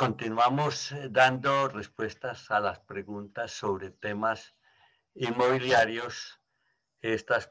[0.00, 4.54] continuamos eh, dando respuestas a las preguntas sobre temas
[5.14, 6.40] inmobiliarios.
[7.02, 7.46] Estas,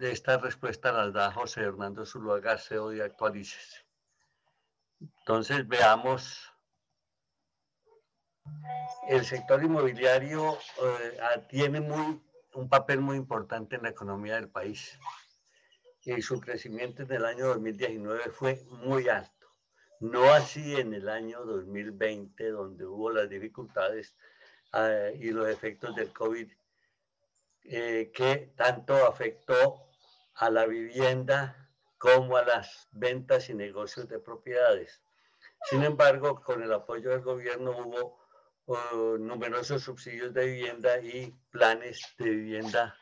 [0.00, 3.86] estas respuestas las da José Hernando Zuluaga, CEO de Actualices.
[5.00, 6.52] Entonces veamos.
[9.08, 12.20] El sector inmobiliario eh, tiene muy,
[12.52, 14.98] un papel muy importante en la economía del país
[16.04, 19.35] y su crecimiento en el año 2019 fue muy alto.
[20.00, 24.14] No así en el año 2020, donde hubo las dificultades
[24.74, 26.50] eh, y los efectos del COVID,
[27.64, 29.88] eh, que tanto afectó
[30.34, 35.02] a la vivienda como a las ventas y negocios de propiedades.
[35.70, 38.18] Sin embargo, con el apoyo del gobierno hubo
[38.66, 42.96] oh, numerosos subsidios de vivienda y planes de vivienda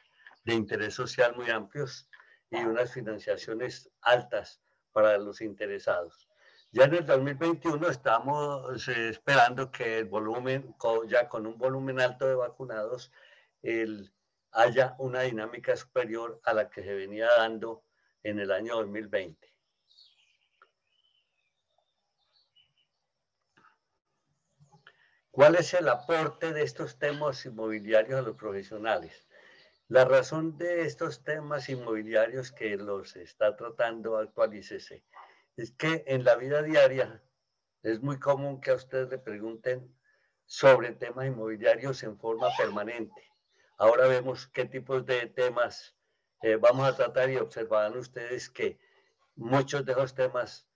[0.45, 2.09] de interés social muy amplios
[2.51, 6.29] y unas financiaciones altas para los interesados.
[6.75, 10.75] Ya en el 2021 estamos eh, esperando que el volumen,
[11.07, 13.13] ya con un volumen alto de vacunados,
[14.51, 17.85] haya una dinámica superior a la que se venía dando
[18.25, 19.55] en el año 2020.
[25.31, 29.29] ¿Cuál es el aporte de estos temas inmobiliarios a los profesionales?
[29.87, 35.05] La razón de estos temas inmobiliarios que los está tratando Actualícese
[35.57, 37.23] es que en la vida diaria
[37.83, 39.95] es muy común que a ustedes le pregunten
[40.47, 43.31] sobre temas inmobiliarios en forma permanente.
[43.79, 45.95] Ahora vemos qué tipos de temas
[46.47, 48.79] eh, vamos a tratar y observarán ustedes que
[49.35, 50.69] muchos de esos temas,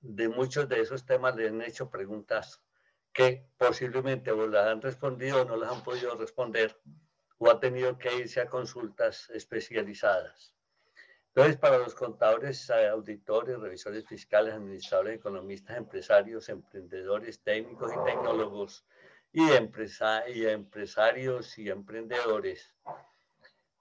[0.00, 2.62] de muchos de esos temas le han hecho preguntas
[3.10, 6.78] que posiblemente o las han respondido o no las han podido responder
[7.38, 10.54] o ha tenido que irse a consultas especializadas.
[11.36, 18.86] Entonces, para los contadores, eh, auditores, revisores fiscales, administradores, economistas, empresarios, emprendedores, técnicos y tecnólogos,
[19.32, 22.72] y, y empresarios y emprendedores,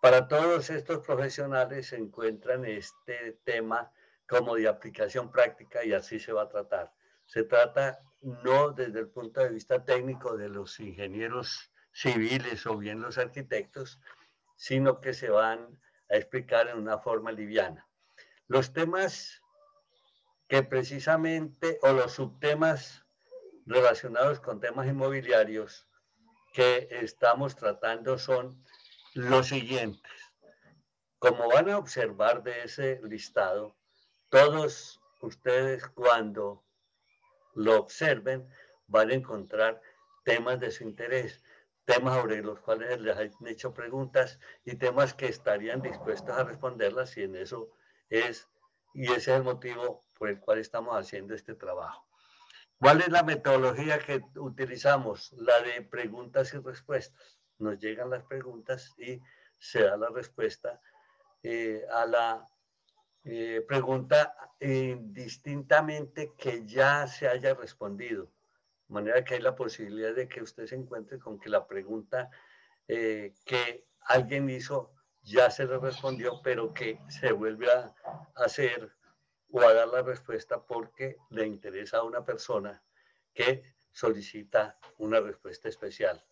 [0.01, 3.91] para todos estos profesionales se encuentran este tema
[4.27, 6.91] como de aplicación práctica y así se va a tratar.
[7.27, 12.99] Se trata no desde el punto de vista técnico de los ingenieros civiles o bien
[12.99, 13.99] los arquitectos,
[14.55, 15.79] sino que se van
[16.13, 17.87] a explicar en una forma liviana.
[18.47, 19.41] Los temas
[20.47, 23.03] que precisamente, o los subtemas
[23.65, 25.87] relacionados con temas inmobiliarios
[26.53, 28.63] que estamos tratando son
[29.15, 30.11] los siguientes.
[31.17, 33.75] Como van a observar de ese listado,
[34.29, 36.63] todos ustedes cuando
[37.55, 38.47] lo observen
[38.85, 39.81] van a encontrar
[40.23, 41.43] temas de su interés
[41.85, 47.17] temas sobre los cuales les han hecho preguntas y temas que estarían dispuestos a responderlas
[47.17, 47.69] y en eso
[48.09, 48.47] es,
[48.93, 52.07] y ese es el motivo por el cual estamos haciendo este trabajo.
[52.79, 55.31] ¿Cuál es la metodología que utilizamos?
[55.33, 57.39] La de preguntas y respuestas.
[57.59, 59.21] Nos llegan las preguntas y
[59.57, 60.81] se da la respuesta
[61.41, 62.49] eh, a la
[63.25, 68.29] eh, pregunta indistintamente que ya se haya respondido
[68.93, 72.29] manera que hay la posibilidad de que usted se encuentre con que la pregunta
[72.87, 74.93] eh, que alguien hizo
[75.23, 77.93] ya se le respondió, pero que se vuelve a
[78.35, 78.91] hacer
[79.51, 82.83] o a dar la respuesta porque le interesa a una persona
[83.33, 86.23] que solicita una respuesta especial.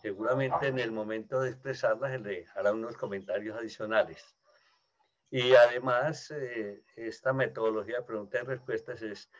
[0.00, 4.34] Seguramente en el momento de expresarla se le hará unos comentarios adicionales.
[5.30, 9.30] Y además, eh, esta metodología de preguntas y respuestas es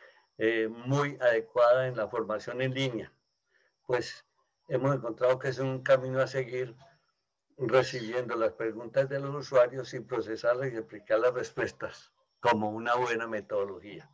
[0.41, 3.13] eh, muy adecuada en la formación en línea,
[3.85, 4.25] pues
[4.69, 6.77] hemos encontrado que es un camino a seguir
[7.57, 13.27] recibiendo las preguntas de los usuarios y procesarlas y explicar las respuestas como una buena
[13.27, 14.09] metodología.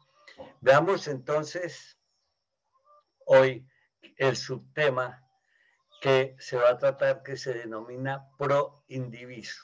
[0.61, 1.99] Veamos entonces
[3.27, 3.67] hoy
[4.17, 5.23] el subtema
[6.01, 9.61] que se va a tratar que se denomina pro indiviso.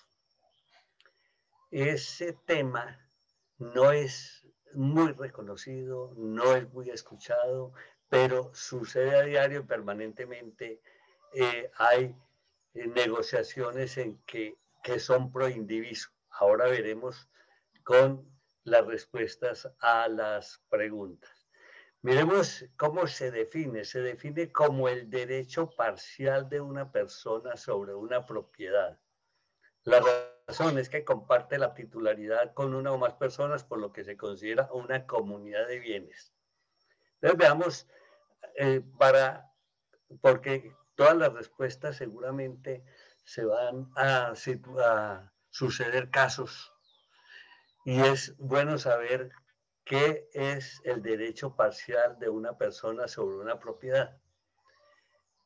[1.72, 3.10] Ese tema
[3.58, 4.41] no es
[4.76, 7.74] muy reconocido, no es muy escuchado,
[8.10, 10.82] pero sucede a diario permanentemente.
[11.34, 12.16] Eh, hay
[12.74, 16.10] eh, negociaciones en que, que son pro indiviso.
[16.30, 17.30] Ahora veremos
[17.84, 18.30] con
[18.64, 21.48] las respuestas a las preguntas.
[22.04, 23.86] Miremos cómo se define.
[23.86, 29.00] Se define como el derecho parcial de una persona sobre una propiedad.
[29.84, 30.02] La
[30.48, 34.18] razón es que comparte la titularidad con una o más personas, por lo que se
[34.18, 36.34] considera una comunidad de bienes.
[37.16, 37.88] Entonces veamos,
[38.56, 39.52] eh, para,
[40.22, 42.84] porque todas las respuestas seguramente
[43.24, 46.74] se van a, a suceder casos
[47.86, 49.32] y es bueno saber
[49.84, 54.18] ¿qué es el derecho parcial de una persona sobre una propiedad?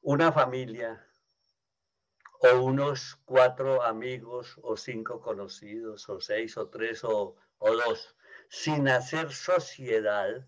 [0.01, 1.04] Una familia
[2.45, 8.15] o unos cuatro amigos o cinco conocidos o seis o tres o, o dos,
[8.49, 10.47] sin hacer sociedad,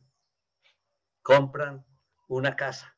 [1.23, 1.85] compran
[2.27, 2.95] una casa.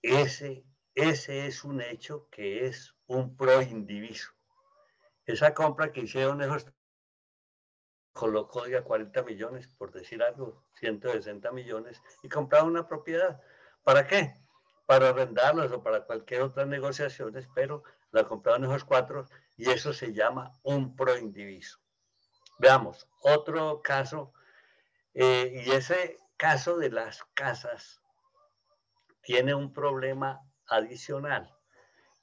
[0.00, 0.64] Ese,
[0.94, 4.32] ese es un hecho que es un pro indiviso.
[5.26, 6.66] Esa compra que hicieron esos
[8.12, 13.40] colocó ya 40 millones, por decir algo, 160 millones, y compraron una propiedad.
[13.84, 14.34] ¿Para qué?
[14.88, 20.14] Para arrendarlos o para cualquier otra negociaciones, pero la compraron esos cuatro y eso se
[20.14, 21.78] llama un pro indiviso.
[22.58, 24.32] Veamos, otro caso,
[25.12, 28.00] eh, y ese caso de las casas
[29.20, 31.54] tiene un problema adicional,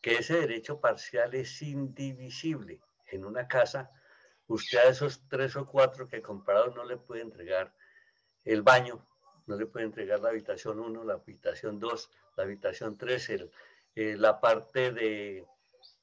[0.01, 2.81] que ese derecho parcial es indivisible.
[3.11, 3.91] En una casa,
[4.47, 7.75] usted a esos tres o cuatro que compraron no le puede entregar
[8.43, 9.07] el baño,
[9.47, 13.29] no le puede entregar la habitación 1, la habitación 2, la habitación 3,
[13.95, 15.45] eh, la parte de,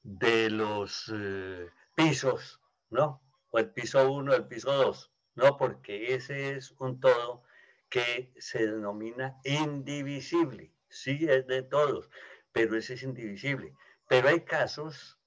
[0.03, 3.21] de los eh, pisos, ¿no?
[3.53, 5.11] o el piso 1, el piso 2.
[5.35, 7.43] No, porque ese es un todo
[7.89, 10.71] que se denomina indivisible.
[10.89, 12.09] Sí, es de todos,
[12.51, 13.75] pero ese es indivisible.
[14.07, 15.19] Pero hay casos,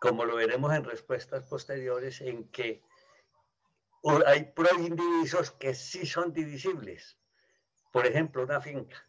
[0.00, 2.82] como lo veremos en respuestas posteriores, en que
[4.26, 7.18] hay proindivisos que sí son divisibles.
[7.92, 9.06] Por ejemplo, una finca.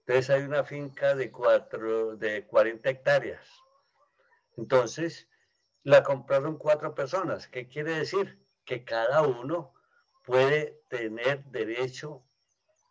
[0.00, 3.46] Entonces hay una finca de, cuatro, de 40 hectáreas.
[4.56, 5.28] Entonces,
[5.82, 7.48] la compraron cuatro personas.
[7.48, 8.38] ¿Qué quiere decir?
[8.64, 9.74] Que cada uno
[10.24, 12.22] puede tener derecho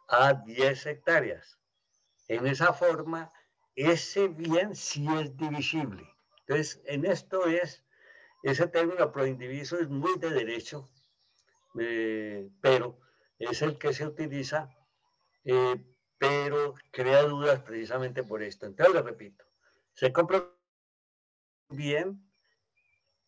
[0.08, 1.60] a 10 hectáreas.
[2.28, 3.31] En esa forma,
[3.76, 6.08] ese bien sí es divisible.
[6.42, 7.84] Entonces, en esto es,
[8.44, 10.90] ese término proindiviso es muy de derecho,
[11.80, 13.00] eh, pero
[13.40, 14.70] es el que se utiliza,
[15.46, 15.84] eh,
[16.18, 18.66] pero crea dudas precisamente por esto.
[18.66, 19.46] Entonces, repito,
[19.94, 20.50] se compra
[21.70, 22.34] bien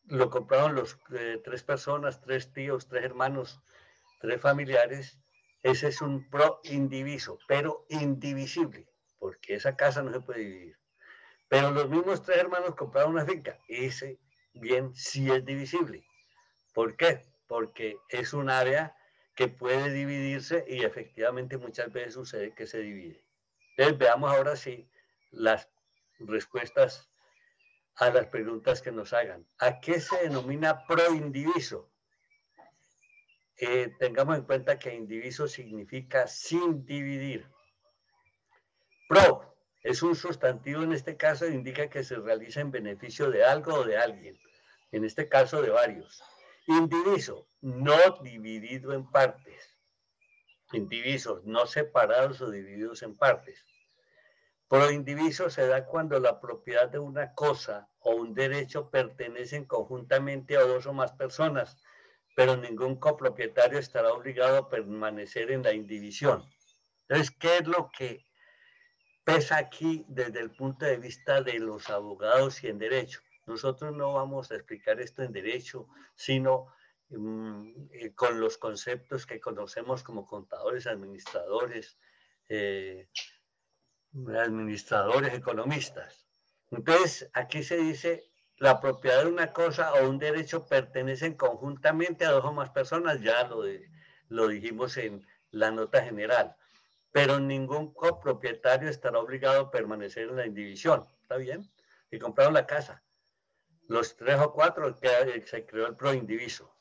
[0.07, 3.61] lo compraron los eh, tres personas, tres tíos, tres hermanos,
[4.21, 5.19] tres familiares.
[5.63, 8.87] Ese es un pro indiviso, pero indivisible,
[9.17, 10.79] porque esa casa no se puede dividir.
[11.47, 13.59] Pero los mismos tres hermanos compraron una finca.
[13.67, 14.19] Ese
[14.53, 16.05] bien sí es divisible.
[16.73, 17.21] ¿Por qué?
[17.47, 18.95] Porque es un área
[19.35, 23.23] que puede dividirse y efectivamente muchas veces sucede que se divide.
[23.77, 24.89] Veamos ahora sí
[25.31, 25.69] las
[26.19, 27.09] respuestas
[27.95, 29.45] a las preguntas que nos hagan.
[29.59, 31.91] ¿A qué se denomina proindiviso?
[33.57, 37.49] Eh, tengamos en cuenta que indiviso significa sin dividir.
[39.07, 43.75] Pro es un sustantivo en este caso indica que se realiza en beneficio de algo
[43.75, 44.37] o de alguien,
[44.91, 46.23] en este caso de varios.
[46.67, 49.77] Indiviso, no dividido en partes.
[50.73, 53.63] Indivisos, no separados o divididos en partes.
[54.67, 60.61] Proindiviso se da cuando la propiedad de una cosa o un derecho pertenecen conjuntamente a
[60.61, 61.77] dos o más personas,
[62.35, 66.43] pero ningún copropietario estará obligado a permanecer en la indivisión.
[67.07, 68.25] Entonces, ¿qué es lo que
[69.23, 73.21] pesa aquí desde el punto de vista de los abogados y en derecho?
[73.45, 76.73] Nosotros no vamos a explicar esto en derecho, sino
[77.09, 81.97] mm, eh, con los conceptos que conocemos como contadores, administradores,
[82.49, 83.07] eh,
[84.37, 86.27] administradores, economistas.
[86.71, 88.23] Entonces, aquí se dice,
[88.57, 93.21] la propiedad de una cosa o un derecho pertenecen conjuntamente a dos o más personas,
[93.21, 93.63] ya lo,
[94.29, 96.55] lo dijimos en la nota general,
[97.11, 101.69] pero ningún copropietario estará obligado a permanecer en la indivisión, ¿está bien?
[102.11, 103.04] Y compraron la casa.
[103.87, 106.75] Los tres o cuatro que se creó el proindiviso.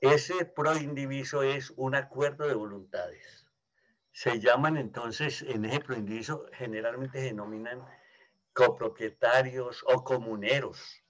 [0.00, 3.48] Ese proindiviso es un acuerdo de voluntades
[4.18, 7.86] se llaman entonces, en ese proindiviso, generalmente se denominan
[8.52, 11.04] copropietarios o comuneros.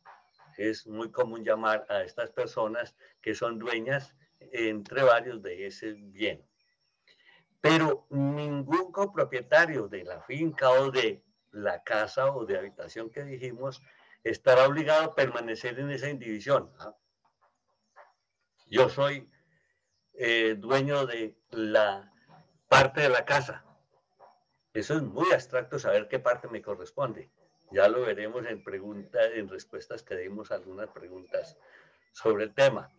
[0.59, 6.45] Es muy común llamar a estas personas que son dueñas entre varios de ese bien.
[7.63, 13.81] Pero ningún copropietario de la finca o de la casa o de habitación que dijimos
[14.25, 16.71] estará obligado a permanecer en esa indivisión.
[18.67, 19.31] Yo soy
[20.15, 22.13] eh, dueño de la
[22.69, 23.65] parte de la casa.
[24.75, 27.31] Eso es muy abstracto saber qué parte me corresponde.
[27.71, 31.57] Ya lo veremos en preguntas, en respuestas que dimos algunas preguntas
[32.13, 32.91] sobre el tema.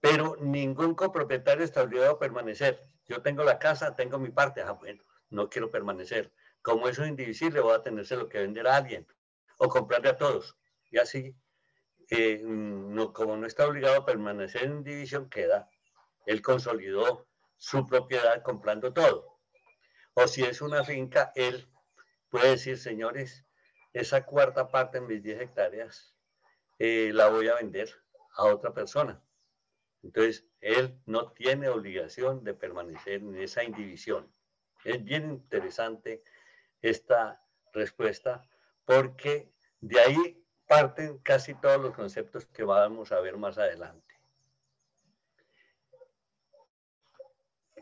[0.00, 2.84] Pero ningún copropietario está obligado a permanecer.
[3.08, 4.62] Yo tengo la casa, tengo mi parte.
[4.62, 6.32] Ah, bueno, no quiero permanecer.
[6.62, 9.06] Como eso es indivisible, voy a tenerse lo que vender a alguien
[9.58, 10.56] o comprarle a todos.
[10.90, 11.34] Y así
[12.10, 12.40] eh,
[13.12, 15.68] como no está obligado a permanecer en división, queda,
[16.26, 19.40] él consolidó su propiedad comprando todo.
[20.14, 21.68] O si es una finca, él
[22.28, 23.44] puede decir, señores,
[23.92, 26.14] esa cuarta parte en mis 10 hectáreas
[26.78, 27.90] eh, la voy a vender
[28.36, 29.22] a otra persona.
[30.02, 34.32] Entonces, él no tiene obligación de permanecer en esa indivisión.
[34.84, 36.22] Es bien interesante
[36.82, 38.48] esta respuesta
[38.86, 44.06] porque de ahí parten casi todos los conceptos que vamos a ver más adelante.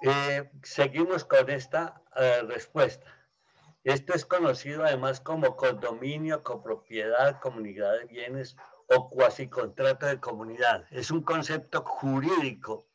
[0.02, 3.06] Eh, seguimos con esta eh, respuesta.
[3.84, 8.56] Esto es conocido además como condominio, copropiedad, comunidad de bienes
[8.88, 10.86] o cuasi contrato de comunidad.
[10.90, 12.88] Es un concepto jurídico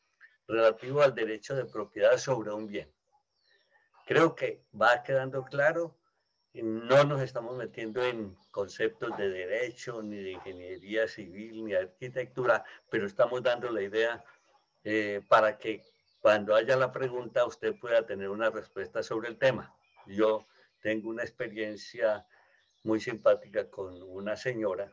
[0.46, 2.92] relativo al derecho de propiedad sobre un bien.
[4.06, 5.99] Creo que va quedando claro,
[6.54, 12.64] no nos estamos metiendo en conceptos de derecho, ni de ingeniería civil, ni de arquitectura,
[12.90, 14.24] pero estamos dando la idea
[14.82, 15.84] eh, para que
[16.20, 19.74] cuando haya la pregunta usted pueda tener una respuesta sobre el tema.
[20.06, 20.46] Yo
[20.80, 22.26] tengo una experiencia
[22.82, 24.92] muy simpática con una señora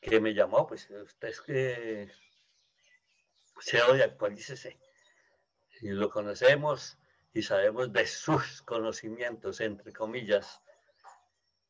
[0.00, 2.10] que me llamó, pues usted es que
[3.60, 4.78] CEO de Actualícese
[5.80, 6.98] y lo conocemos
[7.36, 10.62] y sabemos de sus conocimientos, entre comillas,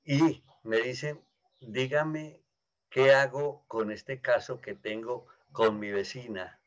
[0.04, 1.20] y me dicen,
[1.58, 2.40] dígame
[2.88, 6.60] qué hago con este caso que tengo con mi vecina,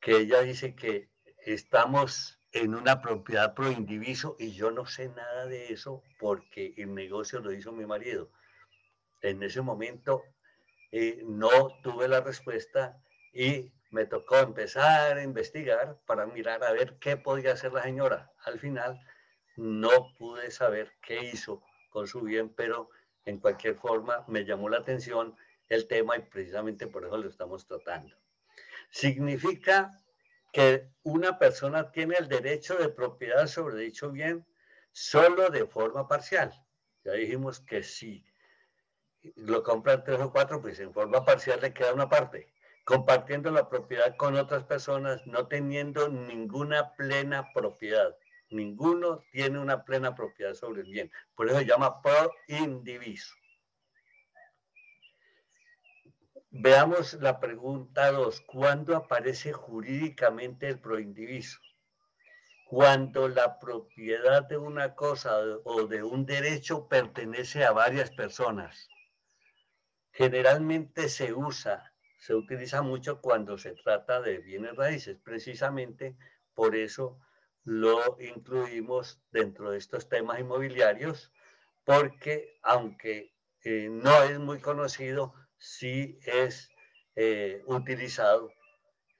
[0.00, 1.10] que ella dice que
[1.44, 6.94] estamos en una propiedad pro indiviso y yo no sé nada de eso porque el
[6.94, 8.30] negocio lo hizo mi marido.
[9.20, 10.22] En ese momento
[10.92, 13.02] eh, no tuve la respuesta
[13.32, 18.32] y me tocó empezar a investigar para mirar a ver qué podía hacer la señora.
[18.44, 19.00] Al final
[19.56, 22.90] no pude saber qué hizo con su bien, pero
[23.24, 25.36] en cualquier forma me llamó la atención
[25.68, 28.14] el tema y precisamente por eso lo estamos tratando.
[28.90, 29.90] Significa
[30.52, 34.46] que una persona tiene el derecho de propiedad sobre dicho bien
[34.92, 36.52] solo de forma parcial.
[37.04, 38.24] Ya dijimos que si
[39.34, 42.52] lo compran tres o cuatro, pues en forma parcial le queda una parte,
[42.86, 48.16] compartiendo la propiedad con otras personas, no teniendo ninguna plena propiedad.
[48.48, 51.10] Ninguno tiene una plena propiedad sobre el bien.
[51.34, 53.34] Por eso se llama pro indiviso.
[56.50, 58.40] Veamos la pregunta 2.
[58.42, 61.58] ¿Cuándo aparece jurídicamente el proindiviso?
[62.68, 68.88] Cuando la propiedad de una cosa o de un derecho pertenece a varias personas.
[70.12, 75.18] Generalmente se usa, se utiliza mucho cuando se trata de bienes raíces.
[75.22, 76.16] Precisamente
[76.54, 77.20] por eso
[77.64, 81.32] lo incluimos dentro de estos temas inmobiliarios,
[81.84, 86.70] porque aunque eh, no es muy conocido, sí es
[87.16, 88.52] eh, utilizado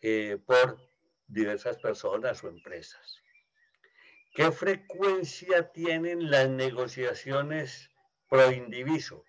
[0.01, 0.79] eh, por
[1.27, 3.21] diversas personas o empresas.
[4.35, 7.91] ¿Qué frecuencia tienen las negociaciones
[8.29, 9.25] pro indiviso?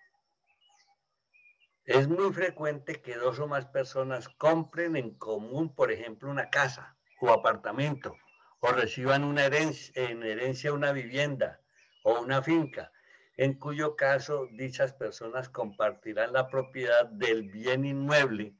[1.88, 6.98] Es muy frecuente que dos o más personas compren en común, por ejemplo, una casa
[7.18, 8.14] o apartamento,
[8.60, 11.62] o reciban una herencia, en herencia una vivienda
[12.02, 12.92] o una finca,
[13.38, 18.54] en cuyo caso dichas personas compartirán la propiedad del bien inmueble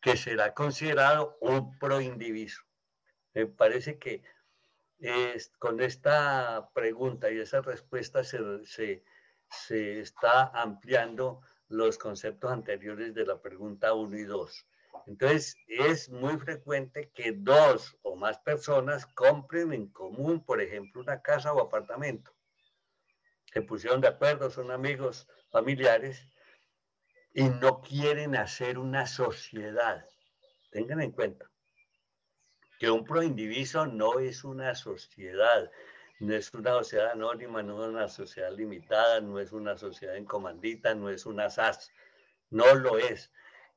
[0.00, 2.64] que será considerado un proindiviso.
[3.32, 4.24] Me parece que
[5.60, 9.04] con esta pregunta y esa respuesta se,
[9.48, 14.66] se está ampliando los conceptos anteriores de la pregunta 1 y 2.
[15.06, 21.22] Entonces, es muy frecuente que dos o más personas compren en común, por ejemplo, una
[21.22, 22.36] casa o apartamento
[23.56, 26.28] se pusieron de acuerdo, son amigos, familiares,
[27.32, 30.06] y no quieren hacer una sociedad.
[30.70, 31.50] Tengan en cuenta
[32.78, 35.70] que un proindiviso no es una sociedad,
[36.18, 40.24] no es una sociedad anónima, no es una sociedad limitada, no es una sociedad en
[40.24, 41.92] comandita, no es una SAS,
[42.50, 43.32] no lo es.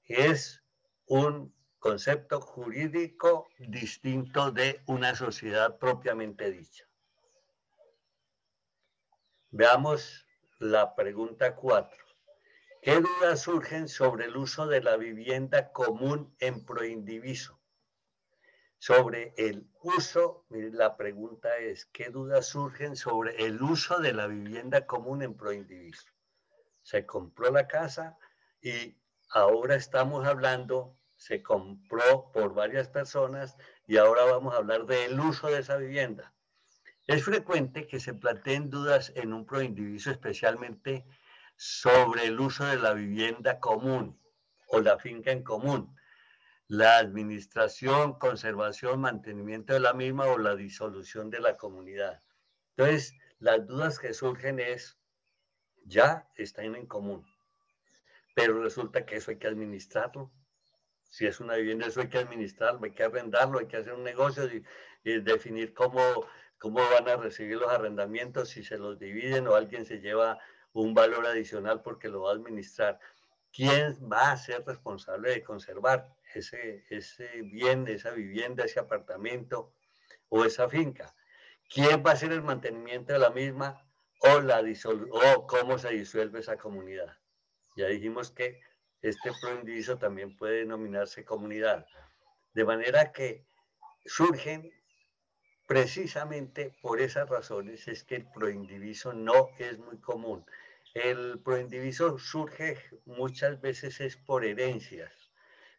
[0.05, 0.63] Es
[1.05, 6.85] un concepto jurídico distinto de una sociedad propiamente dicha.
[9.51, 10.25] Veamos
[10.59, 11.97] la pregunta 4.
[12.81, 17.58] ¿Qué dudas surgen sobre el uso de la vivienda común en proindiviso?
[18.81, 24.85] Sobre el uso, la pregunta es, ¿qué dudas surgen sobre el uso de la vivienda
[24.85, 26.07] común en proindiviso?
[26.81, 28.17] Se compró la casa
[28.61, 28.97] y
[29.31, 35.47] ahora estamos hablando, se compró por varias personas y ahora vamos a hablar del uso
[35.47, 36.33] de esa vivienda.
[37.05, 41.05] Es frecuente que se planteen dudas en un proindiviso, especialmente
[41.57, 44.17] sobre el uso de la vivienda común
[44.67, 45.98] o la finca en común,
[46.69, 52.21] la administración, conservación, mantenimiento de la misma o la disolución de la comunidad.
[52.77, 54.95] Entonces, las dudas que surgen es,
[55.83, 57.25] ya están en común,
[58.35, 60.31] pero resulta que eso hay que administrarlo.
[61.05, 64.03] Si es una vivienda, eso hay que administrarlo, hay que arrendarlo, hay que hacer un
[64.03, 64.63] negocio y,
[65.21, 65.99] definir cómo,
[66.59, 70.37] cómo van a recibir los arrendamientos, si se los dividen o alguien se lleva
[70.73, 72.99] un valor adicional porque lo va a administrar.
[73.51, 79.73] ¿Quién va a ser responsable de conservar ese, ese bien, esa vivienda, ese apartamento
[80.29, 81.15] o esa finca?
[81.69, 83.85] ¿Quién va a hacer el mantenimiento de la misma
[84.21, 87.17] o, la o cómo se disuelve esa comunidad?
[87.75, 88.59] Ya dijimos que
[89.01, 91.85] este proindiviso también puede denominarse comunidad.
[92.53, 93.45] De manera que
[94.05, 94.73] surgen
[95.67, 100.45] precisamente por esas razones es que el proindiviso no es muy común.
[100.95, 105.13] El proindiviso surge muchas veces es por herencias,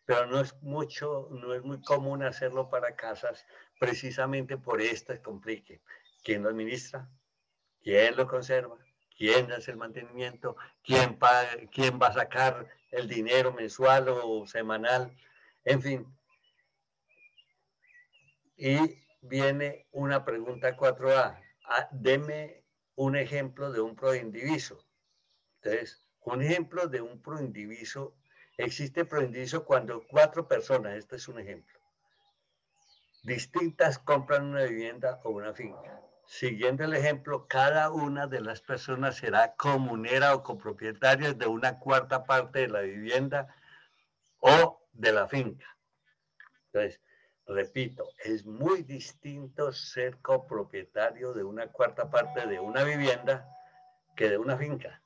[0.04, 3.46] pero no es mucho, no es muy común hacerlo para casas,
[3.78, 5.80] precisamente por este complique.
[6.22, 7.08] ¿Quién lo administra?
[7.82, 8.76] ¿Quién lo conserva?
[9.16, 10.56] ¿Quién hace el mantenimiento?
[10.82, 11.18] ¿Quién,
[11.72, 15.14] quién va a sacar el dinero mensual o semanal?
[15.64, 16.18] En fin.
[18.56, 18.78] Y
[19.20, 21.40] viene una pregunta 4A.
[21.66, 22.64] Ah, deme
[22.94, 24.86] un ejemplo de un proindiviso.
[25.62, 28.16] Entonces, un ejemplo de un proindiviso,
[28.64, 31.78] existe proindiviso cuando cuatro personas, este es un ejemplo,
[33.22, 36.00] distintas compran una vivienda o una finca.
[36.26, 42.24] Siguiendo el ejemplo, cada una de las personas será comunera o copropietaria de una cuarta
[42.24, 43.52] parte de la vivienda
[44.38, 45.66] o de la finca.
[46.66, 47.00] Entonces,
[47.46, 53.48] repito, es muy distinto ser copropietario de una cuarta parte de una vivienda
[54.14, 55.02] que de una finca.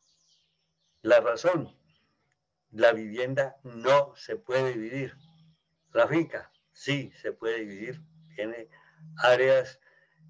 [1.01, 1.75] La razón,
[2.75, 5.17] la vivienda no se puede dividir.
[5.93, 8.03] La finca sí se puede dividir,
[8.35, 8.69] tiene
[9.19, 9.79] áreas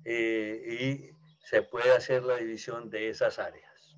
[0.04, 1.11] eh, y
[1.46, 3.96] se puede hacer la división de esas áreas.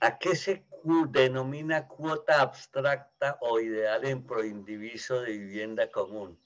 [0.00, 0.64] ¿A qué se
[1.10, 6.40] denomina cuota abstracta o ideal en proindiviso de vivienda común?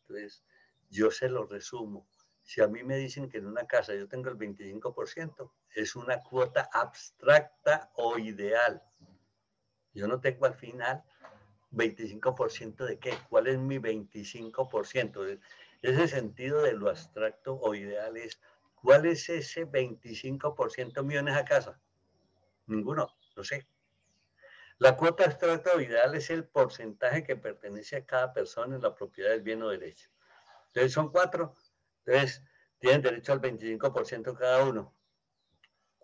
[0.00, 0.44] Entonces,
[0.90, 2.08] yo se lo resumo.
[2.42, 6.22] Si a mí me dicen que en una casa yo tengo el 25%, es una
[6.22, 8.82] cuota abstracta o ideal.
[9.94, 11.04] Yo no tengo al final
[11.70, 13.14] 25% de qué?
[13.28, 15.40] ¿Cuál es mi 25%?
[15.82, 18.40] Ese sentido de lo abstracto o ideal es,
[18.74, 21.80] ¿cuál es ese 25% mío en esa casa?
[22.66, 23.66] Ninguno, no sé.
[24.78, 28.94] La cuota abstracta o ideal es el porcentaje que pertenece a cada persona en la
[28.94, 30.10] propiedad del bien o derecho.
[30.68, 31.54] Entonces son cuatro.
[32.04, 32.42] Entonces
[32.78, 34.94] tienen derecho al 25% cada uno.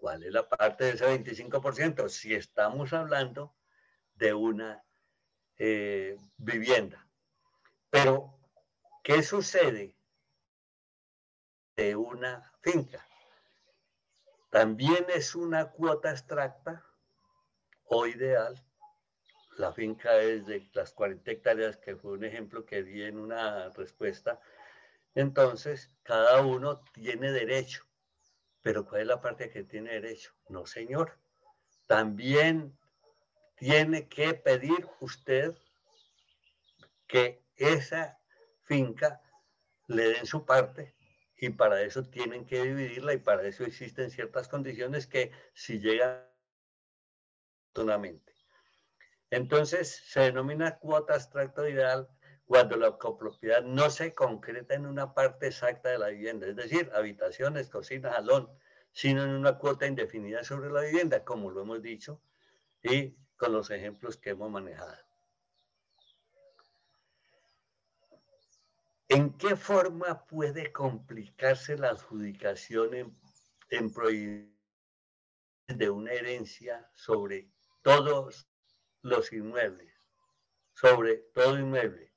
[0.01, 2.09] ¿Cuál es la parte de ese 25%?
[2.09, 3.57] Si estamos hablando
[4.15, 4.85] de una
[5.57, 7.07] eh, vivienda.
[7.91, 8.39] Pero,
[9.03, 9.97] ¿qué sucede
[11.77, 13.05] de una finca?
[14.51, 16.85] También es una cuota abstracta
[17.85, 18.65] o ideal.
[19.57, 23.71] La finca es de las 40 hectáreas, que fue un ejemplo que di en una
[23.71, 24.41] respuesta.
[25.15, 27.88] Entonces, cada uno tiene derecho.
[28.63, 30.33] Pero ¿cuál es la parte que tiene derecho?
[30.49, 31.19] No, señor.
[31.87, 32.77] También
[33.57, 35.57] tiene que pedir usted
[37.07, 38.21] que esa
[38.65, 39.23] finca
[39.87, 40.95] le den su parte
[41.37, 46.29] y para eso tienen que dividirla y para eso existen ciertas condiciones que si llegan
[49.31, 52.09] entonces se denomina cuota abstracta ideal
[52.49, 56.91] cuando la copropiedad no se concreta en una parte exacta de la vivienda, es decir,
[56.95, 58.51] habitaciones, cocinas, salón,
[58.91, 62.23] sino en una cuota indefinida sobre la vivienda, como lo hemos dicho,
[62.83, 64.97] y con los ejemplos que hemos manejado.
[69.11, 73.19] ¿En qué forma puede complicarse la adjudicación en,
[73.69, 74.57] en
[75.67, 77.51] de una herencia sobre
[77.83, 78.49] todos
[79.03, 79.93] los inmuebles?
[80.73, 82.08] Sobre todo inmueble.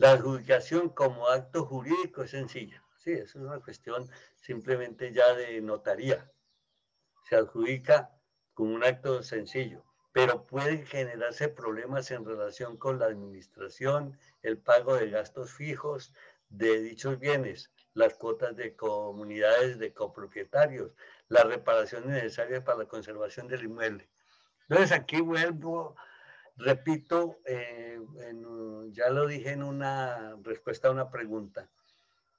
[0.00, 2.82] La adjudicación como acto jurídico es sencilla.
[2.96, 6.32] Sí, es una cuestión simplemente ya de notaría.
[7.28, 8.10] Se adjudica
[8.54, 14.96] como un acto sencillo pero pueden generarse problemas en relación con la administración, el pago
[14.96, 16.12] de gastos fijos
[16.48, 20.92] de dichos bienes, las cuotas de comunidades de copropietarios,
[21.28, 24.08] las reparaciones necesarias para la conservación del inmueble.
[24.68, 25.94] Entonces aquí vuelvo,
[26.56, 27.98] repito, eh,
[28.92, 31.70] ya lo dije en una respuesta a una pregunta,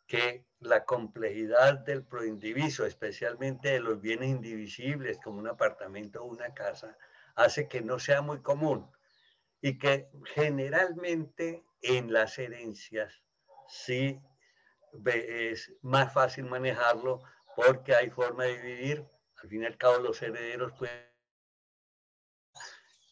[0.07, 6.53] que la complejidad del proindiviso, especialmente de los bienes indivisibles como un apartamento o una
[6.53, 6.97] casa,
[7.35, 8.91] hace que no sea muy común
[9.61, 13.23] y que generalmente en las herencias
[13.69, 14.21] sí
[15.05, 17.21] es más fácil manejarlo
[17.55, 19.05] porque hay forma de dividir.
[19.41, 21.10] Al fin y al cabo los herederos pueden...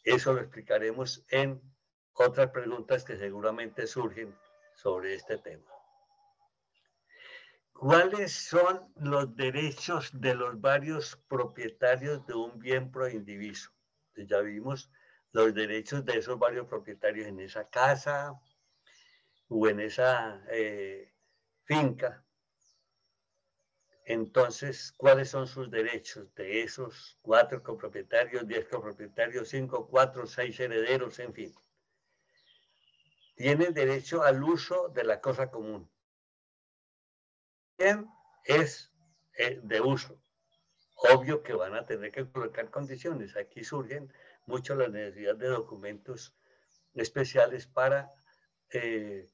[0.03, 1.61] Eso lo explicaremos en
[2.13, 4.37] otras preguntas que seguramente surgen
[4.75, 5.65] sobre este tema.
[7.73, 13.71] ¿Cuáles son los derechos de los varios propietarios de un bien proindiviso?
[14.13, 14.91] Pues ya vimos
[15.31, 18.37] los derechos de esos varios propietarios en esa casa
[19.47, 21.13] o en esa eh,
[21.63, 22.25] finca.
[24.09, 31.19] Entonces, ¿cuáles son sus derechos de esos cuatro copropietarios, diez copropietarios, cinco, cuatro, seis herederos,
[31.19, 31.53] en fin?
[33.35, 35.87] Tienen derecho al uso de la cosa común
[38.45, 38.91] es
[39.37, 40.19] eh, de uso.
[40.95, 43.37] Obvio que van a tener que colocar condiciones.
[43.37, 44.11] Aquí surgen
[44.47, 46.35] mucho la necesidad de documentos
[46.95, 48.11] especiales para
[48.71, 49.29] eh,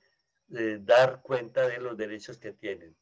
[0.54, 2.94] eh, dar cuenta de los derechos que tienen.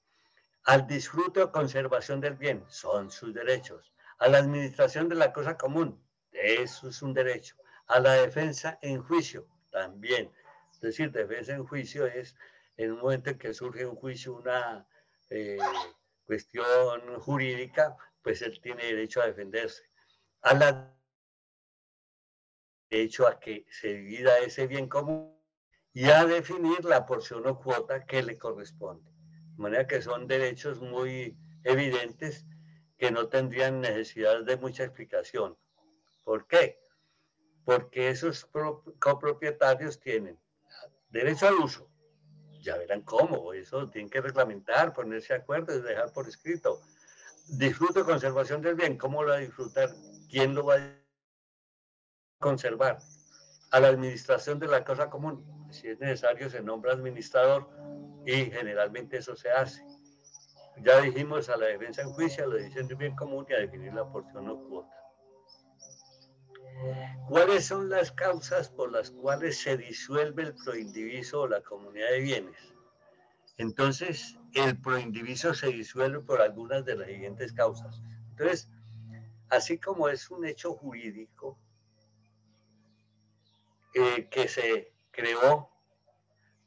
[0.66, 3.94] Al disfrute o conservación del bien, son sus derechos.
[4.20, 7.58] A la administración de la cosa común, eso es un derecho.
[7.88, 10.32] A la defensa en juicio, también.
[10.72, 12.36] Es decir, defensa en juicio es
[12.78, 14.88] en un momento en que surge un juicio, una
[15.30, 15.58] eh,
[16.26, 19.84] cuestión jurídica, pues él tiene derecho a defenderse.
[20.42, 20.94] A la
[22.90, 25.36] derecho a que se divida ese bien común
[25.94, 29.13] y a definir la porción o cuota que le corresponde.
[29.56, 32.46] De manera que son derechos muy evidentes
[32.98, 35.58] que no tendrían necesidad de mucha explicación.
[36.24, 36.80] ¿Por qué?
[37.66, 38.48] Porque esos
[39.00, 40.40] copropietarios tienen
[41.10, 41.90] derecho al uso,
[42.62, 46.82] ya verán cómo, eso tienen que reglamentar, ponerse de acuerdo y dejar por escrito.
[47.48, 49.90] Disfruto conservación del bien, ¿cómo lo va a disfrutar?
[50.30, 51.00] ¿Quién lo va a
[52.40, 53.00] conservar?
[53.70, 57.70] A la administración de la cosa común, si es necesario se nombra administrador
[58.26, 59.86] y generalmente eso se hace.
[60.78, 63.94] Ya dijimos a la defensa en juicio, la decisión del bien común y a definir
[63.94, 65.04] la porción o cuota.
[67.28, 72.20] ¿Cuáles son las causas por las cuales se disuelve el proindiviso o la comunidad de
[72.20, 72.74] bienes?
[73.58, 78.02] Entonces, el proindiviso se disuelve por algunas de las siguientes causas.
[78.32, 78.70] Entonces,
[79.50, 81.58] así como es un hecho jurídico
[83.94, 85.72] eh, que se creó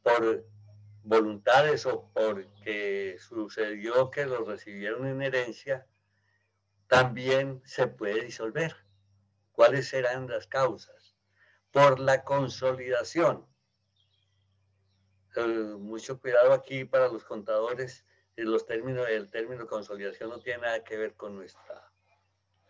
[0.03, 0.47] por
[1.03, 5.87] voluntades o porque sucedió que lo recibieron en herencia,
[6.87, 8.75] también se puede disolver.
[9.53, 11.17] ¿Cuáles serán las causas?
[11.71, 13.47] Por la consolidación.
[15.37, 15.41] Eh,
[15.79, 18.05] mucho cuidado aquí para los contadores.
[18.37, 21.91] Los términos, el término consolidación no tiene nada que ver con nuestra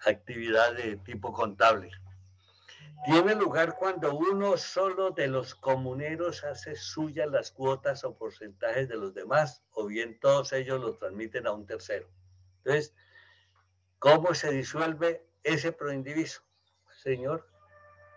[0.05, 1.91] actividad de tipo contable.
[3.05, 8.97] Tiene lugar cuando uno solo de los comuneros hace suyas las cuotas o porcentajes de
[8.97, 12.09] los demás, o bien todos ellos los transmiten a un tercero.
[12.59, 12.95] Entonces,
[13.99, 16.43] ¿cómo se disuelve ese proindiviso?
[16.97, 17.49] señor,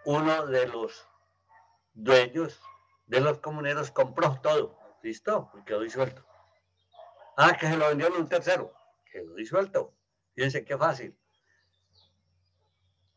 [0.06, 1.08] uno de los
[1.94, 2.60] dueños
[3.06, 4.80] de los comuneros compró todo.
[5.04, 5.52] ¿Listo?
[5.66, 6.26] quedó disuelto.
[7.38, 8.74] Ah, que se lo vendió a un tercero.
[9.12, 9.94] Quedó disuelto.
[10.34, 11.18] Fíjense qué fácil.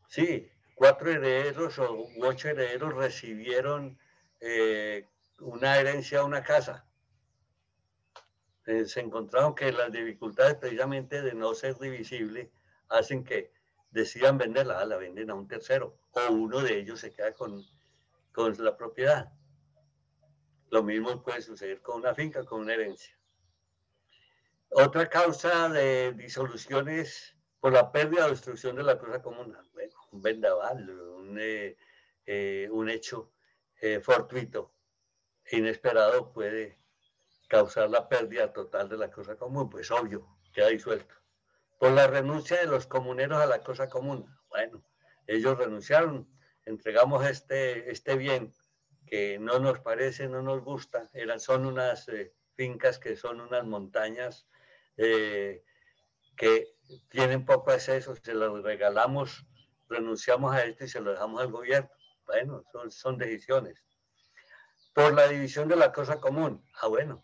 [0.07, 3.97] Sí, cuatro herederos o ocho herederos recibieron
[4.39, 5.07] eh,
[5.39, 6.85] una herencia a una casa.
[8.65, 12.51] Eh, se encontraron que las dificultades precisamente de no ser divisible
[12.89, 13.51] hacen que
[13.91, 17.63] decidan venderla, la venden a un tercero o uno de ellos se queda con,
[18.31, 19.31] con la propiedad.
[20.69, 23.15] Lo mismo puede suceder con una finca, con una herencia.
[24.69, 29.55] Otra causa de disolución es por la pérdida o destrucción de la cosa común.
[30.13, 31.75] Un vendaval, un, eh,
[32.25, 33.33] eh, un hecho
[33.81, 34.75] eh, fortuito,
[35.51, 36.79] inesperado puede
[37.49, 39.71] causar la pérdida total de la cosa común.
[39.71, 41.15] Pues obvio, queda disuelto
[41.79, 44.25] por la renuncia de los comuneros a la cosa común.
[44.49, 44.85] Bueno,
[45.25, 46.29] ellos renunciaron,
[46.63, 48.53] entregamos este, este bien
[49.07, 53.65] que no nos parece, no nos gusta, eran, son unas eh, fincas que son unas
[53.65, 54.47] montañas
[54.95, 55.63] que
[57.09, 59.45] tienen poco acceso, se los regalamos,
[59.93, 61.89] renunciamos a esto y se lo dejamos al gobierno.
[62.25, 63.81] Bueno, son, son decisiones.
[64.93, 66.63] Por la división de la cosa común.
[66.81, 67.23] Ah, bueno,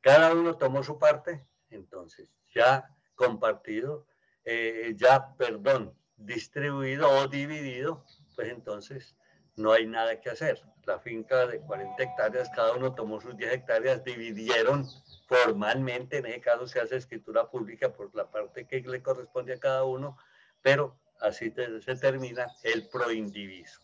[0.00, 4.06] cada uno tomó su parte, entonces ya compartido,
[4.44, 9.16] eh, ya, perdón, distribuido o dividido, pues entonces
[9.56, 10.60] no hay nada que hacer.
[10.84, 14.86] La finca de 40 hectáreas, cada uno tomó sus 10 hectáreas, dividieron
[15.28, 19.60] formalmente en ese caso se hace escritura pública por la parte que le corresponde a
[19.60, 20.18] cada uno,
[20.60, 23.80] pero así se termina el proindiviso.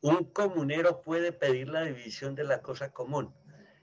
[0.00, 3.32] Un comunero puede pedir la división de la cosa común.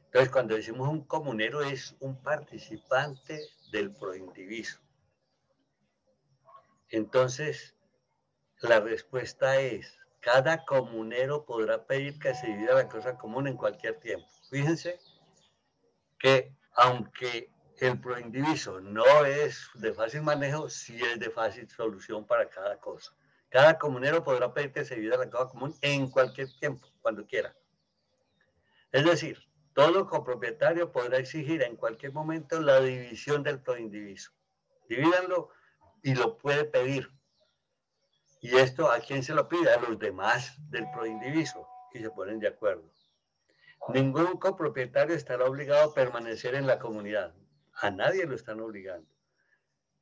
[0.05, 3.39] Entonces, cuando decimos un comunero es un participante
[3.71, 4.79] del proindiviso.
[6.89, 7.75] Entonces,
[8.62, 13.99] la respuesta es, cada comunero podrá pedir que se divida la cosa común en cualquier
[13.99, 14.27] tiempo.
[14.49, 14.99] Fíjense
[16.17, 17.49] que aunque
[17.88, 23.13] el proindiviso no es de fácil manejo, sí es de fácil solución para cada cosa.
[23.50, 27.56] Cada comunero podrá pedir que se divida la cosa común en cualquier tiempo, cuando quiera.
[28.92, 29.39] Es decir,
[29.74, 34.32] todo copropietario podrá exigir en cualquier momento la división del proindiviso.
[34.88, 35.50] Divídanlo
[36.04, 37.10] y lo puede pedir
[38.42, 39.70] ¿Y esto a quién se lo pide?
[39.74, 42.89] A los demás del proindiviso y se ponen de acuerdo.
[43.89, 47.36] Ningún copropietario estará obligado a permanecer en la comunidad.
[47.82, 49.10] A nadie lo están obligando.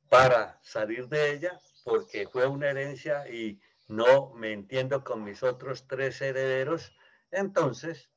[0.08, 5.86] Para salir de ella, porque fue una herencia y no me entiendo con mis otros
[5.86, 6.92] tres herederos,
[7.30, 8.10] entonces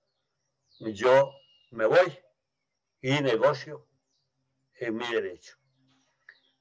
[0.80, 1.32] yo
[1.71, 2.17] me voy
[3.02, 3.88] y negocio
[4.76, 5.58] en mi derecho.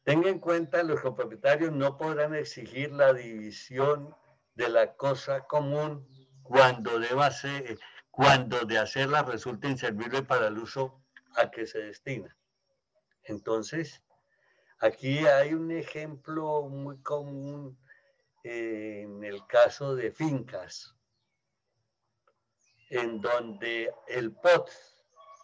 [0.02, 4.14] Tenga en cuenta, los copropietarios no podrán exigir la división
[4.54, 6.06] de la cosa común
[6.42, 7.78] cuando, deba ser,
[8.10, 11.02] cuando de hacerla resulte inservible para el uso
[11.36, 12.36] a que se destina.
[13.30, 14.02] Entonces,
[14.80, 17.78] aquí hay un ejemplo muy común
[18.42, 20.96] eh, en el caso de fincas,
[22.88, 24.68] en donde el POT,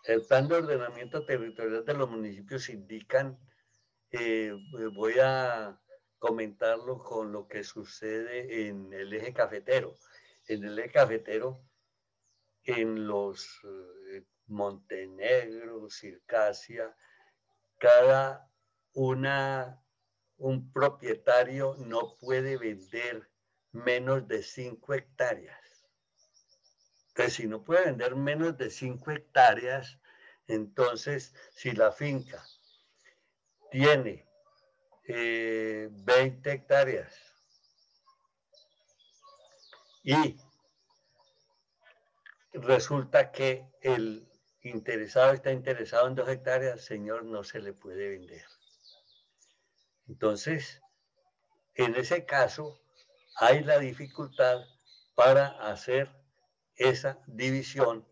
[0.05, 3.38] el Plan de Ordenamiento Territorial de los Municipios, indican
[4.11, 4.53] eh,
[4.94, 5.81] voy a
[6.18, 9.94] comentarlo con lo que sucede en el eje cafetero.
[10.49, 11.62] En el eje cafetero,
[12.64, 16.96] en los eh, Montenegro, Circasia,
[17.79, 18.51] cada
[18.95, 19.83] una,
[20.39, 23.31] un propietario no puede vender
[23.73, 25.61] menos de 5 hectáreas.
[27.09, 29.99] Entonces, si no puede vender menos de 5 hectáreas,
[30.49, 32.43] entonces si la finca
[33.71, 34.27] tiene
[35.07, 37.15] 20 eh, hectáreas
[40.03, 40.37] y
[42.53, 44.29] resulta que el
[44.70, 48.44] interesado está interesado en dos hectáreas, señor, no se le puede vender.
[50.09, 50.81] Entonces,
[51.74, 52.81] en ese caso,
[53.37, 54.64] hay la dificultad
[55.14, 56.11] para hacer
[56.76, 58.07] esa división,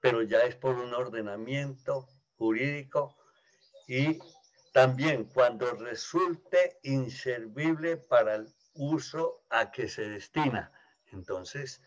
[0.00, 3.16] pero ya es por un ordenamiento jurídico
[3.86, 4.18] y
[4.72, 10.72] también cuando resulte inservible para el uso a que se destina.
[11.12, 11.82] Entonces,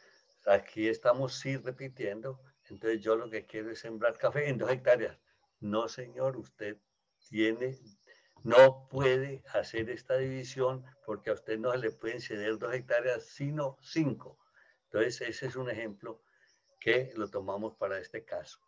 [0.45, 2.39] aquí estamos sí repitiendo.
[2.69, 5.17] Entonces, yo lo que quiero es sembrar café en dos hectáreas.
[5.60, 6.78] No, señor, usted
[7.30, 7.78] tiene,
[8.43, 13.25] no puede hacer esta división porque a usted no se le pueden ceder dos hectáreas,
[13.25, 14.39] sino cinco.
[14.86, 16.23] Entonces, ese es un ejemplo
[16.80, 18.60] que lo tomamos para este caso.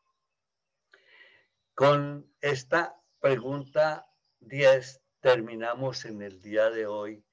[1.74, 7.24] Con esta pregunta 10 terminamos en el día de hoy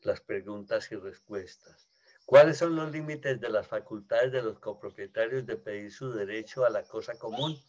[0.00, 1.89] las preguntas y respuestas.
[2.30, 6.70] ¿Cuáles son los límites de las facultades de los copropietarios de pedir su derecho a
[6.70, 7.60] la cosa común?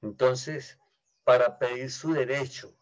[0.00, 0.78] Entonces,
[1.24, 2.72] para pedir su derecho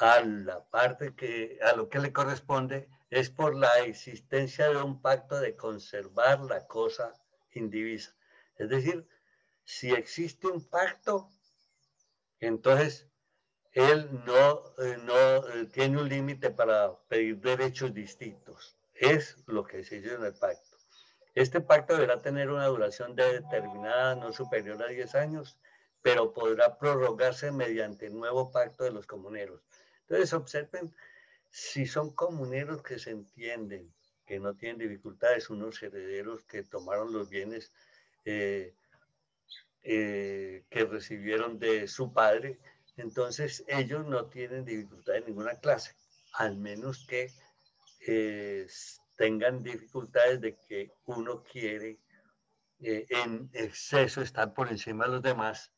[0.00, 5.40] a la parte a lo que le corresponde es por la existencia de un pacto
[5.40, 7.14] de conservar la cosa
[7.54, 8.14] indivisa.
[8.56, 9.08] Es decir,
[9.64, 11.30] si existe un pacto,
[12.40, 13.08] entonces
[13.72, 14.98] él no, eh,
[15.54, 18.77] eh, tiene un límite para pedir derechos distintos.
[18.98, 20.76] Es lo que se dice en el pacto.
[21.34, 25.56] Este pacto deberá tener una duración determinada no superior a 10 años,
[26.02, 29.62] pero podrá prorrogarse mediante nuevo pacto de los comuneros.
[30.02, 30.92] Entonces, observen,
[31.50, 33.92] si son comuneros que se entienden,
[34.26, 37.72] que no tienen dificultades, unos herederos que tomaron los bienes
[38.24, 38.74] eh,
[39.82, 42.58] que recibieron de su padre,
[42.96, 45.94] entonces ellos no tienen dificultad en ninguna clase,
[46.32, 47.30] al menos que
[48.00, 48.66] eh,
[49.16, 52.00] tengan dificultades de que uno quiere
[52.80, 55.72] eh, en exceso estar por encima de los demás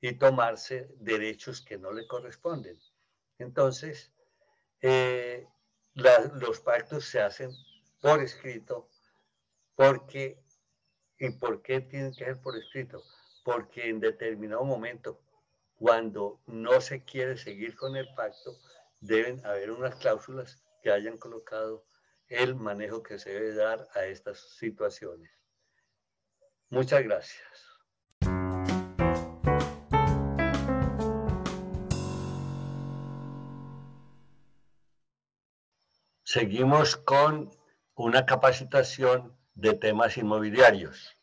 [0.00, 2.78] y tomarse derechos que no le corresponden.
[3.38, 4.12] Entonces,
[4.80, 5.46] eh,
[5.94, 7.50] los pactos se hacen
[8.00, 8.88] por escrito
[9.76, 10.42] porque,
[11.18, 13.02] ¿y por qué tienen que ser por escrito?
[13.44, 15.20] Porque en determinado momento
[15.76, 18.56] cuando no se quiere seguir con el pacto,
[19.00, 21.86] deben haber unas cláusulas que hayan colocado
[22.28, 25.30] el manejo que se debe dar a estas situaciones.
[26.70, 27.72] Muchas gracias.
[36.24, 37.50] Seguimos con
[37.94, 41.18] una capacitación de temas inmobiliarios.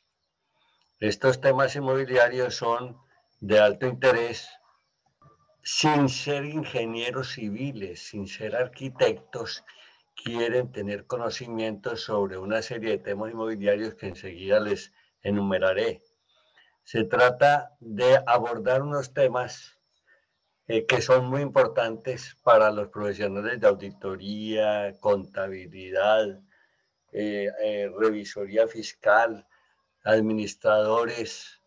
[0.99, 3.01] Estos temas inmobiliarios son
[3.39, 4.49] de alto interés
[5.63, 9.63] sin ser ingenieros civiles, sin ser arquitectos,
[10.15, 14.91] quieren tener conocimientos sobre una serie de temas inmobiliarios que enseguida les
[15.21, 16.01] enumeraré.
[16.83, 19.77] Se trata de abordar unos temas
[20.67, 26.41] eh, que son muy importantes para los profesionales de auditoría, contabilidad,
[27.11, 29.47] eh, eh, revisoría fiscal,
[30.03, 31.61] administradores,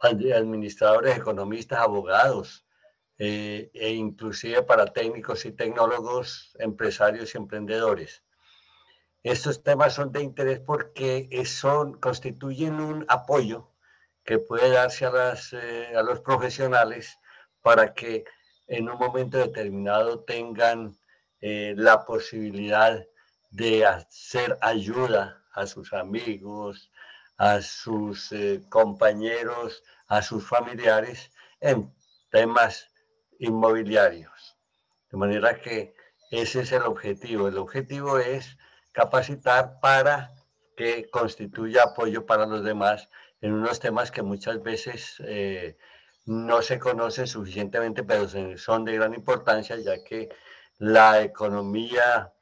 [0.00, 2.64] administradores, economistas, abogados,
[3.18, 8.22] e inclusive para técnicos y tecnólogos, empresarios y emprendedores.
[9.22, 13.72] Estos temas son de interés porque son, constituyen un apoyo
[14.24, 17.18] que puede darse a, las, eh, a los profesionales
[17.60, 18.24] para que
[18.68, 20.96] en un momento determinado tengan
[21.40, 23.04] eh, la posibilidad
[23.50, 26.92] de hacer ayuda a sus amigos,
[27.38, 31.92] a sus eh, compañeros, a sus familiares en
[32.30, 32.88] temas
[33.38, 34.56] inmobiliarios.
[35.10, 35.94] De manera que
[36.30, 37.48] ese es el objetivo.
[37.48, 38.56] El objetivo es
[38.92, 40.32] capacitar para
[40.76, 43.08] que constituya apoyo para los demás
[43.40, 45.76] en unos temas que muchas veces eh,
[46.24, 48.26] no se conocen suficientemente, pero
[48.58, 50.28] son de gran importancia, ya que
[50.78, 52.32] la economía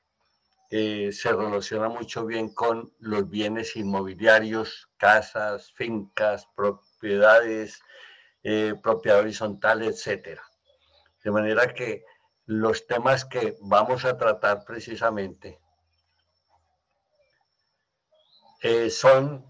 [0.76, 7.80] eh, se relaciona mucho bien con los bienes inmobiliarios, casas, fincas, propiedades,
[8.42, 10.40] eh, propiedad horizontal, etc.
[11.22, 12.04] De manera que
[12.46, 15.60] los temas que vamos a tratar precisamente
[18.90, 19.44] son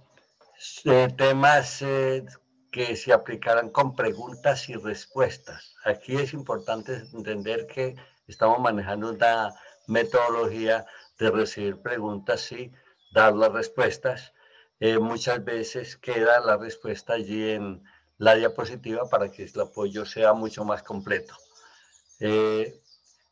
[0.84, 2.24] eh, temas eh,
[2.70, 5.74] que se aplicarán con preguntas y respuestas.
[5.84, 7.94] Aquí es importante entender que
[8.26, 9.54] estamos manejando una
[9.86, 10.84] metodología
[11.18, 12.72] de recibir preguntas y
[13.12, 14.32] dar las respuestas.
[14.80, 17.84] Eh, muchas veces queda la respuesta allí en
[18.18, 21.34] la diapositiva para que el apoyo sea mucho más completo.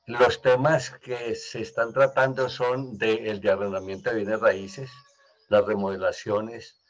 [0.07, 4.91] los temas que se están tratando son del el de arrendamiento de bienes raíces,
[5.49, 6.83] las remodelaciones,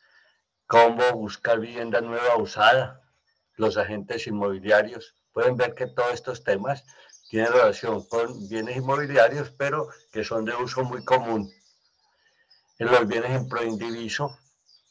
[0.67, 3.03] cómo buscar vivienda nueva usada,
[3.57, 5.15] los agentes inmobiliarios.
[5.33, 6.85] Pueden ver que todos estos temas
[7.33, 11.51] tienen relación con bienes inmobiliarios, pero que son de uso muy común.
[12.79, 14.39] En los bienes en proindiviso,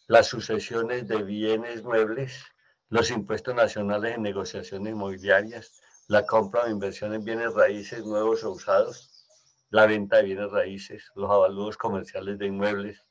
[0.08, 2.44] las sucesiones de bienes muebles,
[2.90, 8.54] los impuestos nacionales en negociaciones inmobiliarias, la compra o inversión en bienes raíces nuevos o
[8.54, 9.12] usados,
[9.70, 13.06] la venta de bienes raíces, los avalúos comerciales de inmuebles,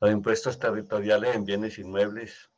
[0.00, 2.50] los impuestos territoriales en bienes inmuebles,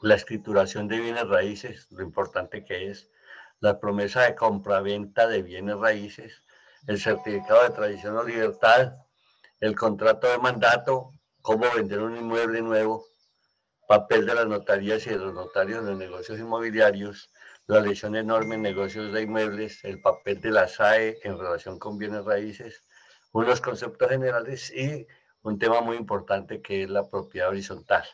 [0.00, 3.08] la escrituración de bienes raíces, lo importante que es,
[3.62, 6.42] la promesa de compraventa de bienes raíces,
[6.88, 8.96] el certificado de tradición o libertad,
[9.60, 13.06] el contrato de mandato, cómo vender un inmueble nuevo,
[13.86, 17.30] papel de las notarías y de los notarios en los negocios inmobiliarios,
[17.68, 21.98] la lesión enorme en negocios de inmuebles, el papel de la SAE en relación con
[21.98, 22.82] bienes raíces,
[23.30, 25.06] unos conceptos generales y
[25.42, 28.04] un tema muy importante que es la propiedad horizontal.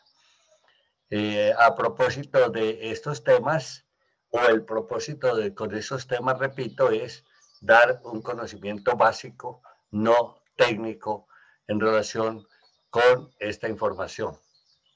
[1.09, 3.88] Eh, a propósito de estos temas,
[4.31, 7.25] o el propósito de, con esos temas, repito, es
[7.61, 11.27] dar un conocimiento básico, no técnico,
[11.67, 12.47] en relación
[12.91, 14.39] con esta información.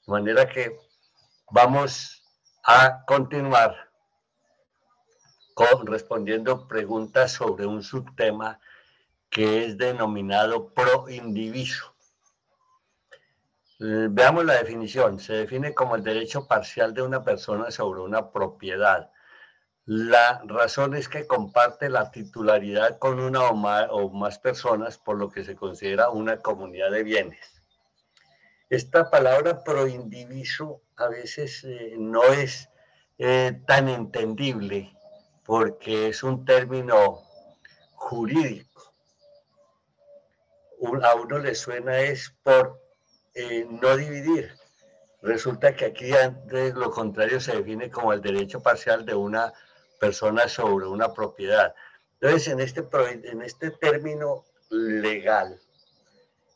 [0.05, 0.77] De manera que
[1.51, 2.23] vamos
[2.63, 3.91] a continuar
[5.53, 8.59] con respondiendo preguntas sobre un subtema
[9.29, 11.93] que es denominado pro indiviso.
[13.79, 15.19] Eh, veamos la definición.
[15.19, 19.11] Se define como el derecho parcial de una persona sobre una propiedad.
[19.85, 25.43] La razón es que comparte la titularidad con una o más, personas, por lo que
[25.43, 27.61] se considera una comunidad de bienes.
[28.69, 32.69] Esta palabra proindiviso a veces eh, no es
[33.17, 34.95] eh, tan entendible
[35.45, 37.21] porque es un término
[37.95, 38.93] jurídico.
[41.03, 42.81] a uno le suena es por
[43.35, 44.53] eh, no dividir.
[45.21, 49.53] Resulta que aquí antes lo contrario se define como el derecho parcial de una
[49.99, 51.73] persona sobre una propiedad.
[52.19, 52.87] Entonces, en este,
[53.29, 55.59] en este término legal,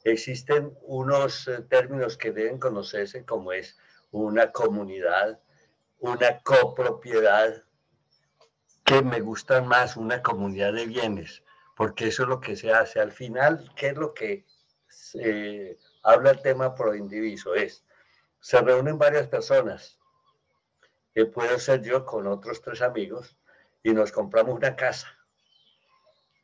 [0.03, 3.77] existen unos eh, términos que deben conocerse como es
[4.11, 5.39] una comunidad,
[5.99, 7.63] una copropiedad,
[8.85, 11.43] que me gustan más, una comunidad de bienes,
[11.75, 13.01] porque eso es lo que se hace.
[13.01, 14.45] Al final, ¿qué es lo que
[14.87, 17.83] se habla el tema pro indiviso, es,
[18.39, 19.96] se reúnen varias personas,
[21.17, 23.35] que puedo ser yo con otros tres amigos,
[23.81, 25.07] y nos compramos una casa.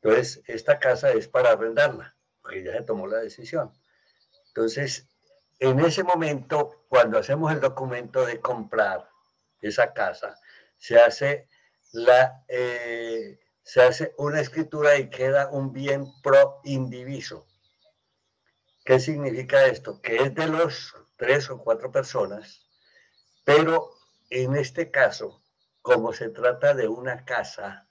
[0.01, 3.71] Entonces, esta casa es para arrendarla, porque ya se tomó la decisión.
[4.47, 5.07] Entonces,
[5.59, 9.07] en ese momento, cuando hacemos el documento de comprar
[9.61, 10.39] esa casa,
[10.75, 11.47] se hace,
[11.91, 17.45] la, eh, se hace una escritura y queda un bien pro indiviso.
[18.83, 20.01] ¿Qué significa esto?
[20.01, 22.67] Que es de los tres o cuatro personas,
[23.43, 23.91] pero
[24.41, 25.43] en este caso,
[25.81, 27.87] como se trata de una casa,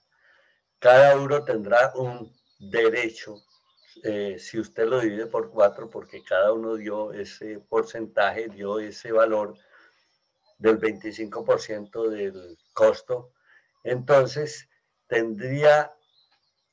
[0.79, 3.37] cada uno tendrá un derecho
[4.03, 9.11] eh, si usted lo divide por cuatro, porque cada uno dio ese porcentaje, dio ese
[9.11, 9.55] valor
[10.57, 13.31] del 25% del costo,
[13.83, 14.67] entonces
[15.07, 15.93] tendría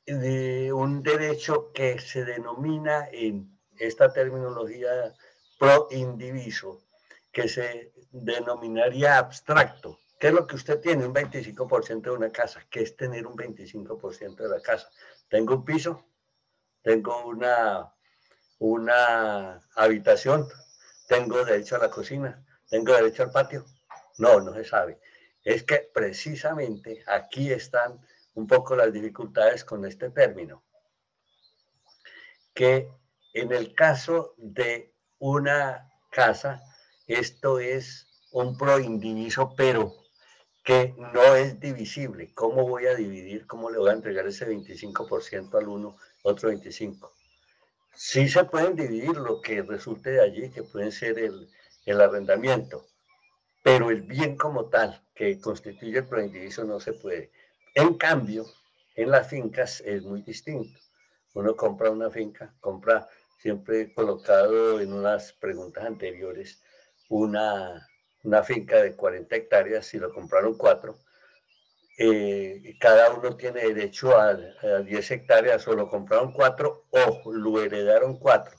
[0.06, 5.14] eh, un derecho que se denomina en esta terminología
[5.58, 6.82] pro indiviso,
[7.32, 9.98] que se denominaría abstracto.
[10.18, 11.06] ¿Qué es lo que usted tiene?
[11.06, 12.64] Un 25% de una casa.
[12.70, 14.90] ¿Qué es tener un 25% de la casa?
[15.28, 16.04] Tengo un piso,
[16.82, 17.92] tengo una,
[18.58, 20.46] una habitación,
[21.08, 23.64] tengo derecho a la cocina, tengo derecho al patio.
[24.18, 25.00] No, no se sabe.
[25.42, 27.98] Es que precisamente aquí están
[28.34, 30.62] un poco las dificultades con este término.
[32.52, 32.92] Que
[33.32, 36.62] en el caso de una casa,
[37.14, 39.94] esto es un proindiviso, pero
[40.64, 42.32] que no es divisible.
[42.34, 43.46] ¿Cómo voy a dividir?
[43.46, 47.12] ¿Cómo le voy a entregar ese 25% al uno otro 25.
[47.94, 51.48] Sí se pueden dividir lo que resulte de allí, que pueden ser el,
[51.86, 52.86] el arrendamiento,
[53.62, 57.30] pero el bien como tal, que constituye el proindiviso, no se puede.
[57.74, 58.46] En cambio,
[58.94, 60.78] en las fincas es muy distinto.
[61.34, 63.08] Uno compra una finca, compra,
[63.38, 66.62] siempre colocado en unas preguntas anteriores,
[67.10, 67.86] una,
[68.24, 70.98] una finca de 40 hectáreas, si lo compraron cuatro,
[71.98, 78.18] eh, cada uno tiene derecho a, 10 hectáreas o lo compraron cuatro o lo heredaron
[78.18, 78.56] cuatro.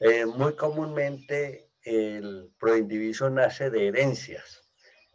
[0.00, 4.62] Eh, muy comúnmente el proindiviso nace de herencias,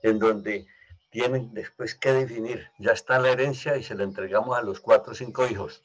[0.03, 0.67] en donde
[1.09, 5.13] tienen después que definir, ya está la herencia y se la entregamos a los cuatro
[5.13, 5.83] o cinco hijos.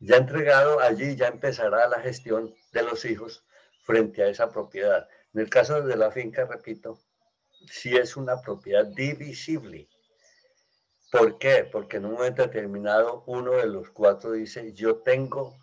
[0.00, 3.44] Ya entregado allí ya empezará la gestión de los hijos
[3.82, 5.08] frente a esa propiedad.
[5.38, 6.98] En el caso de la finca, repito,
[7.70, 9.88] si es una propiedad divisible
[11.12, 11.64] ¿Por qué?
[11.70, 15.56] Porque en un momento determinado uno de los cuatro dice, yo tengo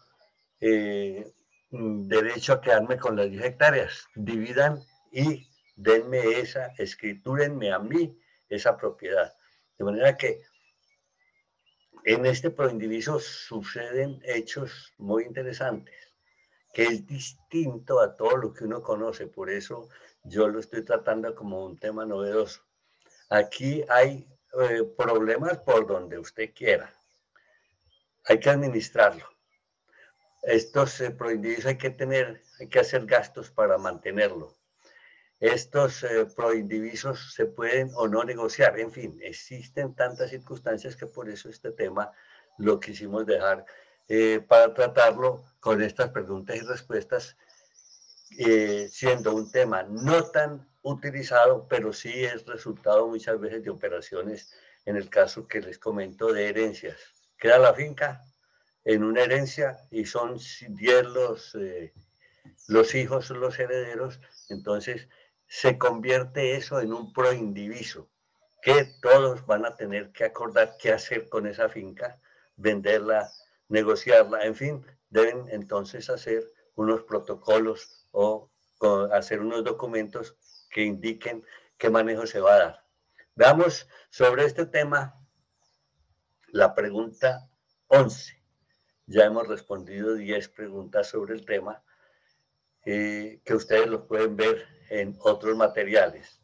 [0.61, 1.29] eh,
[1.69, 5.45] derecho a quedarme con las 10 hectáreas, dividan y
[5.75, 8.17] denme esa, escritúrenme a mí
[8.47, 9.35] esa propiedad.
[9.77, 10.41] De manera que
[12.05, 16.14] en este proindiviso suceden hechos muy interesantes,
[16.75, 19.87] que es distinto a todo lo que uno conoce, por eso
[20.25, 22.63] yo lo estoy tratando como un tema novedoso.
[23.29, 24.27] Aquí hay
[24.61, 26.93] eh, problemas por donde usted quiera.
[28.25, 29.25] Hay que administrarlo.
[30.43, 34.53] Estos eh, proindivisos hay que tener, hay que hacer gastos para mantenerlo.
[35.39, 38.77] Estos eh, proindivisos se pueden o no negociar.
[38.77, 42.11] En fin, existen tantas circunstancias que por eso este tema
[42.57, 43.65] lo quisimos dejar
[44.07, 47.35] eh, para tratarlo con estas preguntas y respuestas,
[48.89, 54.53] siendo un tema no tan utilizado, pero sí es resultado muchas veces de operaciones,
[54.85, 56.97] en el caso que les comento de herencias.
[57.37, 58.23] Queda la finca
[58.83, 60.37] en una herencia y son
[60.69, 61.91] 10 los, eh,
[62.67, 65.09] los hijos, los herederos, entonces
[65.47, 68.07] se convierte eso en un proindiviso,
[68.61, 72.19] que todos van a tener que acordar qué hacer con esa finca,
[72.55, 73.31] venderla,
[73.69, 76.43] negociarla, en fin, deben entonces hacer
[76.75, 78.51] unos protocolos o
[79.11, 80.35] hacer unos documentos
[80.69, 81.43] que indiquen
[81.77, 82.85] qué manejo se va a dar.
[83.35, 85.15] Veamos sobre este tema
[86.47, 87.49] la pregunta
[87.87, 88.41] 11.
[89.07, 91.83] Ya hemos respondido 10 preguntas sobre el tema
[92.85, 96.41] eh, que ustedes los pueden ver en otros materiales.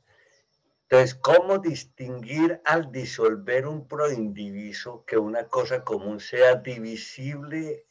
[0.92, 7.86] Entonces, ¿cómo distinguir al disolver un proindiviso que una cosa común sea divisible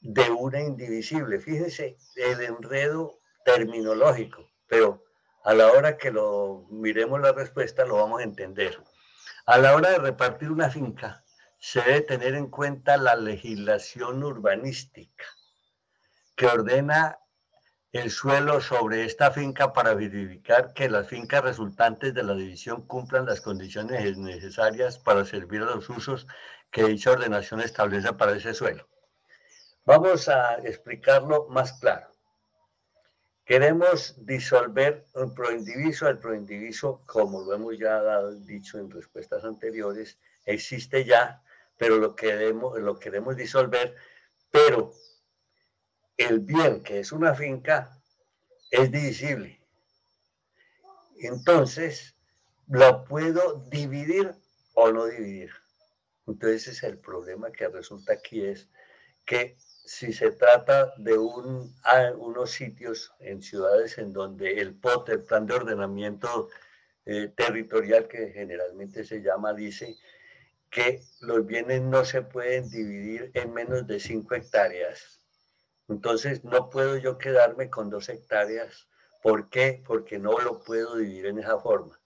[0.00, 1.38] de una indivisible?
[1.38, 5.04] Fíjense el enredo terminológico, pero
[5.44, 8.82] a la hora que lo miremos la respuesta lo vamos a entender.
[9.46, 11.24] A la hora de repartir una finca,
[11.60, 15.24] se debe tener en cuenta la legislación urbanística
[16.34, 17.20] que ordena
[17.92, 23.24] el suelo sobre esta finca para verificar que las fincas resultantes de la división cumplan
[23.26, 26.26] las condiciones necesarias para servir a los usos
[26.70, 28.86] que dicha ordenación establece para ese suelo.
[29.86, 32.12] Vamos a explicarlo más claro.
[33.46, 36.06] Queremos disolver el proindiviso.
[36.06, 41.42] El proindiviso, como lo hemos ya dicho en respuestas anteriores, existe ya,
[41.78, 43.96] pero lo queremos, lo queremos disolver.
[44.50, 44.92] Pero
[46.18, 47.98] el bien, que es una finca,
[48.70, 49.58] es divisible.
[51.20, 52.16] Entonces,
[52.68, 54.34] lo puedo dividir
[54.74, 55.50] o no dividir.
[56.26, 58.68] Entonces, es el problema que resulta aquí es
[59.24, 61.74] que si se trata de un,
[62.18, 66.50] unos sitios en ciudades en donde el el Plan de Ordenamiento
[67.06, 69.96] eh, Territorial, que generalmente se llama, dice
[70.70, 75.17] que los bienes no se pueden dividir en menos de 5 hectáreas.
[75.88, 78.88] Entonces, no puedo yo quedarme con dos hectáreas.
[79.22, 79.82] ¿Por qué?
[79.86, 81.98] Porque no lo puedo dividir en esa forma.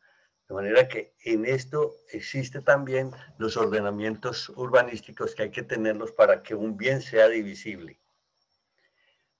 [0.49, 6.43] De manera que en esto existe también los ordenamientos urbanísticos que hay que tenerlos para
[6.43, 7.99] que un bien sea divisible.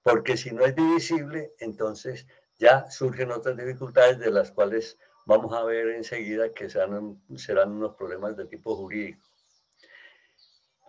[0.01, 2.27] Porque si no es divisible, entonces
[2.59, 7.95] ya surgen otras dificultades de las cuales vamos a ver enseguida que serán, serán unos
[7.95, 9.32] problemas de tipo jurídico.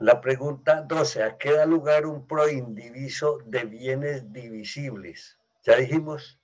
[0.00, 5.38] La pregunta 12, ¿a qué da lugar un proindiviso de bienes divisibles?
[5.62, 6.40] Ya dijimos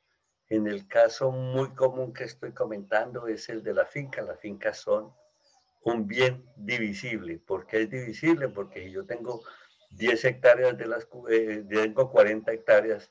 [0.48, 4.22] en el caso muy común que estoy comentando es el de la finca.
[4.22, 5.12] Las fincas son
[5.82, 7.40] un bien divisible.
[7.44, 8.48] ¿Por qué es divisible?
[8.48, 9.42] Porque si yo tengo
[9.90, 13.10] 10 hectáreas de las, eh, tengo 40 hectáreas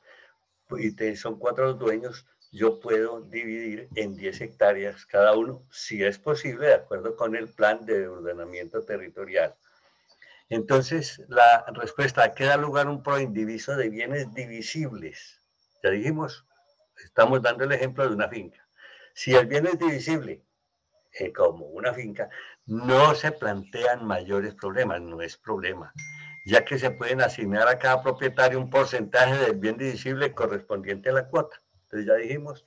[0.77, 6.67] y son cuatro dueños, yo puedo dividir en 10 hectáreas cada uno, si es posible,
[6.67, 9.53] de acuerdo con el plan de ordenamiento territorial.
[10.49, 15.41] Entonces, la respuesta, ¿a qué da lugar un proindiviso de bienes divisibles?
[15.83, 16.45] Ya dijimos,
[17.03, 18.67] Estamos dando el ejemplo de una finca.
[19.13, 20.43] Si el bien es divisible,
[21.13, 22.29] eh, como una finca,
[22.65, 25.93] no se plantean mayores problemas, no es problema,
[26.45, 31.13] ya que se pueden asignar a cada propietario un porcentaje del bien divisible correspondiente a
[31.13, 31.57] la cuota.
[31.83, 32.65] Entonces ya dijimos,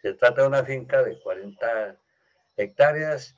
[0.00, 2.00] se trata de una finca de 40
[2.56, 3.36] hectáreas,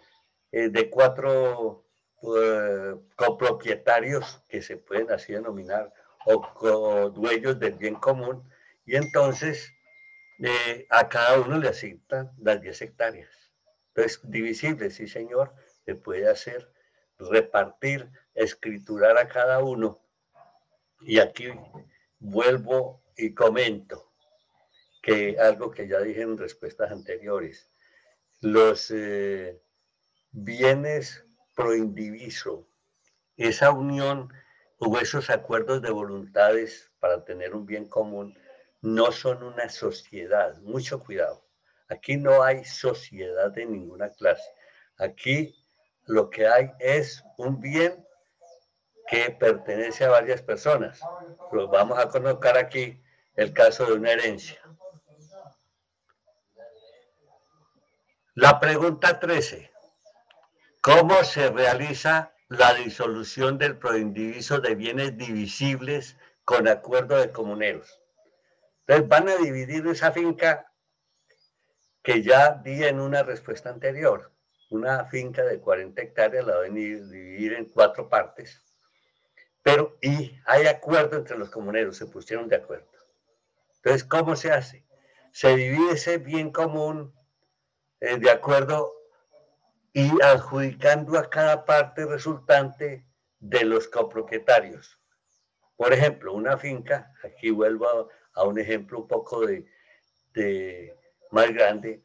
[0.53, 1.86] eh, de cuatro
[2.23, 5.93] eh, copropietarios que se pueden así denominar,
[6.27, 8.43] o dueños del bien común,
[8.85, 9.73] y entonces
[10.91, 13.31] a cada uno le asignan las 10 hectáreas.
[13.95, 15.55] Entonces, divisible, sí señor,
[15.85, 16.71] se puede hacer,
[17.19, 19.99] repartir, escriturar a cada uno.
[21.01, 21.49] Y aquí
[22.19, 24.13] vuelvo y comento
[25.03, 27.71] que algo que ya dije en respuestas anteriores,
[28.41, 29.63] los eh,
[30.33, 31.25] bienes
[31.57, 32.69] pro indiviso,
[33.37, 34.33] esa unión
[34.79, 38.39] o esos acuerdos de voluntades para tener un bien común,
[38.83, 40.57] no son una sociedad.
[40.59, 41.45] Mucho cuidado.
[41.89, 44.49] Aquí no hay sociedad de ninguna clase.
[44.99, 45.57] Aquí
[46.05, 48.07] lo que hay es un bien
[49.09, 51.01] que pertenece a varias personas.
[51.51, 53.03] Pero vamos a colocar aquí
[53.35, 54.61] el caso de una herencia.
[58.35, 59.76] La pregunta 13.
[60.87, 68.01] ¿Cómo se realiza la disolución del proindiviso de bienes divisibles con acuerdo de comuneros?
[68.87, 70.73] Entonces van a dividir esa finca
[72.05, 74.31] que ya di en una respuesta anterior.
[74.71, 78.63] Una finca de 40 hectáreas la van a dividir en cuatro partes.
[79.65, 82.87] Pero, y hay acuerdo entre los comuneros, se pusieron de acuerdo.
[83.79, 84.87] Entonces, ¿cómo se hace?
[85.33, 87.13] Se divide ese bien común
[87.99, 88.93] eh, de acuerdo
[89.97, 93.07] y adjudicando a cada parte resultante
[93.39, 95.01] de los copropietarios.
[95.75, 100.95] Por ejemplo, una finca, aquí vuelvo a, a un ejemplo un poco de,
[101.31, 102.03] más grande,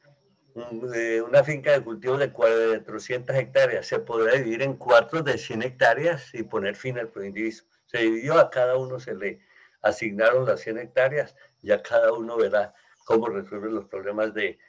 [0.55, 6.33] una finca de cultivo de 400 hectáreas se podrá dividir en cuatro de 100 hectáreas
[6.33, 7.65] y poner fin al proindiviso.
[7.87, 9.41] Se dividió, a cada uno se le
[9.81, 12.73] asignaron las 100 hectáreas y a cada uno verá
[13.03, 14.59] cómo resuelve los problemas de,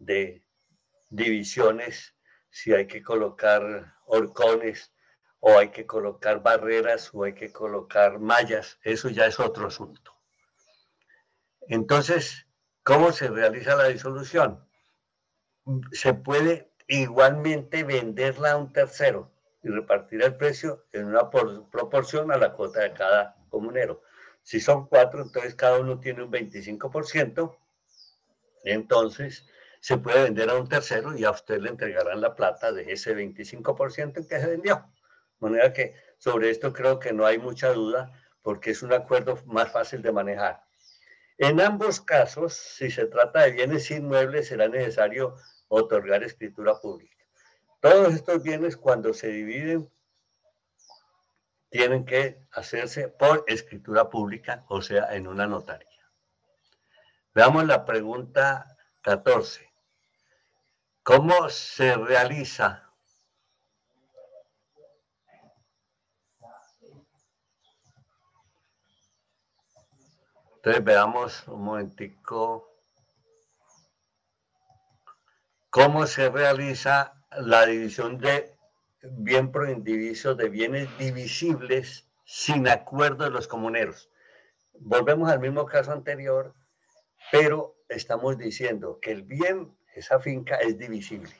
[0.00, 0.42] de
[1.10, 2.16] divisiones,
[2.52, 4.92] si hay que colocar horcones
[5.40, 10.14] o hay que colocar barreras o hay que colocar mallas, eso ya es otro asunto.
[11.62, 12.46] Entonces,
[12.84, 14.68] ¿cómo se realiza la disolución?
[15.92, 19.32] Se puede igualmente venderla a un tercero
[19.62, 24.02] y repartir el precio en una proporción a la cuota de cada comunero.
[24.42, 27.56] Si son cuatro, entonces cada uno tiene un 25%,
[28.64, 29.46] entonces
[29.82, 33.16] se puede vender a un tercero y a usted le entregarán la plata de ese
[33.16, 34.76] 25% que se vendió.
[35.40, 38.12] De manera que sobre esto creo que no hay mucha duda
[38.42, 40.62] porque es un acuerdo más fácil de manejar.
[41.36, 45.34] En ambos casos, si se trata de bienes inmuebles, será necesario
[45.66, 47.26] otorgar escritura pública.
[47.80, 49.90] Todos estos bienes, cuando se dividen,
[51.70, 55.88] tienen que hacerse por escritura pública, o sea, en una notaría.
[57.34, 59.71] Veamos la pregunta 14.
[61.02, 62.88] ¿Cómo se realiza
[70.56, 72.72] Entonces veamos un momentico
[75.70, 78.54] cómo se realiza la división de
[79.02, 84.08] bien pro indiviso de bienes divisibles sin acuerdo de los comuneros.
[84.74, 86.54] Volvemos al mismo caso anterior,
[87.32, 91.32] pero estamos diciendo que el bien, esa finca es divisible.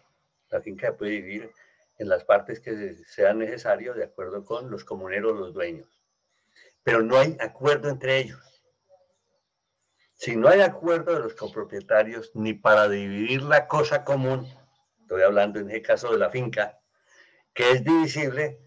[0.50, 1.52] La finca puede dividir
[1.98, 5.88] en las partes que sean necesarias de acuerdo con los comuneros, los dueños.
[6.82, 8.40] Pero no hay acuerdo entre ellos.
[10.14, 14.46] Si no hay acuerdo de los copropietarios ni para dividir la cosa común,
[15.00, 16.80] estoy hablando en el caso de la finca,
[17.54, 18.60] que es divisible,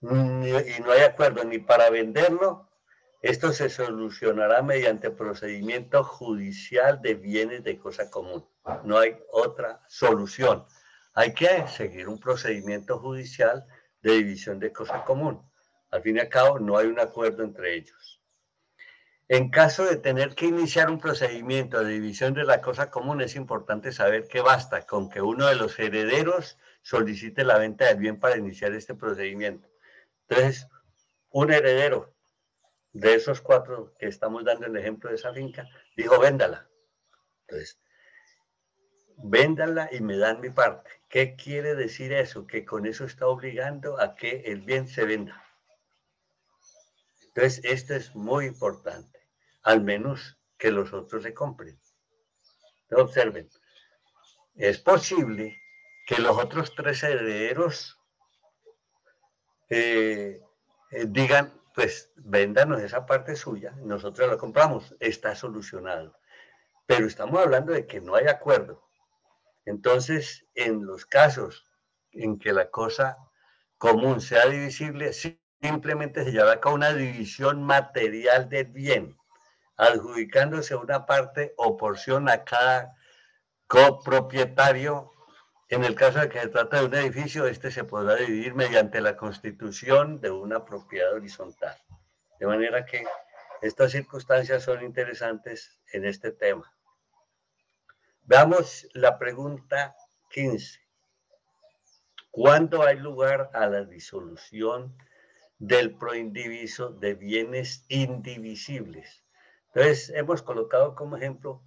[0.00, 2.67] y no hay acuerdo ni para venderlo,
[3.20, 8.46] esto se solucionará mediante procedimiento judicial de bienes de cosa común.
[8.84, 10.64] No hay otra solución.
[11.14, 13.66] Hay que seguir un procedimiento judicial
[14.02, 15.42] de división de cosa común.
[15.90, 18.22] Al fin y al cabo, no hay un acuerdo entre ellos.
[19.26, 23.34] En caso de tener que iniciar un procedimiento de división de la cosa común, es
[23.34, 28.20] importante saber que basta con que uno de los herederos solicite la venta del bien
[28.20, 29.68] para iniciar este procedimiento.
[30.28, 30.68] Entonces,
[31.30, 32.14] un heredero
[32.98, 36.68] de esos cuatro que estamos dando el ejemplo de esa finca, dijo, véndala.
[37.46, 37.80] Entonces,
[39.16, 40.90] véndala y me dan mi parte.
[41.08, 42.46] ¿Qué quiere decir eso?
[42.46, 45.44] Que con eso está obligando a que el bien se venda.
[47.28, 49.18] Entonces, esto es muy importante
[49.62, 51.78] al menos que los otros se compren.
[52.90, 53.48] Observen,
[54.56, 55.60] es posible
[56.06, 57.96] que los otros tres herederos
[59.68, 60.40] eh,
[60.90, 66.18] eh, digan, pues véndanos esa parte suya, nosotros la compramos, está solucionado.
[66.86, 68.82] Pero estamos hablando de que no hay acuerdo.
[69.64, 71.70] Entonces, en los casos
[72.10, 73.16] en que la cosa
[73.76, 79.16] común sea divisible, simplemente se lleva a cabo una división material del bien
[79.76, 82.96] adjudicándose una parte o porción a cada
[83.68, 85.12] copropietario.
[85.70, 89.02] En el caso de que se trata de un edificio, este se podrá dividir mediante
[89.02, 91.76] la constitución de una propiedad horizontal.
[92.40, 93.04] De manera que
[93.60, 96.72] estas circunstancias son interesantes en este tema.
[98.22, 99.94] Veamos la pregunta
[100.30, 100.80] 15.
[102.30, 104.96] ¿Cuándo hay lugar a la disolución
[105.58, 109.22] del proindiviso de bienes indivisibles?
[109.74, 111.62] Entonces, hemos colocado como ejemplo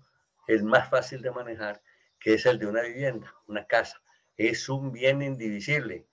[0.47, 1.83] el más fácil de manejar,
[2.21, 4.01] que es el de una vivienda, una casa.
[4.37, 6.05] Es un bien indivisible.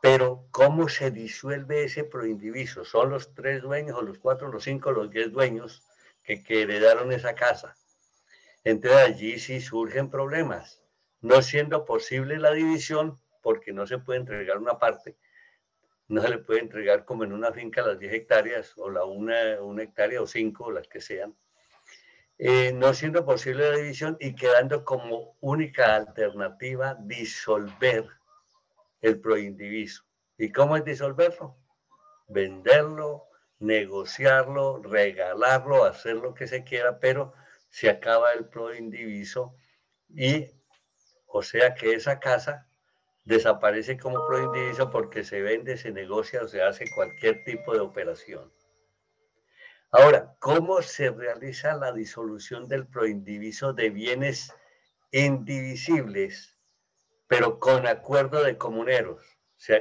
[0.00, 2.84] Pero, ¿cómo se disuelve ese proindiviso?
[2.84, 5.82] ¿Son los tres dueños, o los cuatro, los cinco, los diez dueños
[6.22, 7.74] que, heredaron esa casa?
[8.62, 10.84] Entonces, allí sí surgen problemas.
[11.20, 15.16] No siendo posible la división, porque no se puede entregar una parte,
[16.06, 19.60] no se le puede entregar como en una finca las 10 hectáreas o la una,
[19.62, 21.34] una hectárea o cinco las que sean,
[22.38, 28.08] eh, no siendo posible la división y quedando como única alternativa disolver
[29.00, 30.04] el proindiviso.
[30.36, 31.56] ¿Y cómo es disolverlo?
[32.28, 33.26] Venderlo,
[33.58, 37.32] negociarlo, regalarlo, hacer lo que se quiera, pero
[37.70, 39.56] se acaba el proindiviso
[40.08, 40.46] y,
[41.26, 42.68] o sea que esa casa
[43.24, 48.52] desaparece como proindiviso porque se vende, se negocia o se hace cualquier tipo de operación.
[49.90, 54.52] Ahora, ¿cómo se realiza la disolución del proindiviso de bienes
[55.12, 56.58] indivisibles,
[57.26, 59.24] pero con acuerdo de comuneros?
[59.56, 59.80] Se,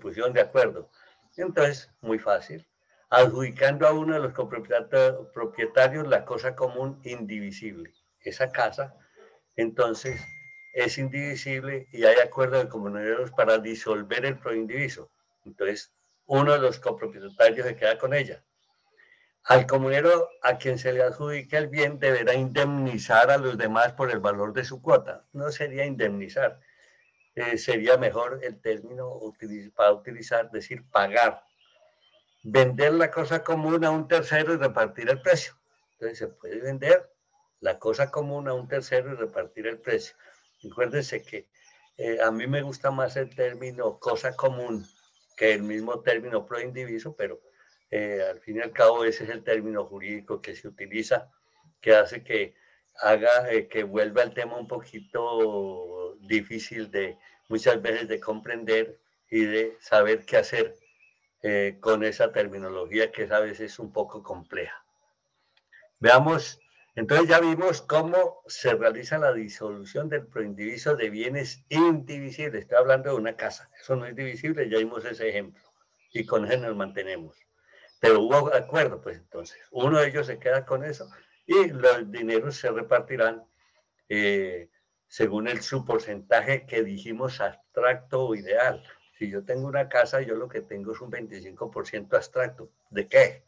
[0.00, 0.90] pusieron de acuerdo.
[1.36, 2.66] Entonces, muy fácil,
[3.08, 4.32] adjudicando a uno de los
[5.32, 7.94] propietarios la cosa común indivisible.
[8.18, 8.96] Esa casa,
[9.54, 10.20] entonces,
[10.72, 15.08] es indivisible y hay acuerdo de comuneros para disolver el proindiviso.
[15.44, 15.92] Entonces,
[16.26, 18.44] uno de los copropietarios se queda con ella.
[19.44, 24.10] Al comunero a quien se le adjudique el bien deberá indemnizar a los demás por
[24.10, 25.24] el valor de su cuota.
[25.32, 26.60] No sería indemnizar,
[27.34, 29.18] eh, sería mejor el término
[29.74, 31.42] para utilizar, decir pagar.
[32.42, 35.54] Vender la cosa común a un tercero y repartir el precio.
[35.92, 37.10] Entonces se puede vender
[37.60, 40.14] la cosa común a un tercero y repartir el precio.
[40.62, 41.48] Recuérdense que
[41.96, 44.86] eh, a mí me gusta más el término cosa común
[45.36, 47.40] que el mismo término pro indiviso, pero
[47.90, 51.30] eh, al fin y al cabo ese es el término jurídico que se utiliza,
[51.80, 52.54] que hace que
[52.96, 57.18] haga eh, que vuelva el tema un poquito difícil de
[57.48, 58.98] muchas veces de comprender
[59.30, 60.76] y de saber qué hacer
[61.80, 64.84] con esa terminología que a veces es un poco compleja.
[66.00, 66.60] Veamos
[66.96, 72.62] Entonces ya vimos cómo se realiza la disolución del proindiviso de bienes indivisibles.
[72.62, 73.70] Estoy hablando de una casa.
[73.80, 75.62] Eso no es divisible, ya vimos ese ejemplo.
[76.12, 77.36] Y con eso nos mantenemos.
[78.00, 79.58] Pero hubo acuerdo, pues entonces.
[79.70, 81.08] Uno de ellos se queda con eso
[81.46, 83.44] y los dineros se repartirán
[84.08, 84.70] eh,
[85.06, 88.82] según el, su porcentaje que dijimos abstracto o ideal.
[89.18, 92.70] Si yo tengo una casa, yo lo que tengo es un 25% abstracto.
[92.88, 93.44] ¿De qué?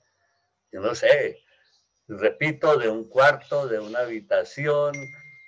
[0.70, 1.42] Yo no sé,
[2.09, 4.92] repito, de un cuarto, de una habitación,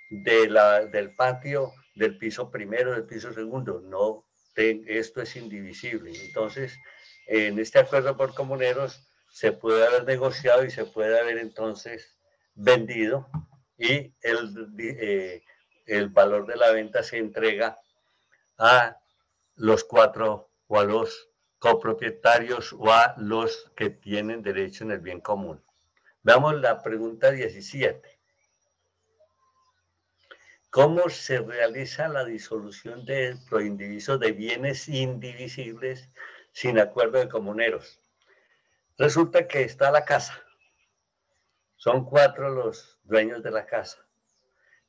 [0.09, 3.81] de la, del patio, del piso primero, del piso segundo.
[3.81, 4.25] No,
[4.55, 6.11] esto es indivisible.
[6.25, 6.77] Entonces,
[7.27, 12.17] en este acuerdo por comuneros se puede haber negociado y se puede haber entonces
[12.53, 13.27] vendido
[13.77, 15.43] y el, eh,
[15.85, 17.79] el valor de la venta se entrega
[18.57, 18.97] a
[19.55, 25.19] los cuatro o a los copropietarios o a los que tienen derecho en el bien
[25.19, 25.61] común.
[26.23, 28.19] Veamos la pregunta 17.
[30.69, 36.09] ¿Cómo se realiza la disolución de proindiviso de bienes indivisibles
[36.55, 37.99] sin acuerdo de comuneros?
[38.97, 40.41] Resulta que está la casa.
[41.75, 44.07] Son cuatro los dueños de la casa,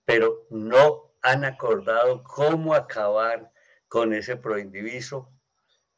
[0.05, 3.53] pero no han acordado cómo acabar
[3.89, 5.29] con ese proindiviso.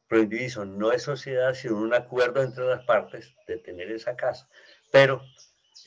[0.06, 4.48] Proindiviso no es sociedad, sino un acuerdo entre las partes de tener esa casa
[4.90, 5.20] pero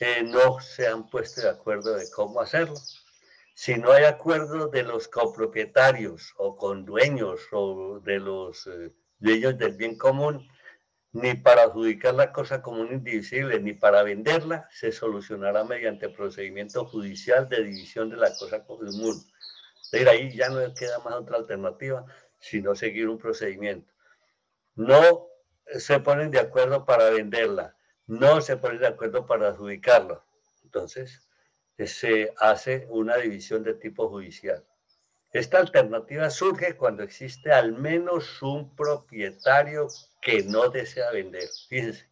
[0.00, 2.76] eh, no se han puesto de acuerdo de cómo hacerlo.
[3.54, 8.92] Si no hay acuerdo de los copropietarios o con dueños o de los eh,
[9.22, 10.48] dueños del bien común,
[11.12, 17.48] ni para adjudicar la cosa común indivisible, ni para venderla, se solucionará mediante procedimiento judicial
[17.48, 19.22] de división de la cosa común.
[19.92, 22.04] Es ahí ya no queda más otra alternativa,
[22.38, 23.92] sino seguir un procedimiento.
[24.74, 25.26] No
[25.78, 30.24] se ponen de acuerdo para venderla, no se pone de acuerdo para adjudicarlo.
[30.64, 31.28] Entonces,
[31.86, 34.64] se hace una división de tipo judicial.
[35.32, 39.88] Esta alternativa surge cuando existe al menos un propietario
[40.20, 41.48] que no desea vender.
[41.68, 42.06] Fíjense,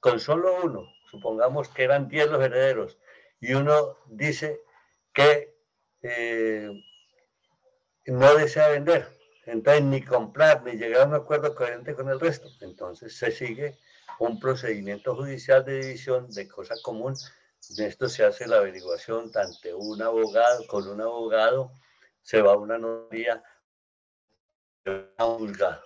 [0.00, 2.98] con solo uno, supongamos que eran 10 los herederos,
[3.40, 4.60] y uno dice
[5.12, 5.54] que
[6.02, 6.70] eh,
[8.06, 9.06] no desea vender,
[9.46, 12.48] entonces ni comprar, ni llegar a un acuerdo coherente con el resto.
[12.60, 13.78] Entonces se sigue
[14.18, 17.14] un procedimiento judicial de división de cosa común.
[17.76, 21.72] De esto se hace la averiguación ante un abogado, con un abogado,
[22.28, 23.42] se va a una notaría,
[25.16, 25.82] a un juzgado.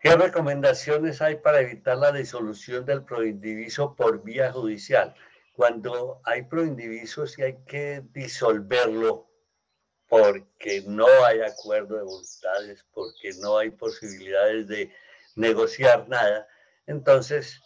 [0.00, 5.16] ¿Qué recomendaciones hay para evitar la disolución del proindiviso por vía judicial?
[5.52, 9.32] Cuando hay proindiviso, sí hay que disolverlo
[10.06, 14.94] porque no hay acuerdo de voluntades, porque no hay posibilidades de
[15.34, 16.46] negociar nada.
[16.86, 17.60] Entonces,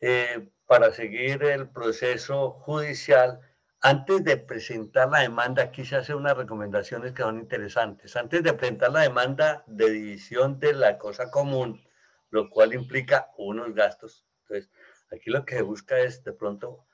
[0.00, 3.42] eh, para seguir el proceso judicial,
[3.84, 8.16] antes de presentar la demanda, aquí se hacen unas recomendaciones que son interesantes.
[8.16, 11.86] Antes de presentar la demanda de división de la cosa común,
[12.30, 14.24] lo cual implica unos gastos.
[14.40, 14.70] Entonces,
[15.12, 16.86] aquí lo que se busca es de pronto,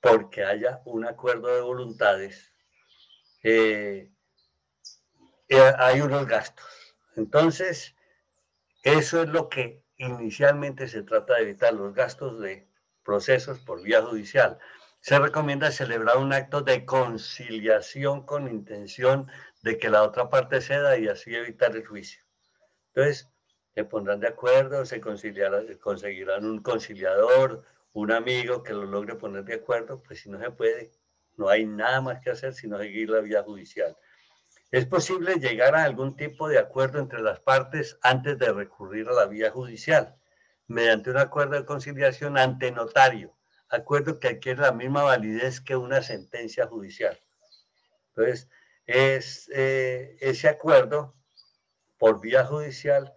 [0.00, 2.54] porque haya un acuerdo de voluntades,
[3.42, 4.12] eh,
[5.48, 6.94] eh, hay unos gastos.
[7.16, 7.96] Entonces,
[8.84, 12.68] eso es lo que inicialmente se trata de evitar, los gastos de
[13.02, 14.60] procesos por vía judicial.
[15.00, 19.30] Se recomienda celebrar un acto de conciliación con intención
[19.62, 22.22] de que la otra parte ceda y así evitar el juicio.
[22.94, 23.30] Entonces,
[23.74, 29.54] se pondrán de acuerdo, se conseguirán un conciliador, un amigo que lo logre poner de
[29.54, 30.90] acuerdo, pues si no se puede,
[31.36, 33.96] no hay nada más que hacer sino seguir la vía judicial.
[34.72, 39.12] Es posible llegar a algún tipo de acuerdo entre las partes antes de recurrir a
[39.12, 40.16] la vía judicial,
[40.66, 43.37] mediante un acuerdo de conciliación ante notario,
[43.70, 47.18] acuerdo que adquiere la misma validez que una sentencia judicial.
[48.08, 48.48] Entonces,
[48.86, 51.14] es, eh, ese acuerdo
[51.98, 53.14] por vía judicial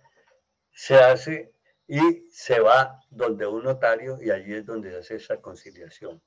[0.72, 1.54] se hace
[1.88, 6.22] y se va donde un notario y allí es donde se hace esa conciliación.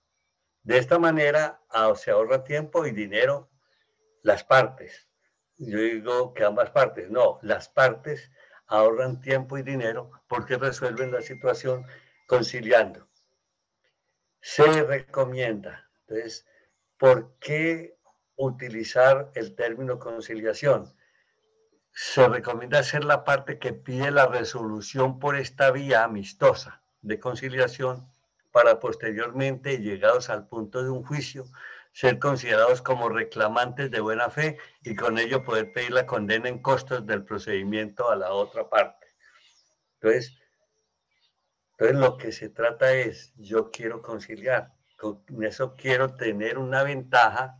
[0.63, 3.51] De esta manera ah, se ahorra tiempo y dinero
[4.23, 5.09] las partes
[5.59, 8.31] yo digo que ambas partes, no, las partes
[8.67, 11.87] ahorran tiempo y dinero porque resuelven la situación
[12.27, 13.09] conciliando.
[14.47, 16.47] Se recomienda, entonces,
[16.99, 17.97] ¿por qué
[18.37, 20.95] utilizar el término conciliación?
[21.93, 28.07] Se recomienda hacer la parte que pide la resolución por esta vía amistosa de conciliación
[28.53, 31.47] para posteriormente, llegados al punto de un juicio,
[31.93, 36.61] ser considerados como reclamantes de buena fe y con ello poder pedir la condena en
[36.61, 39.07] costos del procedimiento a la otra parte.
[39.95, 40.37] Entonces,
[41.77, 47.59] Entonces lo que se trata es, yo quiero conciliar, con eso quiero tener una ventaja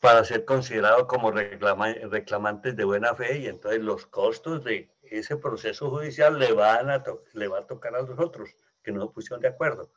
[0.00, 5.90] para ser considerado como reclamantes de buena fe y entonces los costos de ese proceso
[5.90, 8.50] judicial le, van a le va a tocar a los otros
[8.82, 9.90] que no pusieron de acuerdo.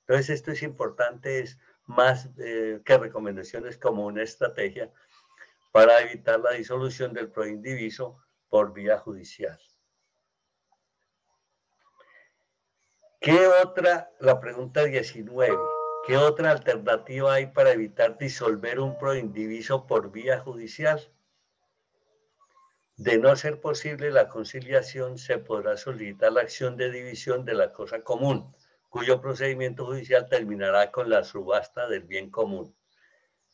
[0.00, 4.90] Entonces esto es importante, es más eh, que recomendaciones como una estrategia
[5.72, 8.18] para evitar la disolución del proindiviso
[8.48, 9.58] por vía judicial.
[13.20, 15.52] ¿Qué otra, la pregunta 19,
[16.06, 21.00] qué otra alternativa hay para evitar disolver un proindiviso por vía judicial?
[22.96, 27.72] De no ser posible la conciliación, se podrá solicitar la acción de división de la
[27.72, 28.54] cosa común,
[28.88, 32.76] cuyo procedimiento judicial terminará con la subasta del bien común.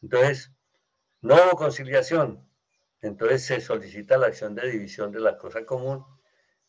[0.02, 0.52] Entonces,
[1.22, 2.46] no hubo conciliación,
[3.00, 6.04] entonces se solicita la acción de división de la cosa común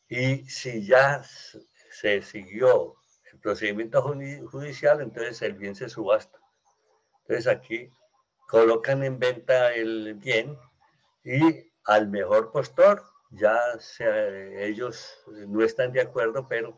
[0.07, 1.21] y si ya
[1.99, 2.95] se siguió
[3.31, 6.39] el procedimiento judicial, entonces el bien se subasta.
[7.21, 7.89] Entonces aquí
[8.47, 10.57] colocan en venta el bien
[11.23, 13.59] y al mejor postor, ya
[14.59, 16.77] ellos no están de acuerdo, pero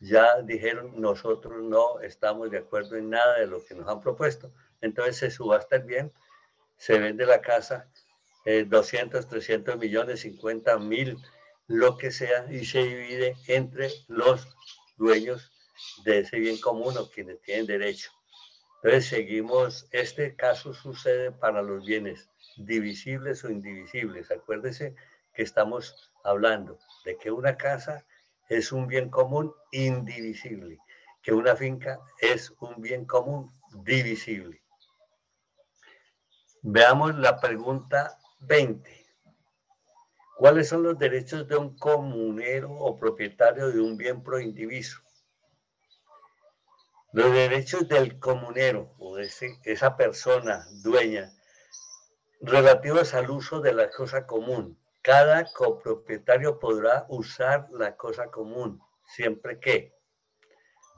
[0.00, 4.52] ya dijeron nosotros no estamos de acuerdo en nada de lo que nos han propuesto.
[4.80, 6.12] Entonces se subasta el bien,
[6.76, 7.88] se vende la casa,
[8.44, 11.16] 200, eh, 300 millones, 50 mil,
[11.66, 14.46] lo que sea, y se divide entre los
[14.96, 15.50] dueños
[16.04, 18.10] de ese bien común o quienes tienen derecho.
[18.82, 24.30] Entonces seguimos, este caso sucede para los bienes divisibles o indivisibles.
[24.30, 24.94] Acuérdese
[25.32, 28.04] que estamos hablando de que una casa
[28.48, 30.78] es un bien común indivisible,
[31.22, 33.50] que una finca es un bien común
[33.84, 34.62] divisible.
[36.62, 39.03] Veamos la pregunta 20.
[40.44, 45.00] ¿Cuáles son los derechos de un comunero o propietario de un bien proindiviso?
[47.14, 49.30] Los derechos del comunero o de
[49.64, 51.32] esa persona dueña
[52.42, 54.78] relativos al uso de la cosa común.
[55.00, 59.94] Cada copropietario podrá usar la cosa común siempre que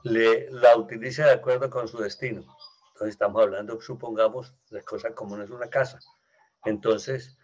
[0.03, 2.41] le, la utilice de acuerdo con su destino.
[2.89, 6.01] Entonces estamos hablando, supongamos, la cosa común es una casa.
[6.65, 7.37] Entonces,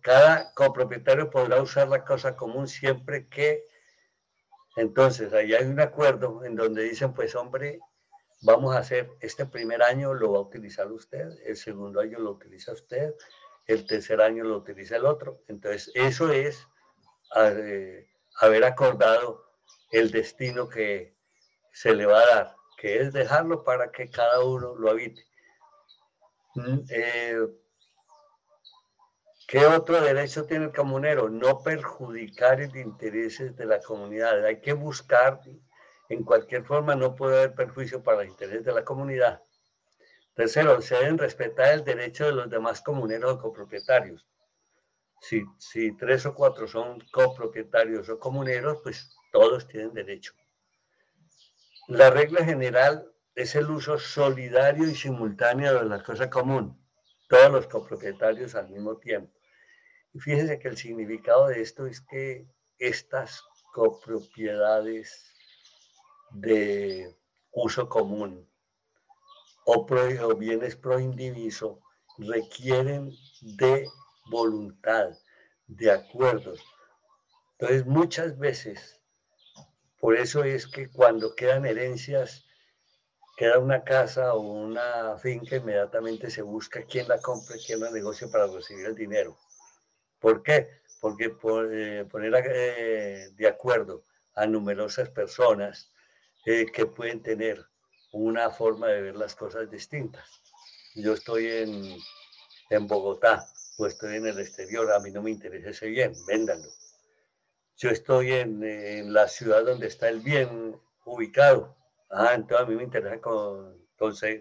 [0.00, 3.64] cada copropietario podrá usar la cosa común siempre que,
[4.76, 7.80] entonces, ahí hay un acuerdo en donde dicen, pues hombre,
[8.42, 12.32] vamos a hacer, este primer año lo va a utilizar usted, el segundo año lo
[12.32, 13.14] utiliza usted,
[13.66, 15.42] el tercer año lo utiliza el otro.
[15.48, 16.66] Entonces, eso es
[17.36, 18.08] eh,
[18.40, 19.44] haber acordado
[19.90, 21.14] el destino que
[21.72, 25.24] se le va a dar, que es dejarlo para que cada uno lo habite.
[26.54, 27.46] Mm, eh,
[29.50, 31.28] ¿Qué otro derecho tiene el comunero?
[31.28, 34.44] No perjudicar el intereses de la comunidad.
[34.44, 35.40] Hay que buscar
[36.08, 39.42] en cualquier forma no puede haber perjuicio para los intereses de la comunidad.
[40.34, 44.24] Tercero, se deben respetar el derecho de los demás comuneros o copropietarios.
[45.20, 50.32] Si, si tres o cuatro son copropietarios o comuneros, pues todos tienen derecho.
[51.88, 56.80] La regla general es el uso solidario y simultáneo de la cosa común,
[57.28, 59.39] todos los copropietarios al mismo tiempo.
[60.12, 62.46] Y fíjense que el significado de esto es que
[62.78, 63.42] estas
[63.72, 65.32] copropiedades
[66.30, 67.16] de
[67.52, 68.48] uso común
[69.64, 71.80] o, pro, bienes pro indiviso
[72.18, 73.86] requieren de
[74.30, 75.10] voluntad,
[75.66, 76.60] de acuerdos.
[77.58, 79.00] Entonces, muchas veces,
[80.00, 82.44] por eso es que cuando quedan herencias,
[83.36, 88.28] queda una casa o una finca, inmediatamente se busca quién la compre, quién la negocie
[88.28, 89.36] para recibir el dinero.
[90.20, 90.68] ¿Por qué?
[91.00, 94.04] Porque por, eh, poner eh, de acuerdo
[94.34, 95.92] a numerosas personas
[96.44, 97.66] eh, que pueden tener
[98.12, 100.42] una forma de ver las cosas distintas.
[100.94, 101.96] Yo estoy en,
[102.70, 103.48] en Bogotá
[103.78, 106.70] o estoy en el exterior, a mí no me interesa ese bien, véndanlo.
[107.76, 111.76] Yo estoy en, la ciudad donde está el bien ubicado,
[112.10, 113.80] ah, entonces a mí me interesa con,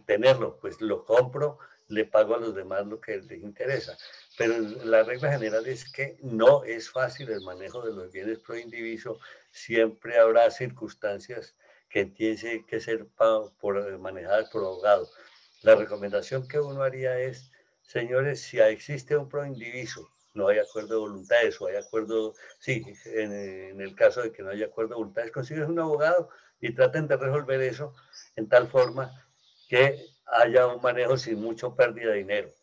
[0.06, 1.58] tenerlo, pues lo compro,
[1.88, 3.98] le pago a los demás lo que les interesa.
[4.40, 8.58] Pero la regla general es que no es fácil el manejo de los bienes pro
[8.58, 9.20] indiviso,
[9.52, 11.58] siempre habrá circunstancias
[11.90, 15.10] que tiene que ser eh, manejadas por abogado.
[15.62, 21.02] La recomendación que uno haría es, señores, si existe un proindiviso, no hay acuerdo de
[21.02, 25.32] voluntades o hay acuerdo, sí, en, el caso de que no haya acuerdo de voluntades,
[25.32, 26.30] consigues un abogado
[26.62, 27.94] y traten de resolver eso
[28.38, 29.12] en tal forma
[29.68, 32.59] que haya un manejo sin mucho pérdida de dinero.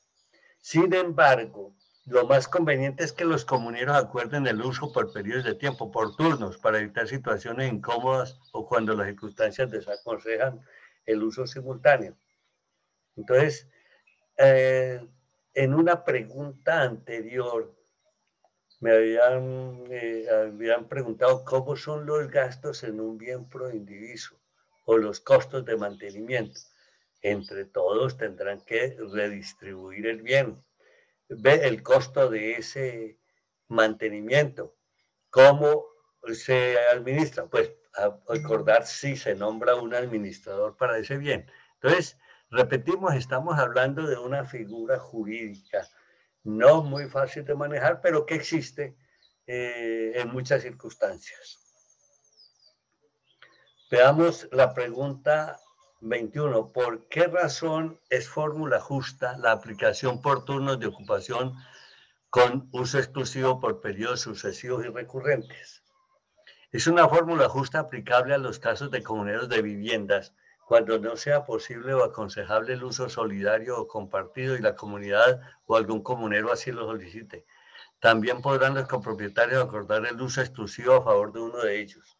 [0.68, 5.54] Sin embargo, lo más conveniente es que los comuneros acuerden el uso por periodos de
[5.54, 10.60] tiempo, por turnos, para evitar situaciones incómodas o cuando las circunstancias desaconsejan
[11.04, 12.16] el uso simultáneo.
[13.14, 13.68] Entonces,
[14.38, 15.06] eh,
[15.54, 17.72] en una pregunta anterior,
[18.80, 24.34] me habían, eh, habían preguntado cómo son los gastos en un bien pro indiviso
[24.84, 26.58] o los costos de mantenimiento.
[27.22, 30.62] Entre todos tendrán que redistribuir el bien,
[31.28, 33.18] ver el costo de ese
[33.68, 34.76] mantenimiento,
[35.30, 35.86] cómo
[36.32, 37.72] se administra, pues
[38.28, 41.50] acordar si se nombra un administrador para ese bien.
[41.74, 42.18] Entonces,
[42.50, 45.88] repetimos, estamos hablando de una figura jurídica
[46.46, 48.96] no muy fácil de manejar, pero que existe
[49.46, 51.58] eh, en muchas circunstancias.
[53.90, 55.58] Veamos la pregunta
[56.00, 56.72] 21.
[56.72, 61.54] ¿Por qué razón es fórmula justa la aplicación por turnos de ocupación
[62.28, 65.82] con uso exclusivo por periodos sucesivos y recurrentes?
[66.70, 70.34] Es una fórmula justa aplicable a los casos de comuneros de viviendas
[70.66, 75.76] cuando no sea posible o aconsejable el uso solidario o compartido y la comunidad o
[75.76, 77.46] algún comunero así lo solicite.
[78.00, 82.18] También podrán los copropietarios acordar el uso exclusivo a favor de uno de ellos.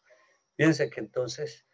[0.55, 1.66] Fíjense que entonces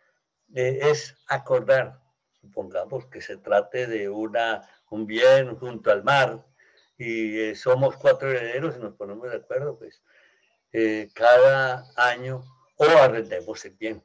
[0.53, 1.99] eh, es acordar,
[2.41, 6.45] supongamos que se trate de una, un bien junto al mar
[6.97, 10.03] y eh, somos cuatro herederos y nos ponemos de acuerdo, pues
[10.71, 12.43] eh, cada año
[12.77, 14.03] o arrendemos el bien.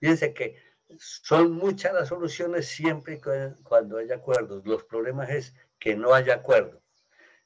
[0.00, 0.56] Fíjense que
[0.98, 3.20] son muchas las soluciones siempre
[3.64, 4.64] cuando haya acuerdos.
[4.64, 6.80] Los problemas es que no haya acuerdo.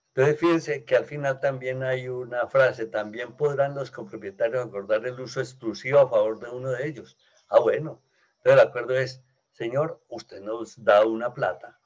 [0.09, 5.21] Entonces, fíjense que al final también hay una frase, también podrán los copropietarios acordar el
[5.21, 7.17] uso exclusivo a favor de uno de ellos.
[7.49, 8.03] Ah, bueno.
[8.43, 9.23] Entonces, el acuerdo es,
[9.53, 11.79] señor, usted nos da una plata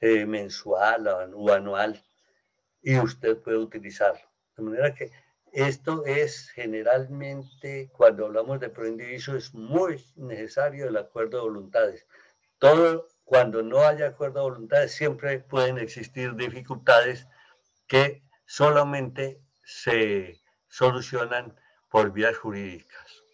[0.00, 2.02] eh, mensual o anual
[2.80, 4.26] y usted puede utilizarlo.
[4.56, 5.10] De manera que
[5.52, 12.06] esto es generalmente, cuando hablamos de proindiviso, es muy necesario el acuerdo de voluntades.
[12.58, 17.26] Todo, cuando no haya acuerdo de voluntades, siempre pueden existir dificultades
[17.86, 21.54] que solamente se solucionan
[21.90, 23.25] por vías jurídicas.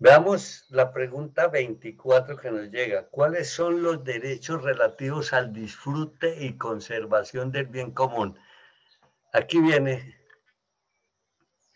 [0.00, 3.08] Veamos la pregunta 24 que nos llega.
[3.08, 8.38] ¿Cuáles son los derechos relativos al disfrute y conservación del bien común?
[9.32, 10.16] Aquí viene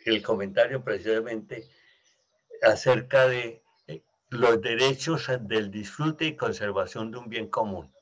[0.05, 1.69] el comentario precisamente
[2.63, 7.93] acerca de eh, los derechos del disfrute y conservación de un bien común.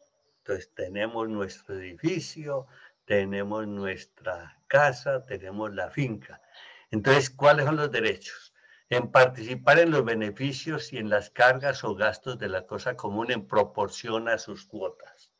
[0.41, 2.67] Entonces tenemos nuestro edificio,
[3.07, 6.43] tenemos nuestra casa, tenemos la finca.
[6.91, 8.50] Entonces, ¿cuáles son los derechos?
[8.91, 13.31] En participar en los beneficios y en las cargas o gastos de la cosa común
[13.31, 15.33] en proporción a sus cuotas.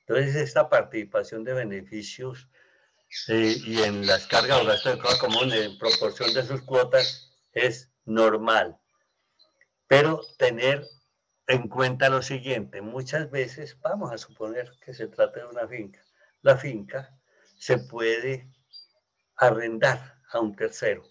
[0.00, 2.48] Entonces, esta participación de beneficios
[3.28, 7.90] y en las cargas o gastos de cosa común en proporción de sus cuotas es
[8.04, 8.76] normal.
[9.86, 10.84] Pero tener
[11.46, 16.04] en cuenta lo siguiente, muchas veces vamos a suponer que se trata de una finca.
[16.42, 17.16] La finca
[17.58, 18.50] se puede
[19.36, 21.04] arrendar a un tercero.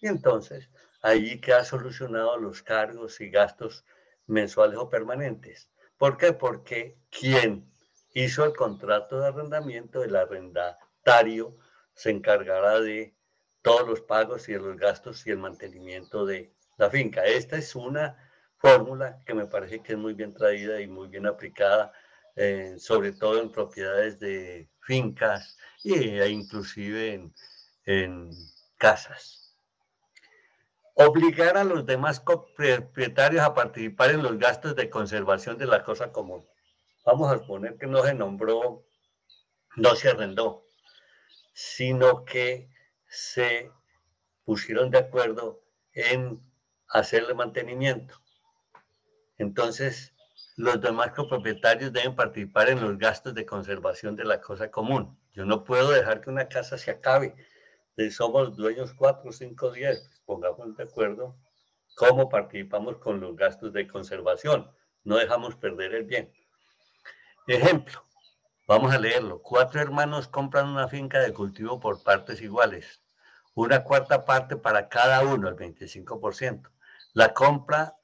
[0.00, 0.70] Y entonces
[1.08, 3.84] allí queda solucionado los cargos y gastos
[4.26, 5.70] mensuales o permanentes.
[5.96, 6.32] ¿Por qué?
[6.32, 7.70] Porque quien
[8.12, 10.78] hizo el contrato de arrendamiento, el arrenda,
[11.94, 13.14] se encargará de
[13.62, 17.24] todos los pagos y de los gastos y el mantenimiento de la finca.
[17.24, 18.16] Esta es una
[18.58, 21.92] fórmula que me parece que es muy bien traída y muy bien aplicada,
[22.36, 27.32] eh, sobre todo en propiedades de fincas e inclusive
[27.86, 28.30] en
[28.76, 29.47] casas
[31.00, 32.20] obligar a los demás
[32.56, 36.44] propietarios a participar en los gastos de conservación de la cosa común.
[37.04, 38.84] Vamos a suponer que no se nombró,
[39.76, 40.64] no se arrendó,
[41.52, 42.68] sino que
[43.06, 43.70] se
[44.44, 46.42] pusieron de acuerdo en
[46.88, 48.16] hacerle mantenimiento.
[49.36, 50.12] Entonces,
[50.56, 55.16] los demás copropietarios deben participar en los gastos de conservación de la cosa común.
[55.32, 57.36] Yo no puedo dejar que una casa se acabe.
[58.10, 61.34] Somos dueños 4, 5, 10 pongamos de acuerdo
[61.96, 64.70] cómo participamos con los gastos de conservación.
[65.02, 66.30] No dejamos perder el bien.
[67.46, 68.02] Ejemplo,
[68.68, 69.40] Vamos a leerlo.
[69.40, 73.00] Cuatro hermanos compran una finca de cultivo por partes iguales.
[73.54, 76.70] Una cuarta parte para cada uno, el 25%.
[77.14, 77.96] La compra,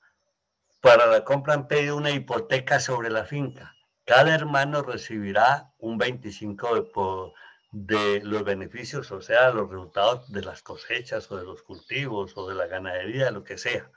[0.80, 3.74] para la compra han pedido una hipoteca sobre la finca.
[4.06, 7.34] Cada hermano recibirá un 25%
[7.74, 12.48] de, los beneficios, o sea, los resultados de las cosechas o de los cultivos o
[12.48, 13.90] de la ganadería, lo que sea.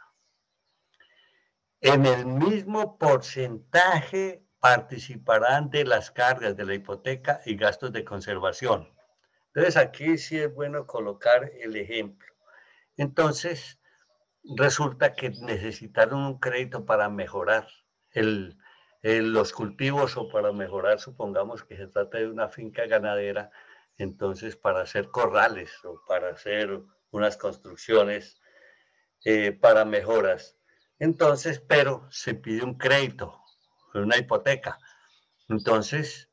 [1.80, 8.92] En el mismo porcentaje participarán de las cargas de la hipoteca y gastos de conservación.
[9.54, 12.34] Entonces aquí sí es bueno colocar el ejemplo.
[12.98, 13.80] Entonces,
[14.56, 17.68] resulta que necesitaron un crédito para mejorar
[19.04, 23.52] los cultivos o para mejorar, supongamos que se trata de una finca ganadera,
[23.98, 26.82] entonces para hacer corrales o para hacer
[27.12, 28.40] unas construcciones
[29.26, 30.58] eh, para mejoras.
[31.00, 33.42] Entonces, pero se pide un crédito,
[33.94, 34.78] una hipoteca.
[35.50, 36.30] Entonces,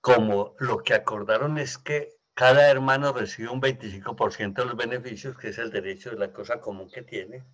[0.00, 5.48] como lo que acordaron es que cada hermano recibe un 25% de los beneficios, que
[5.48, 7.44] es el derecho de la cosa común que tiene,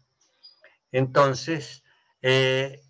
[0.92, 1.82] entonces
[2.22, 2.80] eh,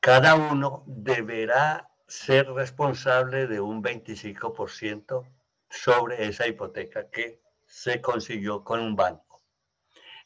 [0.00, 5.24] cada uno deberá ser responsable de un 25%
[5.68, 9.42] sobre esa hipoteca que se consiguió con un banco.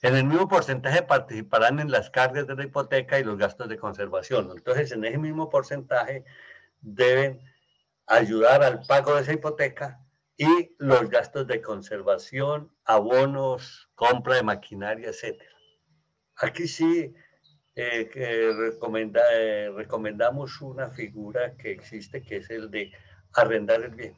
[0.00, 3.76] En el mismo porcentaje participarán en las cargas de la hipoteca y los gastos de
[3.76, 4.50] conservación.
[4.50, 6.24] Entonces, en ese mismo porcentaje
[6.80, 7.40] deben
[8.06, 10.00] ayudar al pago de esa hipoteca
[10.36, 15.42] y los gastos de conservación, abonos, compra de maquinaria, etc.
[16.36, 17.14] Aquí sí
[17.76, 22.92] eh, eh, recomendamos una figura que existe, que es el de
[23.32, 24.16] arrendar el bien.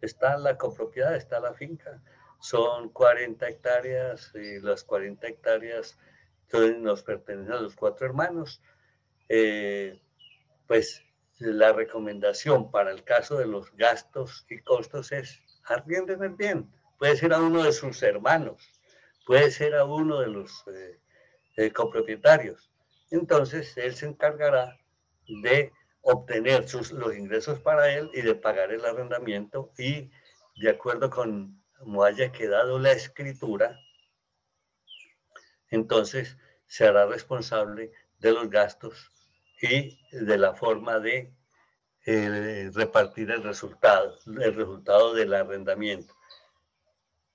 [0.00, 2.02] Está la copropiedad, está la finca.
[2.40, 5.98] Son 40 hectáreas y las 40 hectáreas
[6.78, 8.62] nos pertenecen a los cuatro hermanos.
[9.28, 10.00] Eh,
[10.66, 11.04] pues
[11.38, 16.70] la recomendación para el caso de los gastos y costos es arrienden el bien.
[16.98, 18.68] Puede ser a uno de sus hermanos,
[19.26, 21.00] puede ser a uno de los eh,
[21.68, 22.70] copropietarios.
[23.10, 24.78] Entonces, él se encargará
[25.42, 30.10] de obtener sus, los ingresos para él y de pagar el arrendamiento y
[30.56, 33.80] de acuerdo con como haya quedado la escritura,
[35.70, 36.36] entonces
[36.66, 39.10] se hará responsable de los gastos
[39.62, 41.32] y de la forma de
[42.04, 46.14] eh, repartir el resultado, el resultado del arrendamiento.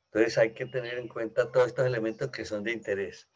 [0.05, 3.27] Entonces hay que tener en cuenta todos estos elementos que son de interés.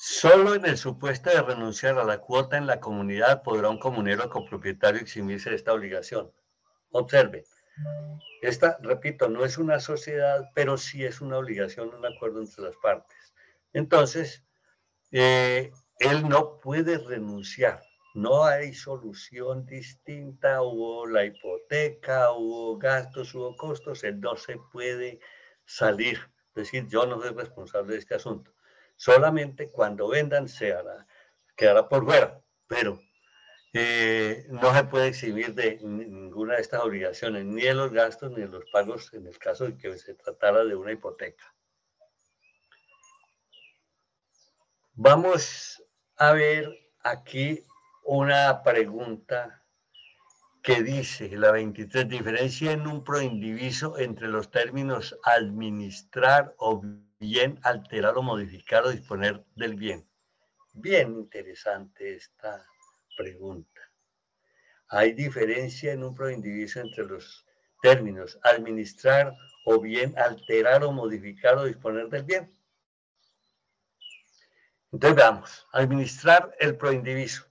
[0.00, 4.30] Solo en el supuesto de renunciar a la cuota en la comunidad podrá un comunero
[4.30, 6.30] copropietario eximirse de esta obligación.
[6.92, 7.44] Observe,
[8.40, 12.76] esta, repito, no es una sociedad, pero sí es una obligación, un acuerdo entre las
[12.76, 13.34] partes.
[13.72, 14.44] Entonces,
[15.10, 17.82] eh, él no puede renunciar.
[18.14, 25.18] No hay solución distinta, hubo la hipoteca, hubo gastos, hubo costos, él no se puede
[25.64, 26.20] salir.
[26.50, 28.52] Es decir, yo no soy responsable de este asunto.
[28.98, 31.06] Solamente cuando vendan se hará,
[31.56, 33.00] quedará por fuera, pero
[33.72, 38.40] eh, no se puede exhibir de ninguna de estas obligaciones, ni de los gastos ni
[38.40, 41.54] de los pagos en el caso de que se tratara de una hipoteca.
[44.94, 45.80] Vamos
[46.16, 46.68] a ver
[47.04, 47.64] aquí
[48.02, 49.64] una pregunta
[50.60, 56.82] que dice la 23, diferencia en un proindiviso entre los términos administrar o
[57.18, 60.08] bien alterar o modificar o disponer del bien.
[60.72, 62.64] Bien interesante esta
[63.16, 63.80] pregunta.
[64.88, 67.44] ¿Hay diferencia en un proindiviso entre los
[67.82, 72.52] términos administrar o bien alterar o modificar o disponer del bien?
[74.92, 77.44] Entonces veamos, administrar el proindiviso.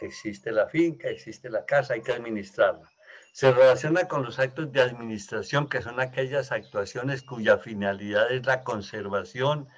[0.00, 2.90] Existe la finca, existe la casa, hay que administrarla
[3.32, 8.62] se relaciona con los actos de administración, que son aquellas actuaciones cuya finalidad es la
[8.62, 9.68] conservación,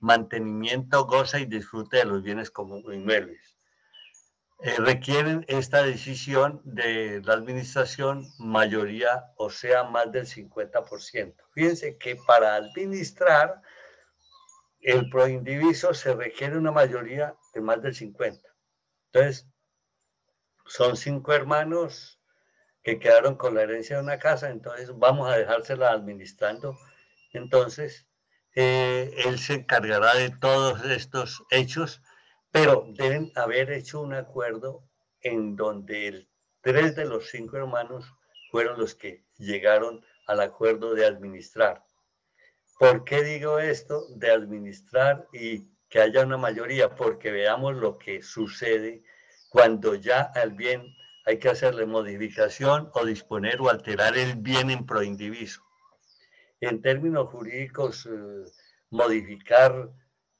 [0.00, 3.56] mantenimiento, goza y disfrute de los bienes comunes.
[4.60, 11.34] Eh, requieren esta decisión de la administración mayoría, o sea, más del 50%.
[11.52, 13.60] Fíjense que para administrar
[14.80, 18.40] el proindiviso se requiere una mayoría de más del 50%.
[19.12, 19.48] Entonces,
[20.66, 22.13] son cinco hermanos,
[22.84, 26.78] que quedaron con la herencia de una casa, entonces vamos a dejársela administrando.
[27.32, 28.06] Entonces,
[28.54, 32.02] eh, él se encargará de todos estos hechos,
[32.50, 34.84] pero deben haber hecho un acuerdo
[35.22, 36.28] en donde
[36.60, 38.04] tres de los cinco hermanos
[38.50, 41.82] fueron los que llegaron al acuerdo de administrar.
[42.78, 46.94] ¿Por qué digo esto de administrar y que haya una mayoría?
[46.94, 49.02] Porque veamos lo que sucede
[49.48, 50.94] cuando ya al bien
[51.26, 55.62] hay que hacerle modificación o disponer o alterar el bien en proindiviso.
[56.60, 58.44] En términos jurídicos, eh,
[58.90, 59.90] modificar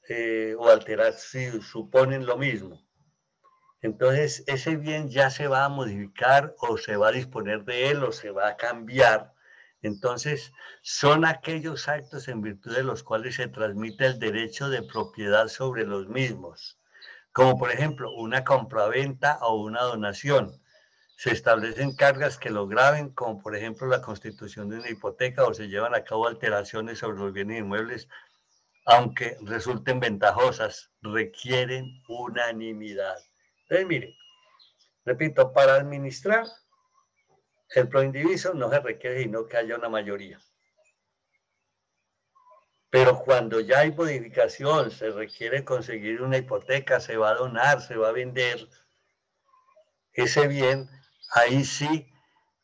[0.08, 2.82] eh, o alterar suponen lo mismo.
[3.80, 8.02] Entonces, ese bien ya se va a modificar o se va a disponer de él
[8.02, 9.34] o se va a cambiar.
[9.82, 10.52] Entonces,
[10.82, 15.84] son aquellos actos en virtud de los cuales se transmite el derecho de propiedad sobre
[15.84, 16.78] los mismos.
[17.32, 20.63] como por ejemplo una compraventa o una donación.
[21.16, 25.54] Se establecen cargas que lo graben, como por ejemplo la constitución de una hipoteca o
[25.54, 28.08] se llevan a cabo alteraciones sobre los bienes inmuebles,
[28.86, 33.16] aunque resulten ventajosas, requieren unanimidad.
[33.62, 34.16] Entonces, mire,
[35.04, 36.46] repito, para administrar
[37.70, 40.38] el proindiviso no se requiere sino que haya una mayoría.
[42.90, 47.96] Pero cuando ya hay modificación, se requiere conseguir una hipoteca, se va a donar, se
[47.96, 48.68] va a vender
[50.12, 50.88] ese bien,
[51.34, 52.06] ahí sí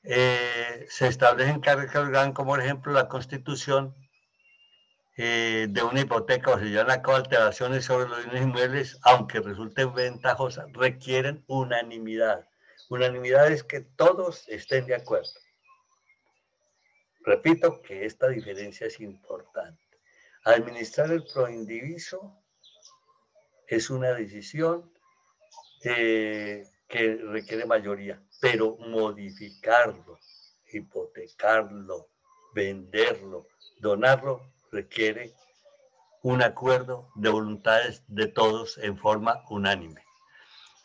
[0.05, 3.95] eh, se establecen cargas como por ejemplo la constitución
[5.17, 9.41] eh, de una hipoteca o se llevan a cabo alteraciones sobre los bienes inmuebles, aunque
[9.41, 12.49] resulten ventajosas, requieren unanimidad.
[12.89, 15.31] Unanimidad es que todos estén de acuerdo.
[17.23, 19.83] Repito que esta diferencia es importante.
[20.45, 22.43] Administrar el proindiviso
[23.67, 24.91] es una decisión
[25.85, 30.19] eh, que requiere mayoría, pero modificarlo,
[30.73, 32.09] hipotecarlo,
[32.53, 33.47] venderlo,
[33.79, 35.33] donarlo, requiere
[36.23, 40.05] un acuerdo de voluntades de todos en forma unánime.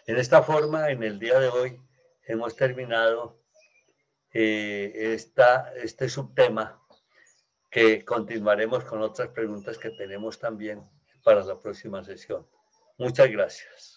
[0.06, 1.82] En esta forma, en el día de hoy,
[2.27, 3.41] hemos terminado
[4.32, 6.80] eh, esta, este subtema
[7.72, 10.88] que continuaremos con otras preguntas que tenemos también
[11.23, 12.48] para la próxima sesión.
[12.98, 13.94] Muchas gracias.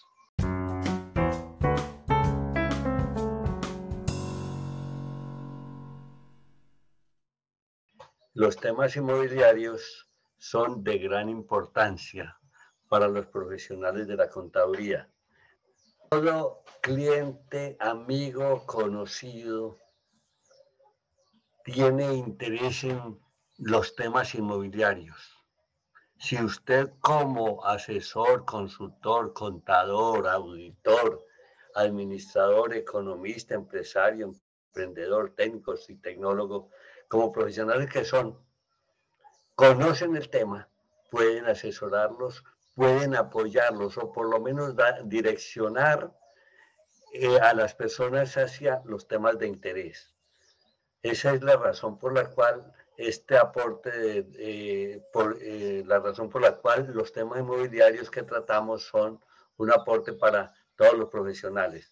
[8.39, 12.39] Los temas inmobiliarios son de gran importancia
[12.87, 15.11] para los profesionales de la contaduría.
[16.09, 19.77] Todo cliente, amigo, conocido
[21.65, 23.19] tiene interés en
[23.57, 25.37] los temas inmobiliarios.
[26.17, 31.25] Si usted como asesor, consultor, contador, auditor,
[31.75, 34.33] administrador, economista, empresario,
[34.69, 36.69] emprendedor, técnico y tecnólogo,
[37.09, 38.39] como profesionales que son,
[39.55, 40.69] conocen el tema,
[41.11, 42.45] pueden asesorarlos,
[42.75, 44.73] pueden apoyarlos o por lo menos
[45.03, 46.15] direccionar
[47.11, 50.13] eh, a las personas hacia los temas de interés.
[51.01, 56.41] Esa es la razón por la cual este aporte, eh, por eh, la razón por
[56.41, 59.19] la cual los temas inmobiliarios que tratamos son
[59.57, 61.91] un aporte para todos los profesionales.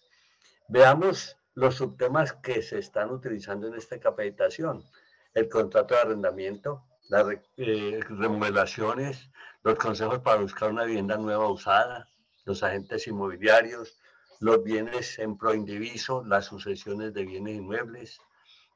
[0.68, 4.84] Veamos los subtemas que se están utilizando en esta capacitación.
[5.34, 7.26] El contrato de arrendamiento, las
[7.56, 9.30] eh, remodelaciones,
[9.62, 12.08] los consejos para buscar una vivienda nueva usada,
[12.44, 13.98] los agentes inmobiliarios,
[14.40, 18.20] los bienes en proindiviso, las sucesiones de bienes inmuebles,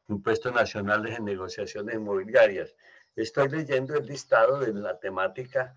[0.09, 2.75] impuestos nacionales en negociaciones inmobiliarias.
[3.15, 5.75] Estoy leyendo el listado de la temática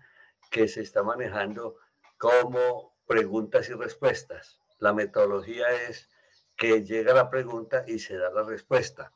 [0.50, 1.76] que se está manejando
[2.18, 4.60] como preguntas y respuestas.
[4.78, 6.08] La metodología es
[6.56, 9.12] que llega la pregunta y se da la respuesta.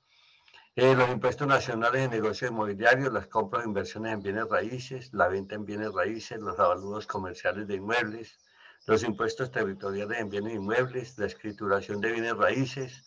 [0.77, 5.27] Eh, los impuestos nacionales en negocios inmobiliarios, las compras e inversiones en bienes raíces, la
[5.27, 8.39] venta en bienes raíces, los avalúos comerciales de inmuebles,
[8.87, 13.05] los impuestos territoriales en bienes inmuebles, la escrituración de bienes raíces,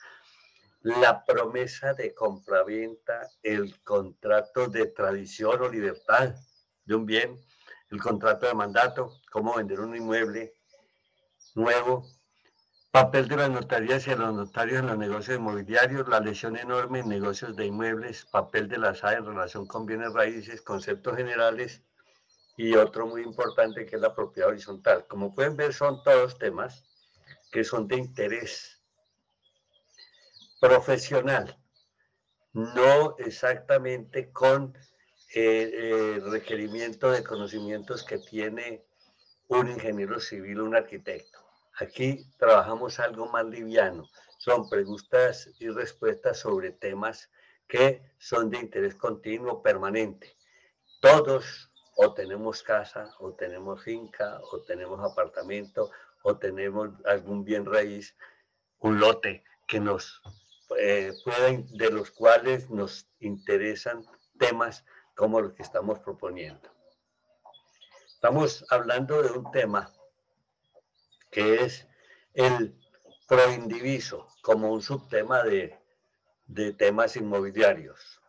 [0.81, 6.35] la promesa de compraventa, el contrato de tradición o libertad
[6.83, 7.39] de un bien,
[7.91, 10.53] el contrato de mandato, cómo vender un inmueble
[11.55, 12.05] nuevo,
[12.93, 17.09] papel de las notarías y los notarios en los negocios inmobiliarios, la lesión enorme en
[17.09, 21.81] negocios de inmuebles, papel de la SAE en relación con bienes raíces, conceptos generales
[22.55, 25.07] y otro muy importante que es la propiedad horizontal.
[25.07, 26.85] Como pueden ver, son todos temas
[27.51, 28.79] que son de interés
[30.61, 31.57] profesional,
[32.53, 34.77] no exactamente con
[35.33, 38.85] eh, el requerimiento de conocimientos que tiene
[39.47, 41.42] un ingeniero civil, un arquitecto.
[41.79, 44.07] Aquí trabajamos algo más liviano.
[44.37, 47.29] Son preguntas y respuestas sobre temas
[47.67, 50.35] que son de interés continuo, permanente.
[51.01, 55.89] Todos o tenemos casa, o tenemos finca, o tenemos apartamento,
[56.23, 58.15] o tenemos algún bien raíz,
[58.79, 60.21] un lote que nos
[60.79, 64.05] eh, pueden, de los cuales nos interesan
[64.37, 64.83] temas
[65.15, 66.69] como los que estamos proponiendo.
[68.07, 69.91] Estamos hablando de un tema
[71.33, 71.87] que es
[72.33, 72.75] el
[73.27, 75.77] proindiviso como un subtema de,
[76.45, 78.21] de temas inmobiliarios.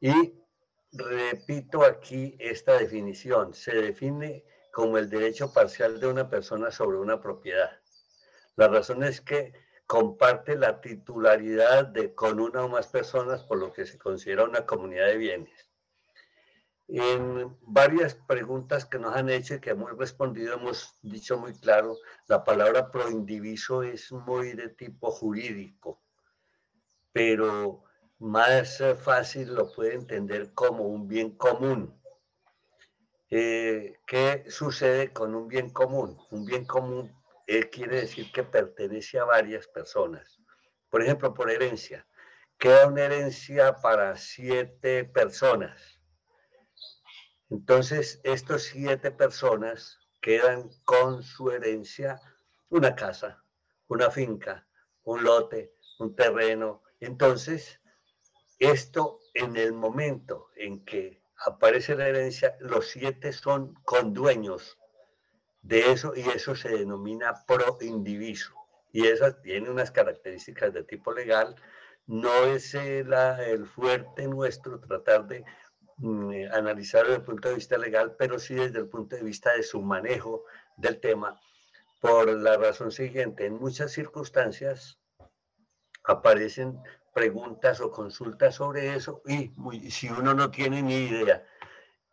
[0.00, 0.34] Y
[0.92, 3.54] repito aquí esta definición.
[3.54, 7.80] Se define como el derecho parcial de una persona sobre una propiedad.
[8.56, 9.54] La razón es que
[9.86, 14.66] comparte la titularidad de, con una o más personas por lo que se considera una
[14.66, 15.65] comunidad de bienes.
[16.88, 21.96] En varias preguntas que nos han hecho y que hemos respondido, hemos dicho muy claro,
[22.28, 26.00] la palabra proindiviso es muy de tipo jurídico,
[27.12, 27.82] pero
[28.18, 32.00] más fácil lo puede entender como un bien común.
[33.30, 36.16] Eh, ¿Qué sucede con un bien común?
[36.30, 37.12] Un bien común
[37.48, 40.40] eh, quiere decir que pertenece a varias personas.
[40.88, 42.06] Por ejemplo, por herencia.
[42.58, 45.95] Queda una herencia para siete personas.
[47.50, 52.20] Entonces, estos siete personas quedan con su herencia
[52.68, 53.44] una casa,
[53.88, 54.66] una finca,
[55.04, 56.82] un lote, un terreno.
[56.98, 57.80] Entonces,
[58.58, 64.78] esto en el momento en que aparece la herencia, los siete son condueños
[65.62, 68.54] de eso y eso se denomina pro indiviso.
[68.92, 71.54] Y eso tiene unas características de tipo legal.
[72.06, 75.44] No es el, el fuerte nuestro tratar de
[75.98, 79.22] mm, eh, analizar desde el punto de vista legal, pero sí desde el punto de
[79.22, 80.44] vista de su manejo
[80.76, 81.40] del tema,
[82.00, 84.98] por la razón siguiente, en muchas circunstancias
[86.04, 86.78] aparecen
[87.14, 89.50] preguntas o consultas sobre eso y
[89.90, 91.44] si uno no tiene ni idea,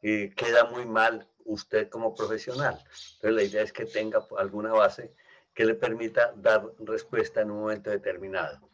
[0.02, 2.80] eh, queda muy mal usted como profesional.
[3.16, 5.14] Entonces la idea es que tenga alguna base
[5.54, 8.70] que le permita dar respuesta en un momento determinado.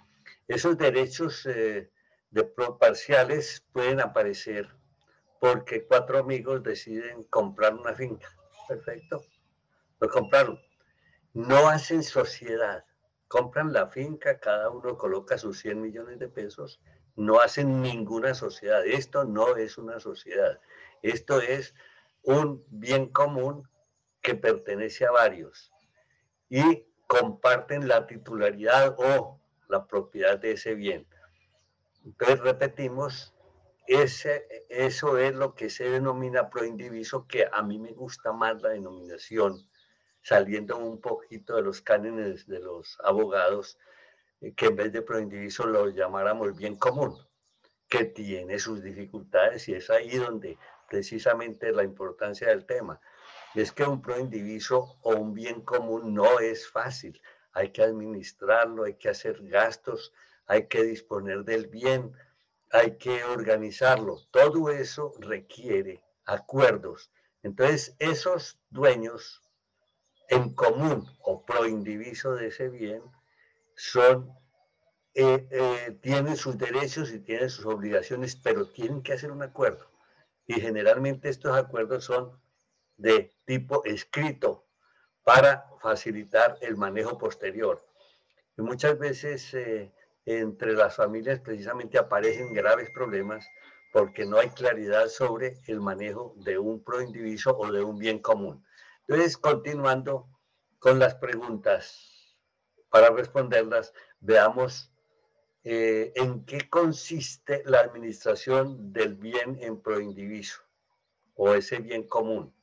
[0.48, 1.92] Esos derechos eh,
[2.30, 2.44] de
[2.80, 4.70] parciales pueden aparecer
[5.40, 8.28] porque cuatro amigos deciden comprar una finca.
[8.68, 9.24] Perfecto.
[10.00, 10.60] Lo compraron.
[11.34, 12.84] No hacen sociedad
[13.30, 16.82] compran la finca, cada uno coloca sus 100 millones de pesos,
[17.16, 18.86] no hacen ninguna sociedad.
[18.86, 20.60] Esto no es una sociedad.
[21.04, 21.76] Esto es
[22.24, 23.70] un bien común
[24.22, 25.72] que pertenece a varios
[26.50, 29.40] y comparten la titularidad o
[29.70, 31.08] la propiedad de ese bien.
[32.04, 33.36] Entonces, repetimos,
[33.90, 38.70] ese, eso es lo que se denomina proindiviso, que a mí me gusta más la
[38.70, 39.68] denominación
[40.22, 43.80] saliendo un poquito de los cánones de los abogados,
[44.42, 47.18] eh, que en vez de proindiviso lo llamáramos bien común,
[47.88, 53.02] que tiene sus dificultades y es ahí donde precisamente la importancia del tema.
[53.56, 57.20] Es que un proindiviso o un bien común no es fácil.
[57.54, 60.14] Hay que administrarlo, hay que hacer gastos,
[60.46, 62.14] hay que disponer del bien,
[62.72, 64.18] hay que organizarlo.
[64.32, 67.12] Todo eso requiere acuerdos.
[67.44, 69.42] Entonces, esos dueños
[70.28, 73.02] en común o proindiviso de ese bien
[73.76, 74.32] son,
[75.16, 79.90] eh, eh, tienen sus derechos y tienen sus obligaciones, pero tienen que hacer un acuerdo.
[80.46, 82.40] Y generalmente estos acuerdos son
[82.98, 84.68] de tipo escrito
[85.24, 87.84] para facilitar el manejo posterior.
[88.58, 89.92] Y muchas veces eh,
[90.38, 93.48] entre las familias precisamente aparecen graves problemas
[93.92, 98.64] porque no hay claridad sobre el manejo de un proindiviso o de un bien común.
[99.08, 100.30] Entonces, continuando
[100.78, 102.38] con las preguntas,
[102.90, 104.94] para responderlas, veamos
[105.64, 110.62] eh, en qué consiste la administración del bien en proindiviso
[111.34, 112.54] o ese bien común.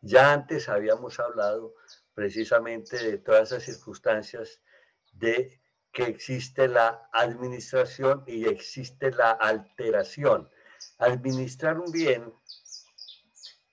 [0.00, 1.74] Ya antes habíamos hablado
[2.14, 4.62] precisamente de todas esas circunstancias
[5.12, 5.60] de
[5.94, 10.50] que existe la administración y existe la alteración.
[10.98, 12.34] Administrar un bien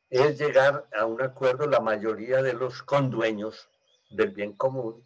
[0.10, 3.69] es llegar a un acuerdo la mayoría de los condueños
[4.11, 5.06] del bien común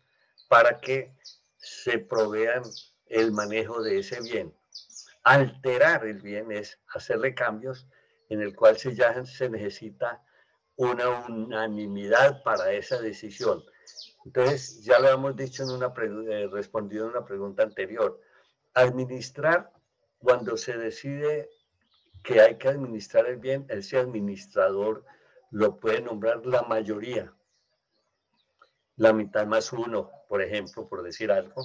[0.49, 1.15] para que
[1.57, 2.75] se provean
[3.05, 4.53] el manejo de ese bien.
[5.23, 7.87] Alterar el bien es hacerle cambios
[8.29, 10.21] en el cual se, se necesita
[10.75, 13.63] una unanimidad para esa decisión.
[14.25, 18.19] Entonces, ya lo hemos dicho en una eh, respondido en una pregunta anterior.
[18.73, 19.71] Administrar,
[20.17, 21.49] cuando se decide
[22.23, 25.05] que hay que administrar el bien, ese administrador
[25.51, 27.31] lo puede nombrar la mayoría,
[28.97, 31.63] la mitad más uno, por ejemplo, por decir algo.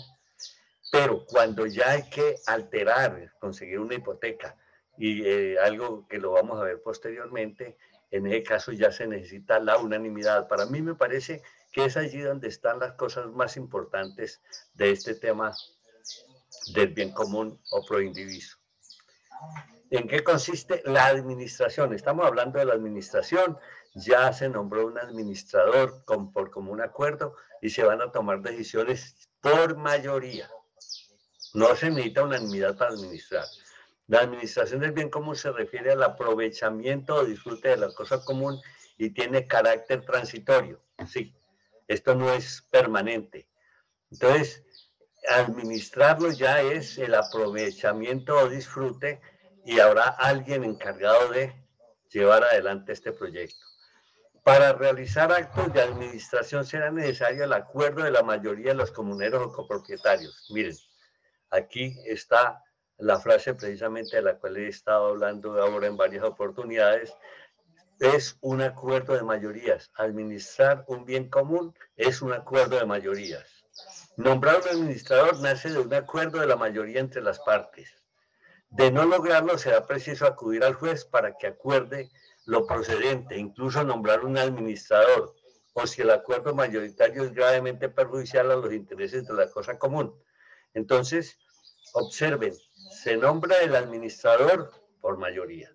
[0.93, 4.57] Pero cuando ya hay que alterar, conseguir una hipoteca
[4.99, 7.79] y eh, algo que lo vamos a ver posteriormente,
[8.11, 10.47] en ese caso ya se necesita la unanimidad.
[10.47, 11.43] Para mí me parece
[11.73, 14.41] que es allí donde están las cosas más importantes
[14.75, 15.55] de este tema
[16.75, 18.59] del bien común o proindiviso.
[19.91, 21.95] ¿En qué consiste la administración?
[21.95, 23.59] Estamos hablando de la administración,
[23.95, 29.17] ya se nombró un administrador con, por común acuerdo y se van a tomar decisiones
[29.41, 30.49] por mayoría.
[31.55, 33.45] No se necesita unanimidad para administrar.
[34.07, 38.61] La administración del bien común se refiere al aprovechamiento o disfrute de la cosa común
[38.97, 40.81] y tiene carácter transitorio.
[41.09, 41.35] Sí,
[41.91, 43.49] esto no es permanente.
[44.13, 44.63] Entonces,
[45.29, 49.21] administrarlo ya es el aprovechamiento o disfrute
[49.65, 51.53] y habrá alguien encargado de
[52.09, 53.59] llevar adelante este proyecto.
[54.45, 59.43] Para realizar actos de administración será necesario el acuerdo de la mayoría de los comuneros
[59.43, 60.47] o copropietarios.
[60.51, 60.77] Miren,
[61.51, 62.63] aquí está
[62.99, 67.13] la frase precisamente de la cual he estado hablando ahora en varias oportunidades.
[68.01, 69.91] Es un acuerdo de mayorías.
[69.95, 73.47] Administrar un bien común es un acuerdo de mayorías.
[74.17, 77.91] Nombrar un administrador nace de un acuerdo de la mayoría entre las partes.
[78.71, 82.11] De no lograrlo, será preciso acudir al juez para que acuerde
[82.47, 85.35] lo procedente, incluso nombrar un administrador,
[85.75, 90.15] o si el acuerdo mayoritario es gravemente perjudicial a los intereses de la cosa común.
[90.73, 91.37] Entonces,
[91.93, 92.55] observen,
[93.03, 94.73] se nombra el administrador
[95.03, 95.71] por mayoría,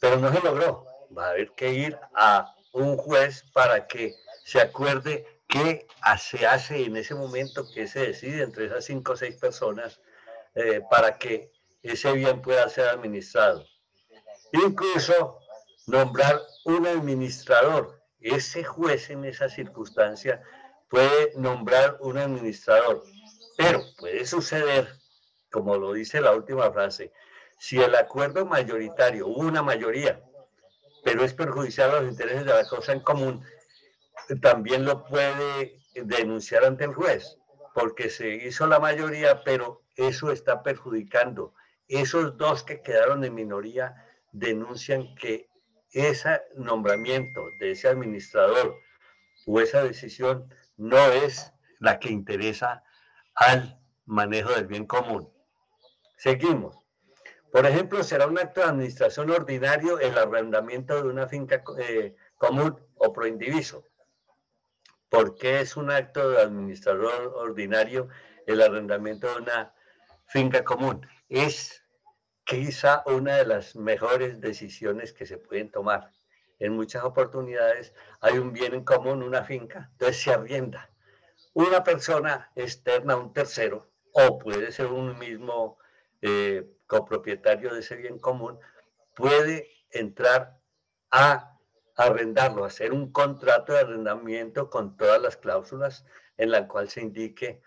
[0.00, 0.97] pero no se logró.
[1.16, 4.14] Va a haber que ir a un juez para que
[4.44, 5.86] se acuerde qué
[6.18, 10.00] se hace en ese momento, que se decide entre esas cinco o seis personas
[10.54, 11.52] eh, para que
[11.82, 13.64] ese bien pueda ser administrado.
[14.52, 15.38] Incluso
[15.86, 18.00] nombrar un administrador.
[18.20, 20.42] Ese juez en esa circunstancia
[20.88, 23.04] puede nombrar un administrador,
[23.56, 24.88] pero puede suceder,
[25.50, 27.12] como lo dice la última frase,
[27.58, 30.22] si el acuerdo mayoritario, una mayoría,
[31.04, 33.44] pero es perjudicial a los intereses de la cosa en común,
[34.42, 37.38] también lo puede denunciar ante el juez,
[37.74, 41.54] porque se hizo la mayoría, pero eso está perjudicando.
[41.88, 43.94] Esos dos que quedaron en minoría
[44.32, 45.48] denuncian que
[45.92, 48.76] ese nombramiento de ese administrador
[49.46, 52.82] o esa decisión no es la que interesa
[53.34, 55.32] al manejo del bien común.
[56.16, 56.76] Seguimos.
[57.50, 62.78] Por ejemplo, será un acto de administración ordinario el arrendamiento de una finca eh, común
[62.96, 63.84] o proindiviso.
[65.08, 68.08] ¿Por qué es un acto de administrador ordinario
[68.46, 69.74] el arrendamiento de una
[70.26, 71.06] finca común?
[71.30, 71.82] Es
[72.44, 76.12] quizá una de las mejores decisiones que se pueden tomar.
[76.58, 80.90] En muchas oportunidades hay un bien en común, una finca, entonces se arrienda.
[81.54, 85.78] Una persona externa, un tercero, o puede ser un mismo
[86.20, 88.58] eh, copropietario de ese bien común,
[89.14, 90.58] puede entrar
[91.12, 91.56] a
[91.96, 96.04] arrendarlo, hacer un contrato de arrendamiento con todas las cláusulas
[96.36, 97.62] en la cual se indique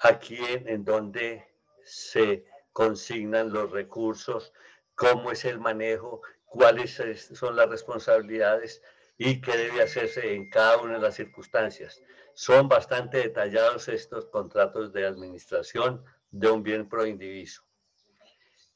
[0.00, 1.46] a quién, en dónde
[1.84, 4.52] se consignan los recursos,
[4.94, 7.02] cómo es el manejo, cuáles
[7.34, 8.82] son las responsabilidades
[9.16, 12.02] y qué debe hacerse en cada una de las circunstancias.
[12.34, 17.62] Son bastante detallados estos contratos de administración de un bien pro indiviso.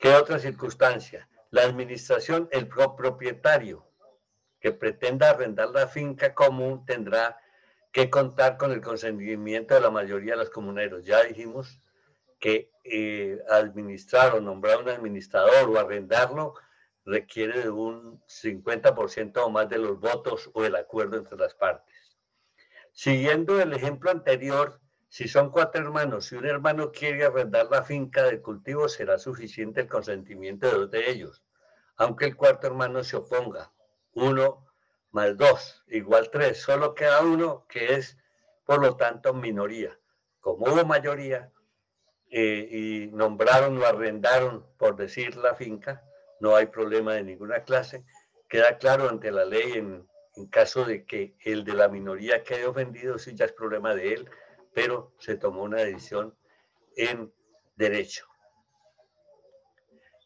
[0.05, 1.26] ¿Qué otra circunstancia?
[1.51, 3.86] La administración, el propietario
[4.60, 7.40] que pretenda arrendar la finca común tendrá
[7.90, 11.06] que contar con el consentimiento de la mayoría de los comuneros.
[11.06, 11.81] Ya dijimos
[12.39, 16.52] que eh, administrar o nombrar un administrador o arrendarlo
[17.06, 22.18] requiere de un 50% o más de los votos o el acuerdo entre las partes.
[22.93, 24.82] Siguiendo el ejemplo anterior,
[25.15, 29.82] si son cuatro hermanos, si un hermano quiere arrendar la finca de cultivo, será suficiente
[29.82, 31.45] el consentimiento de dos de ellos,
[31.95, 33.70] aunque el cuarto hermano se oponga
[34.15, 34.66] uno
[35.12, 36.61] más dos, igual tres.
[36.61, 38.19] Solo queda uno que es,
[38.65, 39.97] por lo tanto, minoría.
[40.41, 41.53] Como hubo mayoría
[42.28, 46.03] eh, y nombraron o arrendaron, por decir, la finca,
[46.41, 48.05] no hay problema de ninguna clase.
[48.49, 52.66] Queda claro ante la ley en, en caso de que el de la minoría quede
[52.66, 54.31] ofendido, sí ya es problema de él,
[54.74, 56.36] pero se tomó una decisión
[56.96, 57.32] en
[57.76, 58.26] derecho.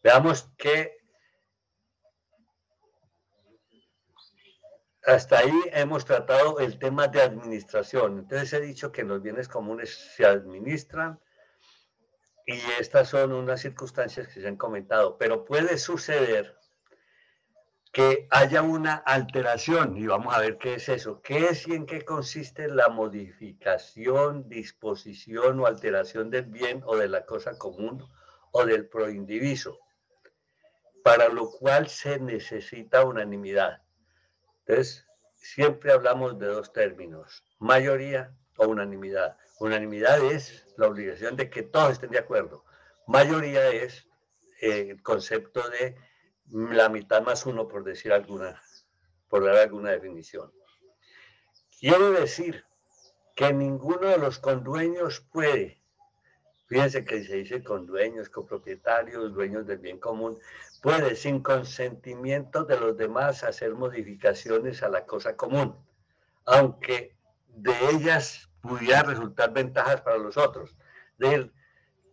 [0.02, 0.96] Veamos que
[5.04, 8.18] hasta ahí hemos tratado el tema de administración.
[8.18, 11.20] Entonces he dicho que los bienes comunes se administran
[12.46, 16.57] y estas son unas circunstancias que se han comentado, pero puede suceder
[17.92, 21.20] que haya una alteración y vamos a ver qué es eso.
[21.22, 27.08] ¿Qué es y en qué consiste la modificación, disposición o alteración del bien o de
[27.08, 28.04] la cosa común
[28.52, 29.78] o del proindiviso?
[31.02, 33.82] Para lo cual se necesita unanimidad.
[34.66, 35.06] Entonces,
[35.36, 39.36] siempre hablamos de dos términos, mayoría o unanimidad.
[39.60, 42.64] Unanimidad es la obligación de que todos estén de acuerdo.
[43.06, 44.06] Mayoría es
[44.60, 45.96] eh, el concepto de
[46.50, 48.60] la mitad más uno, por decir alguna,
[49.28, 50.52] por dar alguna definición.
[51.78, 52.64] Quiero decir
[53.34, 55.80] que ninguno de los condueños puede,
[56.66, 60.38] fíjense que se dice condueños, copropietarios, dueños del bien común,
[60.82, 65.76] puede sin consentimiento de los demás hacer modificaciones a la cosa común,
[66.46, 67.16] aunque
[67.48, 70.76] de ellas pudiera resultar ventajas para los otros.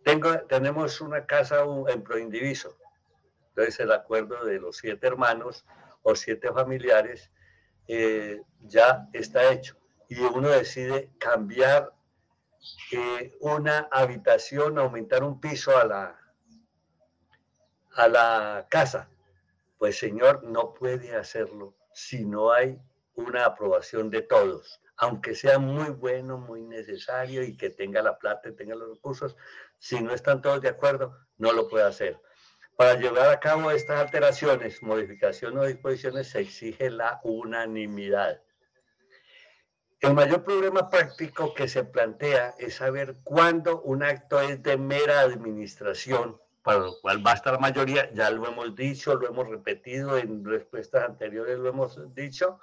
[0.04, 2.78] tengo, tenemos una casa en proindiviso,
[3.56, 5.64] entonces el acuerdo de los siete hermanos
[6.02, 7.30] o siete familiares,
[7.88, 9.78] eh, ya está hecho.
[10.10, 11.94] Y uno decide cambiar
[12.92, 16.20] eh, una habitación, aumentar un piso a la,
[17.94, 19.08] a la casa.
[19.78, 22.78] Pues señor, no puede hacerlo si no hay
[23.14, 28.50] una aprobación de todos, aunque sea muy bueno, muy necesario y que tenga la plata
[28.50, 29.34] y tenga los recursos,
[29.78, 32.20] si no están todos de acuerdo, no lo puede hacer.
[32.76, 38.42] Para llevar a cabo estas alteraciones, modificaciones o disposiciones se exige la unanimidad.
[40.00, 45.20] El mayor problema práctico que se plantea es saber cuándo un acto es de mera
[45.20, 50.44] administración, para lo cual basta la mayoría, ya lo hemos dicho, lo hemos repetido en
[50.44, 52.60] respuestas anteriores, lo hemos dicho,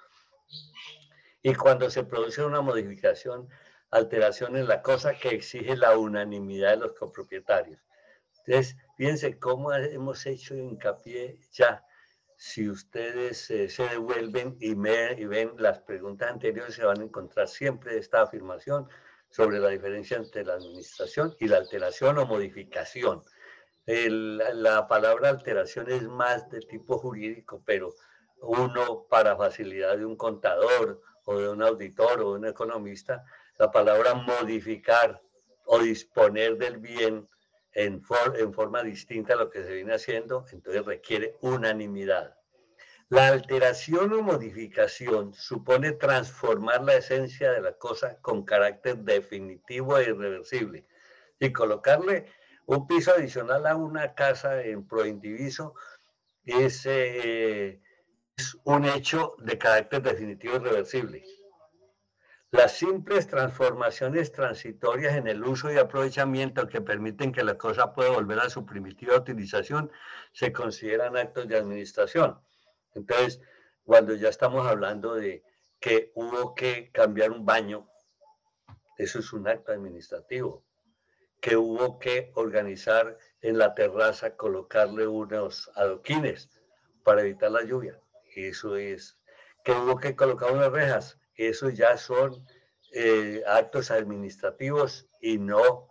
[1.42, 3.50] y cuando se produce una modificación,
[3.90, 7.80] alteración en la cosa que exige la unanimidad de los copropietarios.
[8.46, 11.84] Entonces, fíjense cómo hemos hecho hincapié ya.
[12.36, 17.48] Si ustedes eh, se devuelven y, y ven las preguntas anteriores, se van a encontrar
[17.48, 18.90] siempre esta afirmación
[19.30, 23.24] sobre la diferencia entre la administración y la alteración o modificación.
[23.86, 27.94] la palabra alteración es más de tipo jurídico, pero
[28.42, 33.24] uno para facilidad de un contador o de un auditor o de un economista,
[33.58, 35.22] la palabra modificar
[35.66, 37.28] o disponer del bien
[37.74, 38.02] en,
[38.36, 42.38] en forma distinta a lo que se viene haciendo, entonces requiere unanimidad.
[43.10, 50.10] La alteración o modificación supone transformar la esencia de la cosa con carácter definitivo e
[50.10, 50.88] irreversible.
[51.40, 52.26] Y colocarle
[52.66, 55.76] un piso adicional a una casa en proindiviso
[56.46, 57.82] es, eh,
[58.36, 61.24] es un hecho de carácter definitivo e irreversible.
[62.54, 68.12] Las simples transformaciones transitorias en el uso y aprovechamiento que permiten que la cosa pueda
[68.12, 69.92] volver a su primitiva utilización
[70.34, 72.40] se consideran actos de administración.
[72.94, 73.42] Entonces,
[73.84, 75.44] cuando ya estamos hablando de
[75.80, 77.90] que hubo que cambiar un baño,
[79.00, 80.64] eso es un acto administrativo.
[81.42, 86.52] Que hubo que organizar en la terraza, colocarle unos adoquines
[87.04, 88.00] para evitar la lluvia,
[88.36, 89.18] eso es.
[89.64, 92.46] Que hubo que colocar unas rejas, eso ya son
[92.92, 95.90] eh, actos administrativos y no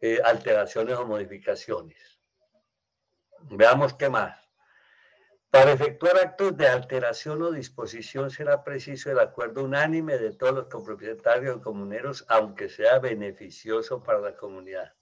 [0.00, 2.20] eh, alteraciones o modificaciones.
[3.50, 4.44] Veamos qué más.
[5.50, 10.66] Para efectuar actos de alteración o disposición será preciso el acuerdo unánime de todos los
[10.66, 14.92] copropietarios comuneros, aunque sea beneficioso para la comunidad.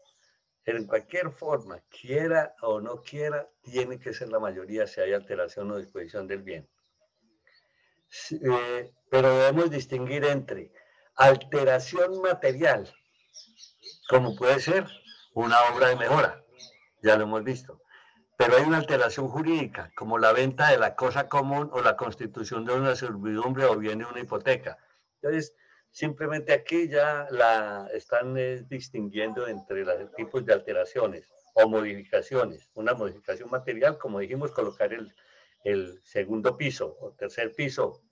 [0.64, 5.70] En cualquier forma, quiera o no quiera, tiene que ser la mayoría si hay alteración
[5.70, 6.68] o disposición del bien.
[8.30, 10.72] Eh, pero debemos distinguir entre
[11.16, 12.92] alteración material,
[14.08, 14.86] como puede ser
[15.34, 16.44] una obra de mejora,
[17.02, 17.80] ya lo hemos visto.
[18.36, 22.64] Pero hay una alteración jurídica, como la venta de la cosa común o la constitución
[22.64, 24.78] de una servidumbre o bien de una hipoteca.
[25.20, 25.54] Entonces,
[25.90, 32.68] simplemente aquí ya la están eh, distinguiendo entre los tipos de alteraciones o modificaciones.
[32.74, 35.14] Una modificación material, como dijimos, colocar el,
[35.64, 38.02] el segundo piso o tercer piso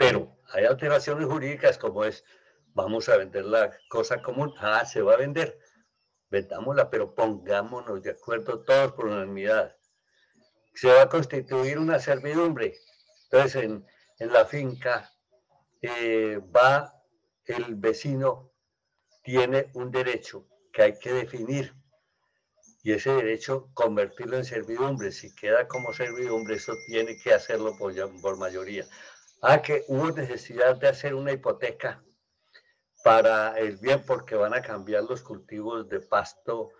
[0.00, 2.24] pero hay alteraciones jurídicas como es,
[2.68, 5.58] vamos a vender la cosa común, ah, se va a vender,
[6.30, 9.76] vendámosla, pero pongámonos de acuerdo todos por unanimidad.
[10.72, 12.78] Se va a constituir una servidumbre.
[13.24, 15.12] Entonces, en, la finca
[15.82, 16.94] eh, va
[17.44, 18.54] el vecino,
[19.22, 21.74] tiene un derecho que hay que definir
[22.82, 25.12] y ese derecho convertirlo en servidumbre.
[25.12, 28.86] Si queda como servidumbre, eso tiene que hacerlo por, por mayoría.
[29.42, 32.02] Ah, que hubo necesidad de hacer una hipoteca
[33.02, 36.70] para el bien porque van a cambiar los cultivos de pasto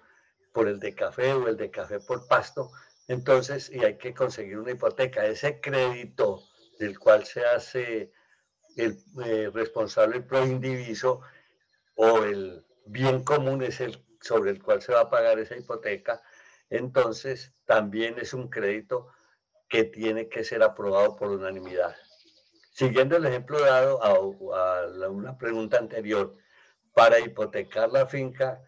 [0.52, 2.70] por el de café o el de café por pasto.
[3.08, 5.24] Entonces, y hay que conseguir una hipoteca.
[5.24, 6.42] Ese crédito
[6.78, 8.12] del cual se hace
[8.76, 11.20] el eh, responsable el proindiviso
[11.96, 16.22] o el bien común es el sobre el cual se va a pagar esa hipoteca.
[16.68, 19.08] Entonces, también es un crédito
[19.68, 21.96] que tiene que ser aprobado por unanimidad.
[22.72, 26.36] Siguiendo el ejemplo dado a, una pregunta anterior,
[26.94, 28.62] para hipotecar la finca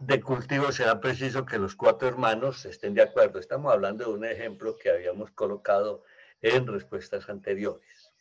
[0.00, 3.38] de cultivo será preciso que los cuatro hermanos estén de acuerdo.
[3.38, 6.02] Estamos hablando de un ejemplo que habíamos colocado
[6.40, 8.12] en respuestas anteriores.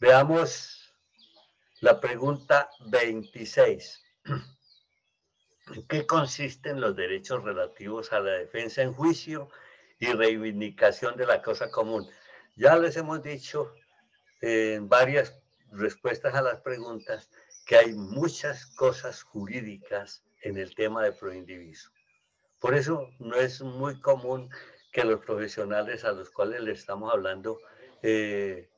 [0.00, 0.94] Veamos
[1.80, 4.02] la pregunta 26.
[5.72, 9.48] ¿En qué consisten los derechos relativos a la defensa en juicio
[9.98, 12.06] y reivindicación de la cosa común?
[12.56, 13.72] Ya les hemos dicho
[14.42, 15.40] en varias
[15.70, 17.30] respuestas a las preguntas
[17.64, 21.90] que hay muchas cosas jurídicas en el tema de proindiviso.
[22.58, 24.50] Por eso no es muy común
[24.92, 27.60] que los profesionales a los cuales le estamos hablando
[28.02, 28.68] eh,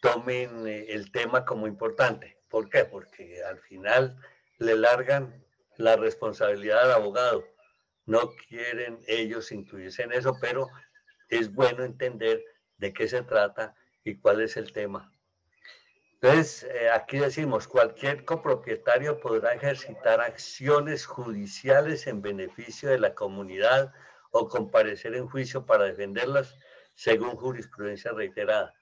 [0.00, 2.38] tomen eh, el tema como importante.
[2.48, 2.84] ¿Por qué?
[2.84, 4.16] Porque al final
[4.58, 5.43] le largan
[5.76, 7.44] la responsabilidad al abogado.
[8.06, 10.68] No quieren ellos incluirse en eso, pero
[11.28, 12.42] es bueno entender
[12.76, 13.74] de qué se trata
[14.04, 15.10] y cuál es el tema.
[16.14, 23.92] Entonces, eh, aquí decimos, cualquier copropietario podrá ejercitar acciones judiciales en beneficio de la comunidad
[24.30, 26.54] o comparecer en juicio para defenderlas
[26.94, 28.72] según jurisprudencia reiterada.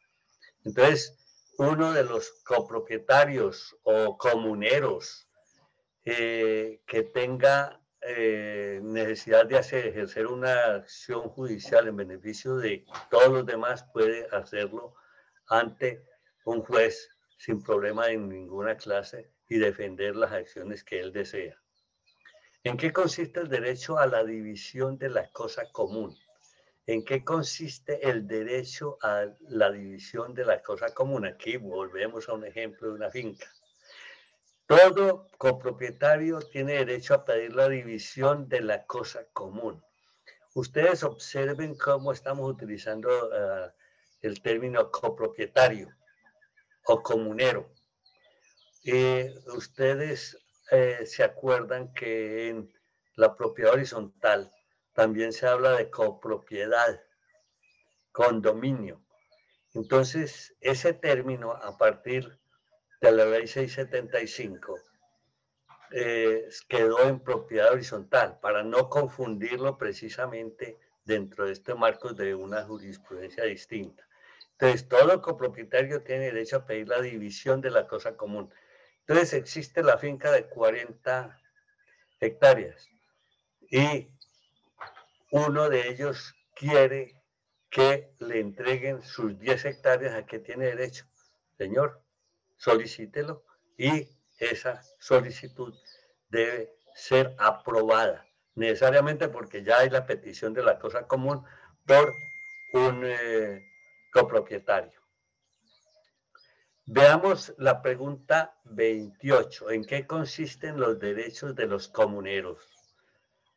[0.65, 1.19] Entonces,
[1.59, 5.29] uno de los copropietarios o comuneros
[6.05, 13.29] eh, que tenga eh, necesidad de hacer, ejercer una acción judicial en beneficio de todos
[13.29, 14.97] los demás puede hacerlo
[15.49, 16.05] ante
[16.45, 17.09] un juez
[17.39, 21.57] sin problema en ninguna clase y defender las acciones que él desea.
[22.65, 26.17] ¿En qué consiste el derecho a la división de la cosa común?
[26.87, 31.27] ¿En qué consiste el derecho a la división de la cosa común?
[31.27, 33.47] Aquí volvemos a un ejemplo de una finca.
[34.73, 39.85] Todo copropietario tiene derecho a pedir la división de la cosa común.
[40.55, 43.71] Ustedes observen cómo estamos utilizando ah,
[44.23, 45.95] el término copropietario
[46.87, 47.71] o comunero.
[48.87, 50.39] Eh, ustedes
[50.71, 52.73] eh, se acuerdan que en
[53.17, 54.51] la propiedad horizontal
[54.95, 56.99] también se habla de copropiedad,
[58.11, 59.05] condominio.
[59.75, 62.41] Entonces, ese término a partir
[63.03, 64.79] de la ley 675
[65.91, 72.63] eh, quedó en propiedad horizontal para no confundirlo precisamente dentro de este marco de una
[72.63, 74.07] jurisprudencia distinta.
[74.53, 78.55] Entonces, todo copropietario tiene derecho a pedir la división de la cosa común.
[79.01, 81.37] Entonces, existe la finca de 40
[82.21, 82.89] hectáreas
[83.69, 84.09] y
[85.33, 87.21] uno de ellos quiere
[87.69, 91.05] que le entreguen sus 10 hectáreas a que tiene derecho.
[91.59, 92.02] Señor,
[92.63, 93.43] solicítelo
[93.77, 94.09] y
[94.39, 95.75] esa solicitud
[96.29, 98.25] debe ser aprobada,
[98.55, 101.45] necesariamente porque ya hay la petición de la cosa común
[101.85, 102.15] por
[102.75, 103.65] un eh,
[104.13, 105.01] copropietario.
[106.87, 109.71] Veamos la pregunta 28.
[109.71, 112.59] ¿En qué consisten los derechos de los comuneros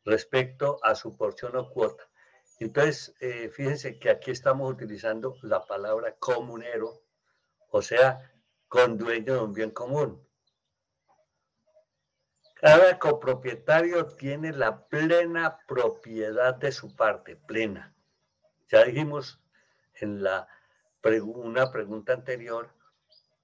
[0.04, 2.08] respecto a su porción o cuota?
[2.58, 7.02] Entonces, eh, fíjense que aquí estamos utilizando la palabra comunero,
[7.70, 8.32] o sea,
[8.68, 10.22] con dueño de un bien común.
[12.54, 17.94] Cada copropietario tiene la plena propiedad de su parte, plena.
[18.68, 19.40] Ya dijimos
[20.00, 20.48] en la
[21.22, 22.68] una pregunta anterior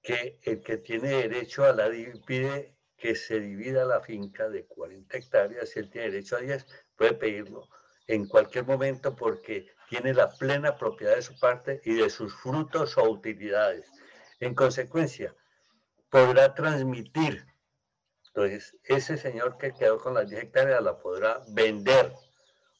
[0.01, 1.89] que el que tiene derecho a la
[2.25, 6.65] pide que se divida la finca de 40 hectáreas, si él tiene derecho a 10,
[6.97, 7.69] puede pedirlo
[8.07, 12.97] en cualquier momento porque tiene la plena propiedad de su parte y de sus frutos
[12.97, 13.89] o utilidades.
[14.43, 15.33] En consecuencia,
[16.09, 17.45] podrá transmitir.
[18.27, 22.11] Entonces, ese señor que quedó con las 10 hectáreas la podrá vender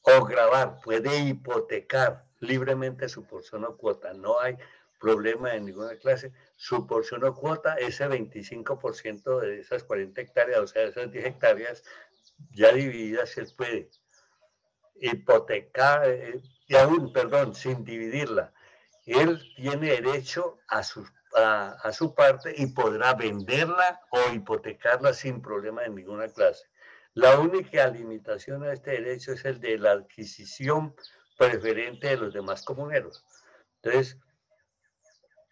[0.02, 4.12] o grabar, puede hipotecar libremente su porción o cuota.
[4.12, 4.58] No hay
[5.00, 6.34] problema de ninguna clase.
[6.56, 11.82] Su porción o cuota, ese 25% de esas 40 hectáreas, o sea, esas 10 hectáreas
[12.50, 13.88] ya divididas, él puede
[14.96, 18.52] hipotecar, eh, y aún, perdón, sin dividirla.
[19.06, 25.82] Él tiene derecho a sus a, su parte y podrá venderla o hipotecarla sin problema
[25.82, 26.64] de ninguna clase.
[27.14, 30.94] La única limitación a este derecho es el de la adquisición
[31.36, 33.24] preferente de los demás comuneros.
[33.82, 34.18] Entonces,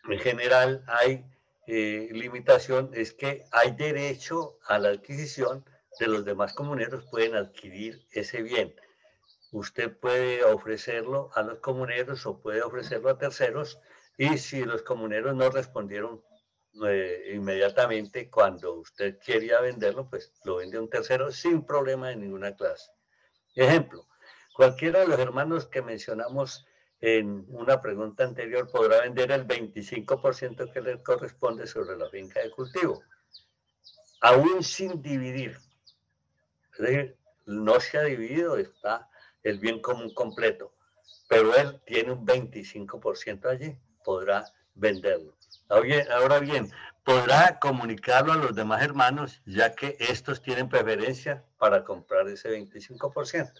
[0.08, 1.24] en general hay
[1.66, 5.64] eh, limitación, es que hay derecho a la adquisición
[6.00, 8.74] de los demás comuneros, pueden adquirir ese bien.
[9.52, 13.78] Usted puede ofrecerlo a los comuneros o puede ofrecerlo a terceros
[14.16, 16.22] y si los comuneros no respondieron
[16.86, 22.16] eh, inmediatamente cuando usted quería venderlo, pues lo vende a un tercero sin problema de
[22.16, 22.90] ninguna clase.
[23.54, 24.06] Ejemplo,
[24.54, 26.66] cualquiera de los hermanos que mencionamos
[27.00, 32.50] en una pregunta anterior podrá vender el 25% que le corresponde sobre la finca de
[32.50, 33.02] cultivo,
[34.20, 35.58] aún sin dividir.
[36.72, 39.10] Es decir, no se ha dividido, está
[39.42, 40.74] el bien común completo,
[41.28, 45.36] pero él tiene un 25% allí podrá venderlo.
[45.68, 46.70] Ahora bien,
[47.04, 53.52] podrá comunicarlo a los demás hermanos, ya que estos tienen preferencia para comprar ese 25%,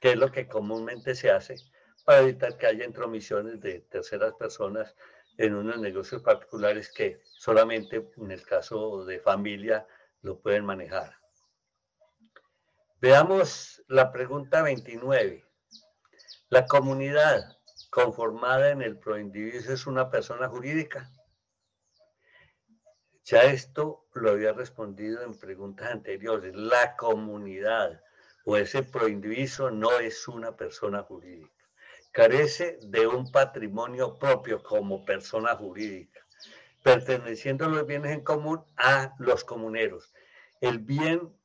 [0.00, 1.56] que es lo que comúnmente se hace
[2.04, 4.94] para evitar que haya intromisiones de terceras personas
[5.36, 9.86] en unos negocios particulares que solamente en el caso de familia
[10.22, 11.16] lo pueden manejar.
[13.00, 15.44] Veamos la pregunta 29.
[16.48, 17.57] La comunidad
[17.90, 21.10] conformada en el proindiviso es una persona jurídica.
[23.24, 26.54] Ya esto lo había respondido en preguntas anteriores.
[26.54, 28.02] La comunidad
[28.44, 31.52] o ese proindiviso no es una persona jurídica.
[32.12, 36.20] Carece de un patrimonio propio como persona jurídica,
[36.82, 40.14] perteneciendo a los bienes en común a los comuneros.
[40.62, 41.36] El bien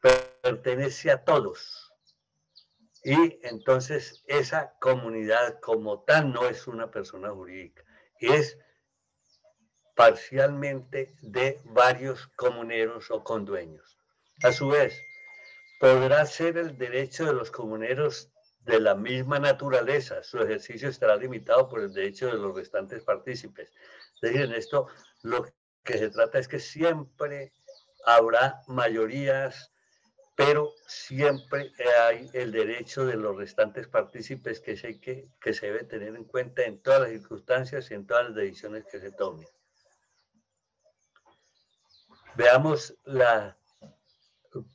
[0.00, 1.81] pertenece a todos.
[3.04, 7.84] Y entonces esa comunidad como tal no es una persona jurídica,
[8.20, 8.56] es
[9.96, 13.98] parcialmente de varios comuneros o condueños.
[14.42, 15.00] A su vez,
[15.80, 20.22] podrá ser el derecho de los comuneros de la misma naturaleza.
[20.22, 23.70] Su ejercicio estará limitado por el derecho de los restantes partícipes.
[24.14, 24.86] Es decir, en esto
[25.22, 25.44] lo
[25.82, 27.52] que se trata es que siempre
[28.06, 29.71] habrá mayorías,
[30.34, 35.84] pero siempre hay el derecho de los restantes partícipes que, sé que, que se debe
[35.84, 39.46] tener en cuenta en todas las circunstancias y en todas las decisiones que se tomen.
[42.34, 43.58] Veamos la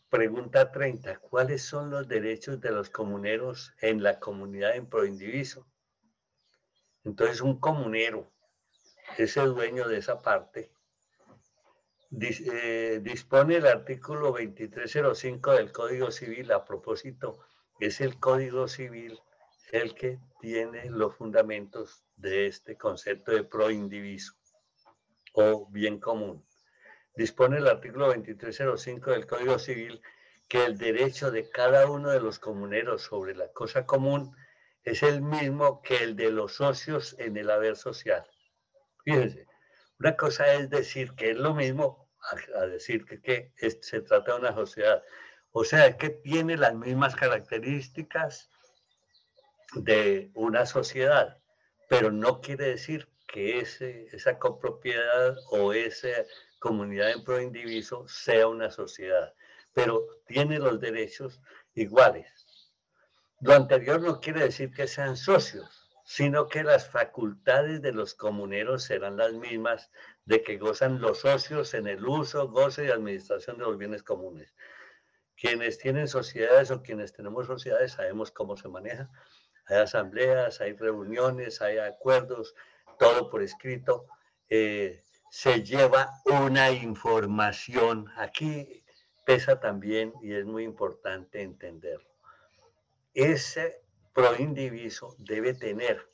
[0.10, 1.20] pregunta 30.
[1.20, 5.68] ¿Cuáles son los derechos de los comuneros en la comunidad en proindiviso?
[7.04, 8.32] Entonces, un comunero,
[9.18, 10.72] ese dueño de esa parte,
[12.12, 16.52] eh, dispone el artículo 2305 del Código Civil.
[16.52, 17.40] A propósito,
[17.80, 19.20] es el Código Civil
[19.72, 24.34] el que tiene los fundamentos de este concepto de proindiviso
[25.34, 26.48] o bien común
[27.18, 30.02] dispone el artículo 2305 del Código Civil
[30.48, 34.36] que el derecho de cada uno de los comuneros sobre la cosa común
[34.84, 38.24] es el mismo que el de los socios en el haber social.
[39.04, 39.48] Fíjense,
[40.00, 42.08] una cosa es decir que es lo mismo
[42.56, 43.52] a, decir que,
[43.82, 45.04] se trata de una sociedad.
[45.52, 48.50] O sea, que tiene las mismas características
[49.74, 51.40] de una sociedad,
[51.90, 56.28] pero no quiere decir que ese, esa copropiedad o ese
[56.60, 59.34] comunidad en pro indiviso sea una sociedad,
[59.74, 61.42] pero tiene los derechos
[61.74, 62.28] iguales.
[63.42, 68.84] Lo anterior no quiere decir que sean socios, sino que las facultades de los comuneros
[68.84, 69.92] serán las mismas
[70.24, 74.56] de que gozan los socios en el uso, goce y administración de los bienes comunes.
[75.36, 79.10] Quienes tienen sociedades o quienes tenemos sociedades sabemos cómo se maneja.
[79.66, 82.56] Hay asambleas, hay reuniones, hay acuerdos,
[82.98, 84.06] todo por escrito.
[84.48, 88.08] Eh, se lleva una información.
[88.16, 88.86] Aquí
[89.26, 92.08] pesa también y es muy importante entenderlo.
[93.14, 93.82] Ese
[94.18, 96.10] proindiviso debe tener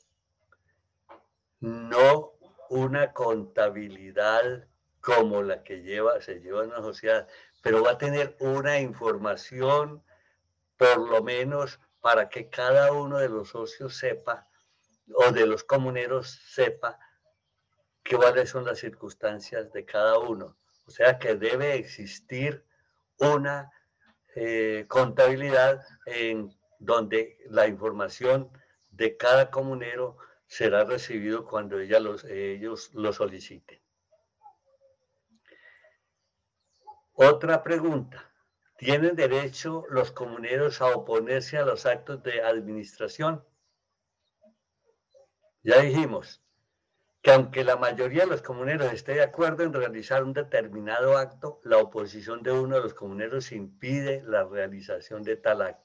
[1.60, 2.34] no
[2.68, 4.68] una contabilidad
[5.00, 7.26] como la que lleva, se lleva en una sociedad,
[7.62, 10.04] pero va a tener una información
[10.76, 14.48] por lo menos para que cada uno de los socios sepa
[15.14, 16.98] o de los comuneros sepa
[18.06, 20.58] cuáles son las circunstancias de cada uno.
[20.86, 22.66] O sea que debe existir
[23.18, 23.72] una
[24.34, 26.54] eh, contabilidad en
[26.84, 28.50] donde la información
[28.90, 33.80] de cada comunero será recibido cuando ella los, ellos lo soliciten.
[37.14, 38.30] Otra pregunta.
[38.76, 43.44] ¿Tienen derecho los comuneros a oponerse a los actos de administración?
[45.62, 46.44] Ya dijimos,
[47.22, 51.60] que aunque la mayoría de los comuneros esté de acuerdo en realizar un determinado acto,
[51.64, 55.83] la oposición de uno de los comuneros impide la realización de tal acto.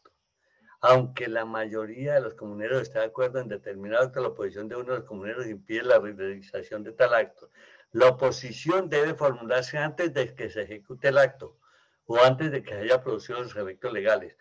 [0.82, 4.78] Aunque la mayoría de los comuneros esté de acuerdo en determinado acto, la oposición de
[4.78, 7.50] uno de los comuneros impide la realización de tal acto.
[7.92, 11.58] La oposición debe formularse antes de que se ejecute el acto
[12.06, 14.38] o antes de que haya producido los efectos legales.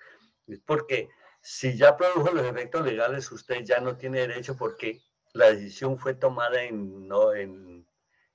[0.47, 1.09] Es porque
[1.41, 5.01] si ya produjo los efectos legales, usted ya no tiene derecho porque
[5.33, 7.87] la decisión fue tomada en, no, en,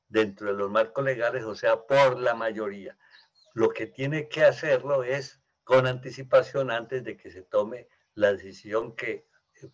[0.08, 2.98] dentro de los marcos legales, o sea, por la mayoría.
[3.54, 8.96] Lo que tiene que hacerlo es con anticipación antes de que se tome la decisión
[8.96, 9.28] que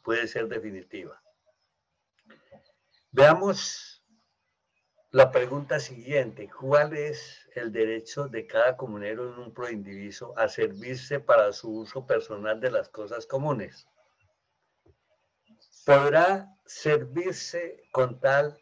[0.04, 1.22] puede ser definitiva.
[3.12, 4.04] Veamos
[5.12, 6.50] la pregunta siguiente.
[6.50, 12.06] ¿Cuál es el derecho de cada comunero en un proindiviso a servirse para su uso
[12.06, 13.88] personal de las cosas comunes?
[15.90, 18.56] podrá servirse con tal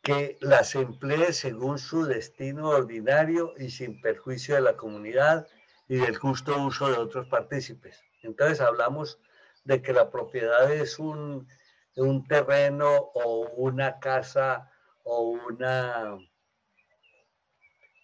[0.00, 5.48] que las emplee según su destino ordinario y sin perjuicio de la comunidad
[5.88, 8.02] y del justo uso de otros partícipes.
[8.22, 9.18] Entonces hablamos
[9.64, 11.48] de que la propiedad es un,
[11.96, 14.70] un terreno o una casa
[15.04, 16.18] o una,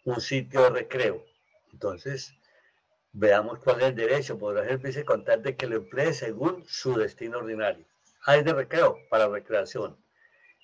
[0.04, 1.24] un sitio de recreo.
[1.72, 2.34] Entonces,
[3.16, 4.36] Veamos cuál es el derecho.
[4.36, 7.86] Podrá servirse con tal de que lo emplee según su destino ordinario.
[8.26, 9.96] Hay de recreo para recreación.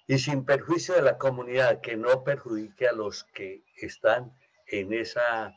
[0.09, 4.37] Y sin perjuicio de la comunidad, que no perjudique a los que están
[4.67, 5.55] en esa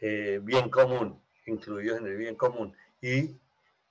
[0.00, 3.36] eh, bien común, incluidos en el bien común, y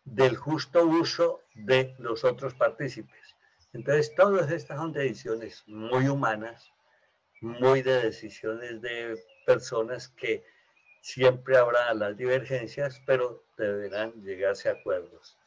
[0.06, 3.36] del justo uso de los otros partícipes.
[3.74, 6.72] Entonces, todas estas son decisiones muy humanas,
[7.42, 10.44] muy de decisiones de personas que
[11.02, 15.38] siempre habrá las divergencias, pero deberán llegarse a acuerdos.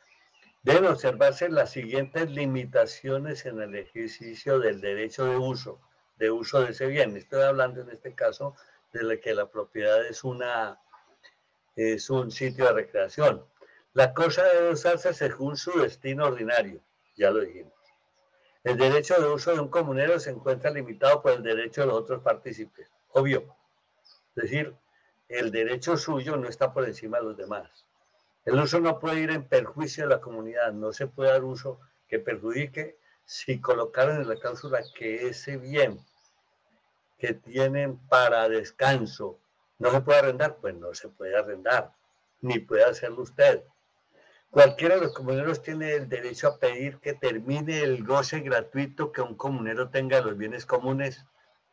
[0.62, 5.80] Deben observarse las siguientes limitaciones en el ejercicio del derecho de uso,
[6.18, 7.16] de uso de ese bien.
[7.16, 8.56] Estoy hablando en este caso
[9.04, 10.80] de que la propiedad es, una,
[11.74, 13.44] es un sitio de recreación.
[13.92, 16.80] La cosa debe usarse según su destino ordinario,
[17.16, 17.72] ya lo dijimos.
[18.62, 21.96] El derecho de uso de un comunero se encuentra limitado por el derecho de los
[21.96, 23.56] otros partícipes, obvio.
[24.34, 24.74] Es decir,
[25.28, 27.86] el derecho suyo no está por encima de los demás.
[28.44, 31.80] El uso no puede ir en perjuicio de la comunidad, no se puede dar uso
[32.08, 35.98] que perjudique si colocaron en la cláusula que ese bien
[37.18, 39.38] que tienen para descanso
[39.78, 41.92] no se puede arrendar, pues no se puede arrendar,
[42.40, 43.62] ni puede hacerlo usted.
[44.50, 49.20] Cualquiera de los comuneros tiene el derecho a pedir que termine el goce gratuito que
[49.20, 51.24] un comunero tenga de los bienes comunes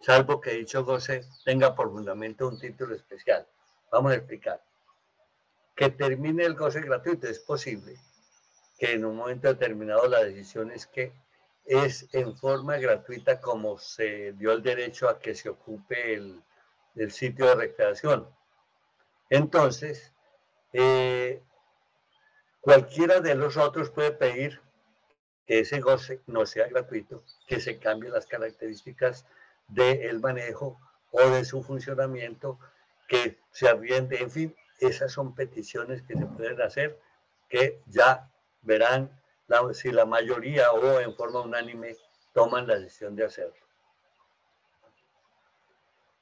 [0.01, 3.47] salvo que dicho goce tenga por fundamento un título especial.
[3.91, 4.61] Vamos a explicar.
[5.75, 7.97] Que termine el goce gratuito es posible
[8.77, 11.13] que en un momento determinado la decisión es que
[11.65, 16.43] es en forma gratuita como se dio el derecho a que se ocupe el,
[17.11, 18.27] sitio de recreación.
[19.29, 20.13] Entonces,
[20.73, 21.41] eh,
[22.61, 24.61] cualquiera de los otros puede pedir
[25.47, 29.25] que ese goce no sea gratuito, que se cambien las características
[29.67, 30.79] del manejo
[31.11, 32.59] o de su funcionamiento,
[33.07, 36.99] que se arriende, en fin, esas son peticiones que se pueden hacer
[37.49, 38.31] que ya
[38.61, 39.11] verán
[39.73, 41.95] si la mayoría o en forma unánime
[42.33, 43.63] toman la decisión de hacerlo.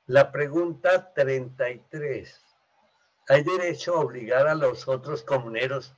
[0.07, 2.41] La pregunta 33.
[3.29, 5.95] ¿Hay derecho a obligar a los otros comuneros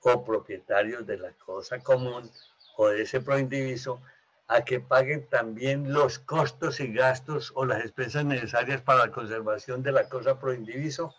[0.00, 2.28] o propietarios de la cosa común
[2.76, 4.00] o de ese proindiviso
[4.48, 9.82] a que paguen también los costos y gastos o las expensas necesarias para la conservación
[9.82, 11.14] de la cosa pro indiviso.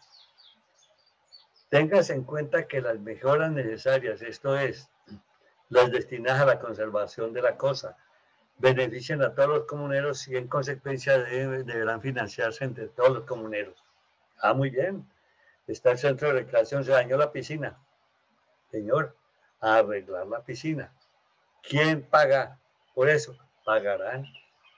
[1.69, 4.89] Tengas en cuenta que las mejoras necesarias, esto es,
[5.73, 7.97] las destinadas a la conservación de la cosa,
[8.59, 13.83] benefician a todos los comuneros y en consecuencia deberán financiarse entre todos los comuneros.
[14.39, 15.09] Ah, muy bien.
[15.65, 17.77] Está el centro de recreación, se dañó la piscina.
[18.69, 19.15] Señor,
[19.61, 20.93] a arreglar la piscina.
[21.67, 22.59] ¿Quién paga?
[22.93, 23.35] Por eso
[23.65, 24.25] pagarán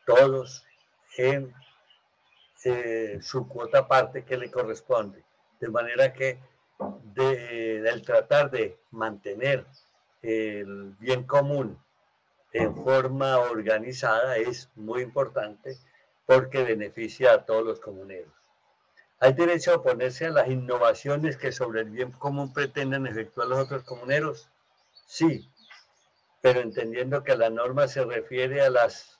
[0.05, 0.65] todos
[1.17, 1.53] en
[2.63, 5.23] eh, su cuota parte que le corresponde.
[5.59, 6.39] De manera que
[7.13, 9.65] del tratar de mantener
[10.25, 11.77] el bien común
[12.51, 15.77] en forma organizada es muy importante
[16.25, 18.31] porque beneficia a todos los comuneros.
[19.19, 23.59] ¿Hay derecho a oponerse a las innovaciones que sobre el bien común pretenden efectuar los
[23.59, 24.49] otros comuneros?
[25.05, 25.49] Sí,
[26.41, 29.19] pero entendiendo que la norma se refiere a las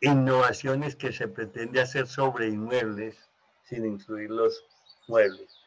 [0.00, 3.16] innovaciones que se pretende hacer sobre inmuebles,
[3.64, 4.64] sin incluir los
[5.08, 5.58] muebles.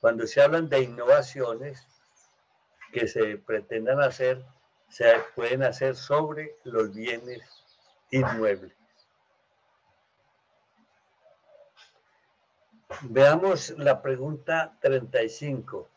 [0.00, 1.86] Cuando se hablan de innovaciones
[2.92, 4.44] que se pretendan hacer,
[4.88, 7.42] se pueden hacer sobre los bienes
[8.10, 8.72] inmuebles.
[13.02, 15.88] Veamos la pregunta 35.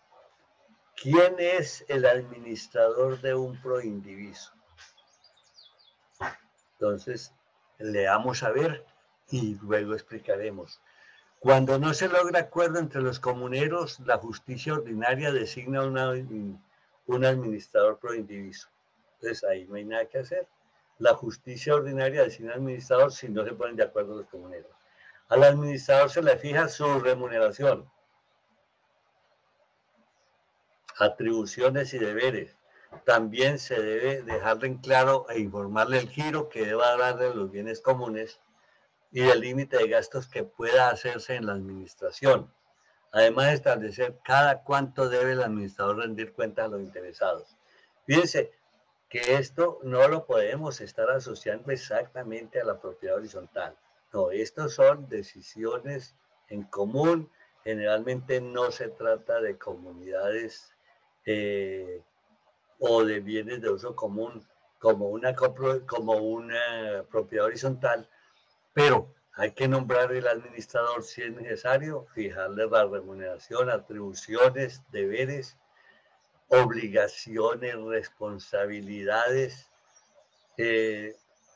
[1.01, 4.51] ¿Quién es el administrador de un proindiviso?
[6.73, 7.33] Entonces,
[7.79, 8.85] leamos a ver
[9.29, 10.81] y luego explicaremos.
[11.39, 15.81] Cuando no se logra acuerdo entre los comuneros, la justicia ordinaria designa
[17.07, 18.69] un administrador proindiviso.
[19.15, 20.47] Entonces, ahí no hay nada que hacer.
[20.99, 24.71] La justicia ordinaria designa administrador si no se ponen de acuerdo los comuneros.
[25.29, 27.89] Al administrador se le fija su remuneración
[31.01, 32.55] atribuciones y deberes.
[33.05, 37.51] También se debe dejarle en claro e informarle el giro que deba darle de los
[37.51, 38.39] bienes comunes
[39.11, 42.53] y el límite de gastos que pueda hacerse en la administración.
[43.11, 47.57] Además de establecer cada cuánto debe el administrador rendir cuenta a los interesados.
[48.05, 48.51] Fíjense
[49.09, 53.75] que esto no lo podemos estar asociando exactamente a la propiedad horizontal.
[54.13, 56.15] No, estos son decisiones
[56.47, 57.29] en común.
[57.63, 60.73] Generalmente no se trata de comunidades
[61.25, 62.01] eh,
[62.79, 64.45] o de bienes de uso común
[64.79, 68.09] como una, como una propiedad horizontal,
[68.73, 75.57] pero Hay que nombrar el administrador si es necesario, fijarle la remuneración, atribuciones, deberes,
[76.47, 79.67] obligaciones, responsabilidades,
[80.57, 81.15] eh,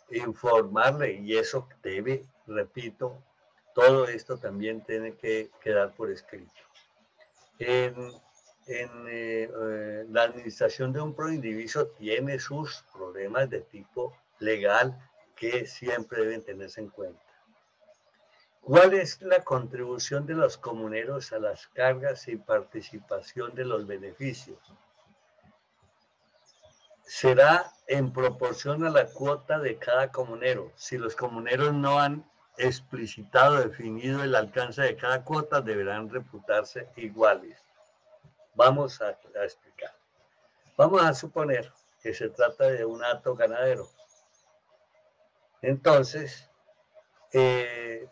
[0.10, 3.22] informarle y eso debe, repito,
[3.76, 6.52] todo esto también tiene que quedar por escrito.
[7.60, 7.94] En,
[8.66, 14.98] eh, eh, la administración de un proindiviso tiene sus problemas de tipo legal
[15.36, 17.25] que siempre deben tenerse en cuenta.
[18.66, 24.58] ¿Cuál es la contribución de los comuneros a las cargas y participación de los beneficios?
[27.04, 30.72] Será en proporción a la cuota de cada comunero.
[30.76, 32.28] Si los comuneros no han
[32.58, 37.64] explicitado, definido el alcance de cada cuota, deberán reputarse iguales.
[38.56, 39.12] Vamos a,
[39.44, 39.94] explicar.
[40.76, 41.72] Vamos a suponer
[42.02, 43.88] que se trata de un acto ganadero.
[45.62, 46.50] Entonces,
[47.32, 48.10] eh,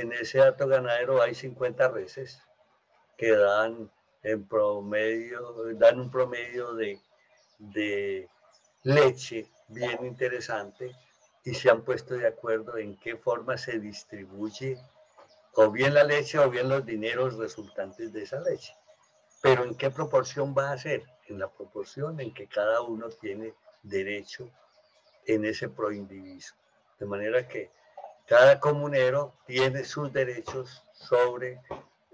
[0.00, 2.42] en ese acto ganadero hay 50 reses
[3.16, 3.90] que dan
[4.22, 7.00] en promedio, dan un promedio de,
[7.58, 8.28] de
[8.82, 10.94] leche bien interesante
[11.44, 14.78] y se han puesto de acuerdo en qué forma se distribuye
[15.54, 18.74] o bien la leche o bien los dineros resultantes de esa leche.
[19.40, 21.04] Pero en qué proporción va a ser?
[21.28, 24.50] En la proporción en que cada uno tiene derecho
[25.24, 26.54] en ese proindiviso.
[26.98, 27.70] De manera que
[28.26, 31.60] cada comunero tiene sus derechos sobre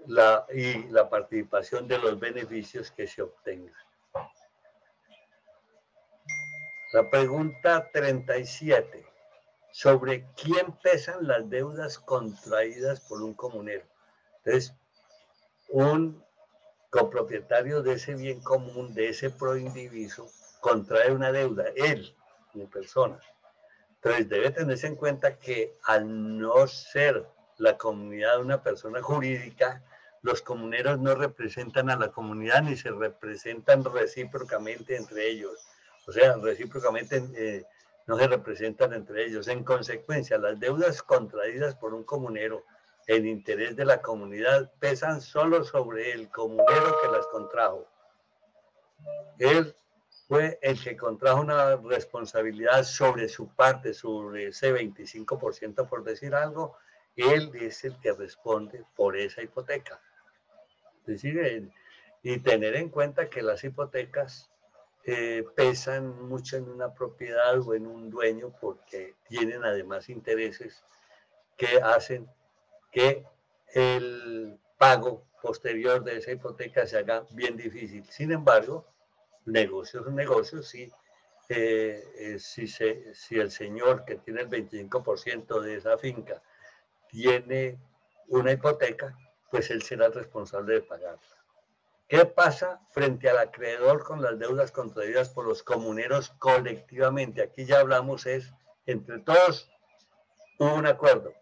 [0.05, 3.73] la, y la participación de los beneficios que se obtengan.
[6.93, 9.05] La pregunta 37
[9.71, 13.83] sobre quién pesan las deudas contraídas por un comunero.
[14.43, 14.75] Entonces,
[15.69, 16.23] un
[16.91, 20.27] copropietario de ese bien común, de ese proindiviso,
[20.61, 22.15] contrae una deuda, él,
[22.53, 23.19] mi persona.
[24.03, 27.25] Entonces, debe tenerse en cuenta que al no ser
[27.57, 29.81] la comunidad una persona jurídica,
[30.21, 35.67] los comuneros no representan a la comunidad ni se representan recíprocamente entre ellos.
[36.05, 37.65] O sea, recíprocamente eh,
[38.05, 39.47] no se representan entre ellos.
[39.47, 42.65] En consecuencia, las deudas contraídas por un comunero
[43.07, 47.87] en interés de la comunidad pesan solo sobre el comunero que las contrajo.
[49.39, 49.73] Él
[50.33, 56.75] fue el que contrajo una responsabilidad sobre su parte, sobre ese 25% por decir algo,
[57.15, 60.01] él es el que responde por esa hipoteca.
[61.01, 61.69] Es decir,
[62.23, 64.49] y tener en cuenta que las hipotecas
[65.05, 70.83] eh, pesan mucho en una propiedad o en un dueño porque tienen además intereses
[71.55, 72.27] que hacen
[72.91, 73.23] que
[73.67, 78.03] el pago posterior de esa hipoteca se haga bien difícil.
[78.09, 78.87] Sin embargo,
[79.45, 80.91] negocios negocios, sí,
[81.49, 86.41] eh, eh, si, se, si el señor que tiene el 25% de esa finca
[87.09, 87.77] tiene
[88.29, 89.17] una hipoteca,
[89.51, 91.43] pues él será responsable de pagarla.
[92.07, 97.41] ¿Qué pasa frente al acreedor con las deudas contraídas por los comuneros colectivamente?
[97.41, 98.53] Aquí ya hablamos es,
[98.85, 99.69] entre todos
[100.59, 101.33] hubo un acuerdo.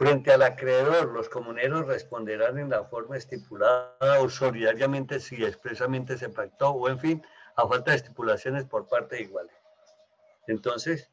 [0.00, 6.30] Frente al acreedor, los comuneros responderán en la forma estipulada o solidariamente si expresamente se
[6.30, 7.22] pactó o en fin,
[7.54, 9.54] a falta de estipulaciones por parte de iguales.
[10.46, 11.10] Entonces,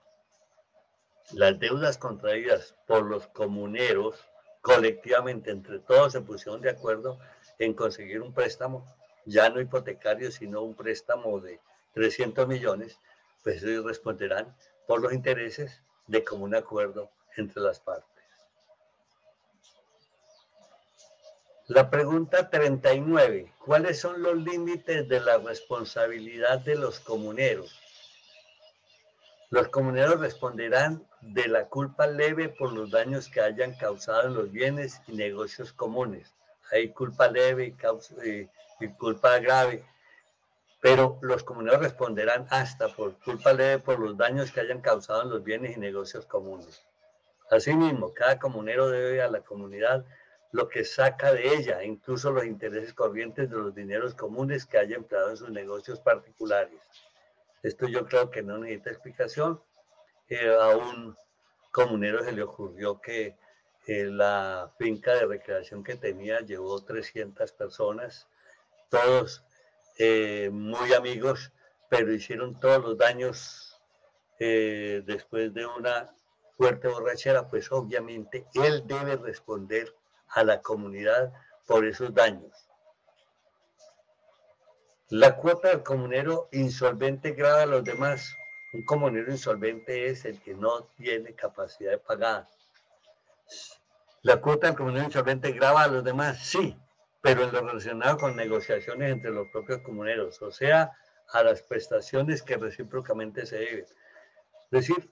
[1.33, 4.23] las deudas contraídas por los comuneros
[4.61, 7.19] colectivamente entre todos se pusieron de acuerdo
[7.59, 8.87] en conseguir un préstamo,
[9.25, 11.59] ya no hipotecario, sino un préstamo de
[11.91, 12.97] 300 millones,
[13.43, 14.55] pues ellos responderán
[14.87, 18.16] por los intereses de común acuerdo entre las partes.
[21.67, 23.53] La pregunta 39.
[23.65, 27.77] ¿Cuáles son los límites de la responsabilidad de los comuneros?
[29.49, 34.49] Los comuneros responderán de la culpa leve por los daños que hayan causado en los
[34.49, 36.33] bienes y negocios comunes,
[36.71, 37.75] hay culpa leve
[38.79, 39.83] y, culpa grave,
[40.81, 45.29] pero los comuneros responderán hasta por culpa leve por los daños que hayan causado en
[45.31, 46.81] los bienes y negocios comunes.
[47.51, 50.05] Asimismo, cada comunero debe a la comunidad
[50.51, 54.95] lo que saca de ella, incluso los intereses corrientes de los dineros comunes que haya
[54.95, 56.79] empleado en sus negocios particulares.
[57.63, 59.61] Esto yo creo que no necesita explicación.
[60.29, 61.15] Eh, a un
[61.71, 63.35] comunero se le ocurrió que
[63.87, 68.27] la finca de recreación que tenía llevó 300 personas,
[68.89, 69.43] todos
[69.97, 71.51] eh, muy amigos,
[71.89, 73.81] pero hicieron todos los daños
[74.39, 76.13] eh, después de una
[76.57, 79.93] fuerte borrachera, pues obviamente él debe responder
[80.29, 81.33] a la comunidad
[81.65, 82.51] por esos daños.
[85.09, 88.35] La cuota del comunero insolvente grava a los demás.
[88.73, 92.47] Un comunero insolvente es el que no tiene capacidad de pagar
[94.23, 96.39] ¿La cuota del comunero insolvente graba a los demás?
[96.39, 96.77] Sí,
[97.21, 100.91] pero en lo relacionado con negociaciones entre los propios comuneros, o sea,
[101.29, 103.85] a las prestaciones que recíprocamente se deben.
[103.85, 103.95] Es
[104.71, 105.09] decir,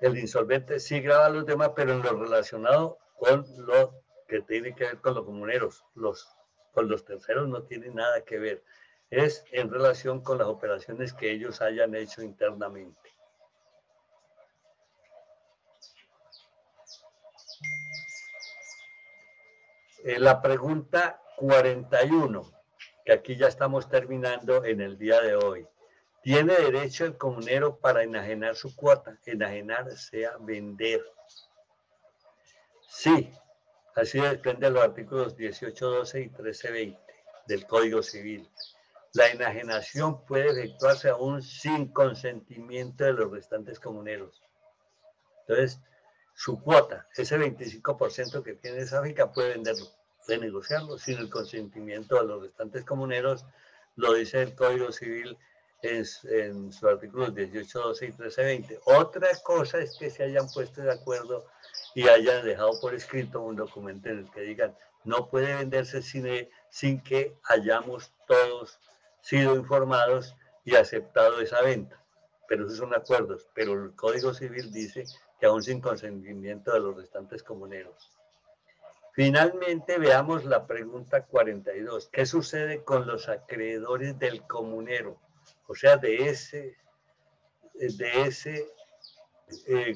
[0.00, 4.74] el insolvente sí graba a los demás, pero en lo relacionado con lo que tiene
[4.74, 5.84] que ver con los comuneros.
[5.94, 6.28] Los,
[6.72, 8.64] con los terceros no tiene nada que ver.
[9.10, 13.10] Es en relación con las operaciones que ellos hayan hecho internamente.
[20.04, 22.52] Eh, la pregunta 41,
[23.06, 25.66] que aquí ya estamos terminando en el día de hoy.
[26.22, 29.18] ¿Tiene derecho el comunero para enajenar su cuota?
[29.24, 31.02] Enajenar sea vender.
[32.88, 33.32] Sí,
[33.94, 37.00] así depende de los artículos 18, 12 y 13, 20
[37.46, 38.48] del Código Civil.
[39.12, 44.42] La enajenación puede efectuarse aún sin consentimiento de los restantes comuneros.
[45.46, 45.80] Entonces,
[46.34, 49.86] su cuota, ese 25% que tiene esa finca, puede venderlo
[50.26, 53.44] de negociarlo sin el consentimiento de los restantes comuneros,
[53.96, 55.38] lo dice el Código Civil
[55.82, 58.80] en, en sus artículos 18, 12 y 13, 20.
[58.86, 61.46] Otra cosa es que se hayan puesto de acuerdo
[61.94, 66.26] y hayan dejado por escrito un documento en el que digan no puede venderse sin,
[66.70, 68.80] sin que hayamos todos
[69.20, 70.34] sido informados
[70.64, 72.02] y aceptado esa venta.
[72.48, 73.48] Pero esos son acuerdos.
[73.54, 75.04] Pero el Código Civil dice
[75.38, 78.10] que aún sin consentimiento de los restantes comuneros.
[79.12, 82.08] Finalmente, veamos la pregunta 42.
[82.10, 85.20] ¿Qué sucede con los acreedores del comunero?
[85.68, 86.76] O sea, de ese,
[87.74, 88.66] de ese
[89.66, 89.94] eh,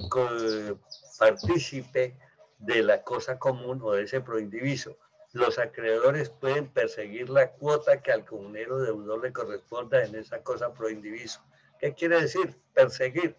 [1.19, 2.17] partícipe
[2.59, 4.97] de la cosa común o de ese proindiviso.
[5.33, 10.73] Los acreedores pueden perseguir la cuota que al comunero deudor le corresponda en esa cosa
[10.73, 11.41] proindiviso.
[11.79, 12.57] ¿Qué quiere decir?
[12.73, 13.37] Perseguir.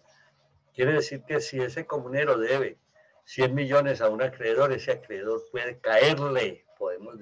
[0.72, 2.78] Quiere decir que si ese comunero debe
[3.24, 7.16] 100 millones a un acreedor, ese acreedor puede caerle, podemos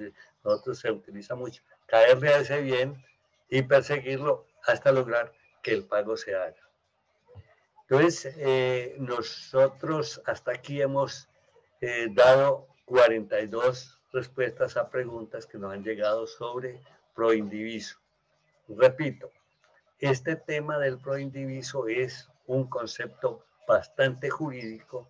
[0.45, 3.05] nosotros se utiliza mucho, caerle a ese bien
[3.49, 5.33] y perseguirlo hasta lograr
[5.63, 6.68] que el pago se haga.
[7.89, 11.29] Entonces, eh, nosotros hasta aquí hemos
[11.81, 16.81] eh, dado 42 respuestas a preguntas que nos han llegado sobre
[17.15, 17.99] proindiviso.
[18.69, 19.31] Repito,
[19.99, 25.09] este tema del proindiviso es un concepto bastante jurídico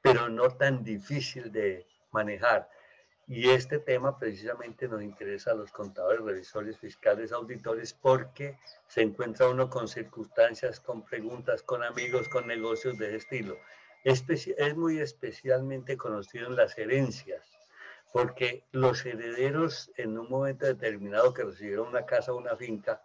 [0.00, 2.68] pero no tan difícil de manejar.
[3.30, 9.50] Y este tema precisamente nos interesa a los contadores, revisores, fiscales, auditores, porque se encuentra
[9.50, 13.58] uno con circunstancias, con preguntas, con amigos, con negocios de ese estilo.
[14.02, 17.46] Es, es muy especialmente conocido en las herencias,
[18.14, 23.02] porque los herederos en un momento determinado que recibieron una casa o una finca,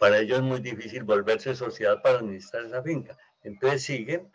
[0.00, 3.16] para ellos es muy difícil volverse sociedad para administrar esa finca.
[3.44, 4.32] Entonces siguen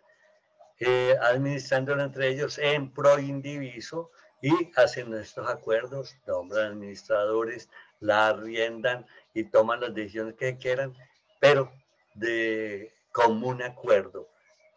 [0.80, 4.12] eh, administrándolo entre ellos en pro indiviso
[4.46, 7.68] y hacen estos acuerdos, nombran administradores,
[8.00, 10.94] la arriendan y toman las decisiones que quieran,
[11.40, 11.72] pero
[12.14, 14.30] de común acuerdo.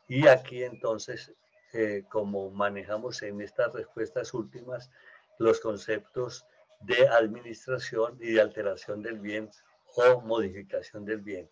[0.09, 1.35] Y aquí entonces,
[1.75, 4.91] eh, como manejamos en estas respuestas últimas,
[5.39, 6.47] los conceptos
[6.81, 9.51] de administración y de alteración del bien
[9.97, 11.51] o modificación del bien.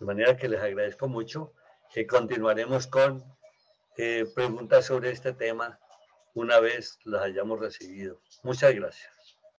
[0.00, 1.52] De manera que les agradezco mucho.
[1.94, 3.22] que continuaremos con
[3.98, 5.78] eh, preguntas sobre este tema
[6.34, 8.20] una vez las hayamos recibido.
[8.42, 9.11] Muchas gracias.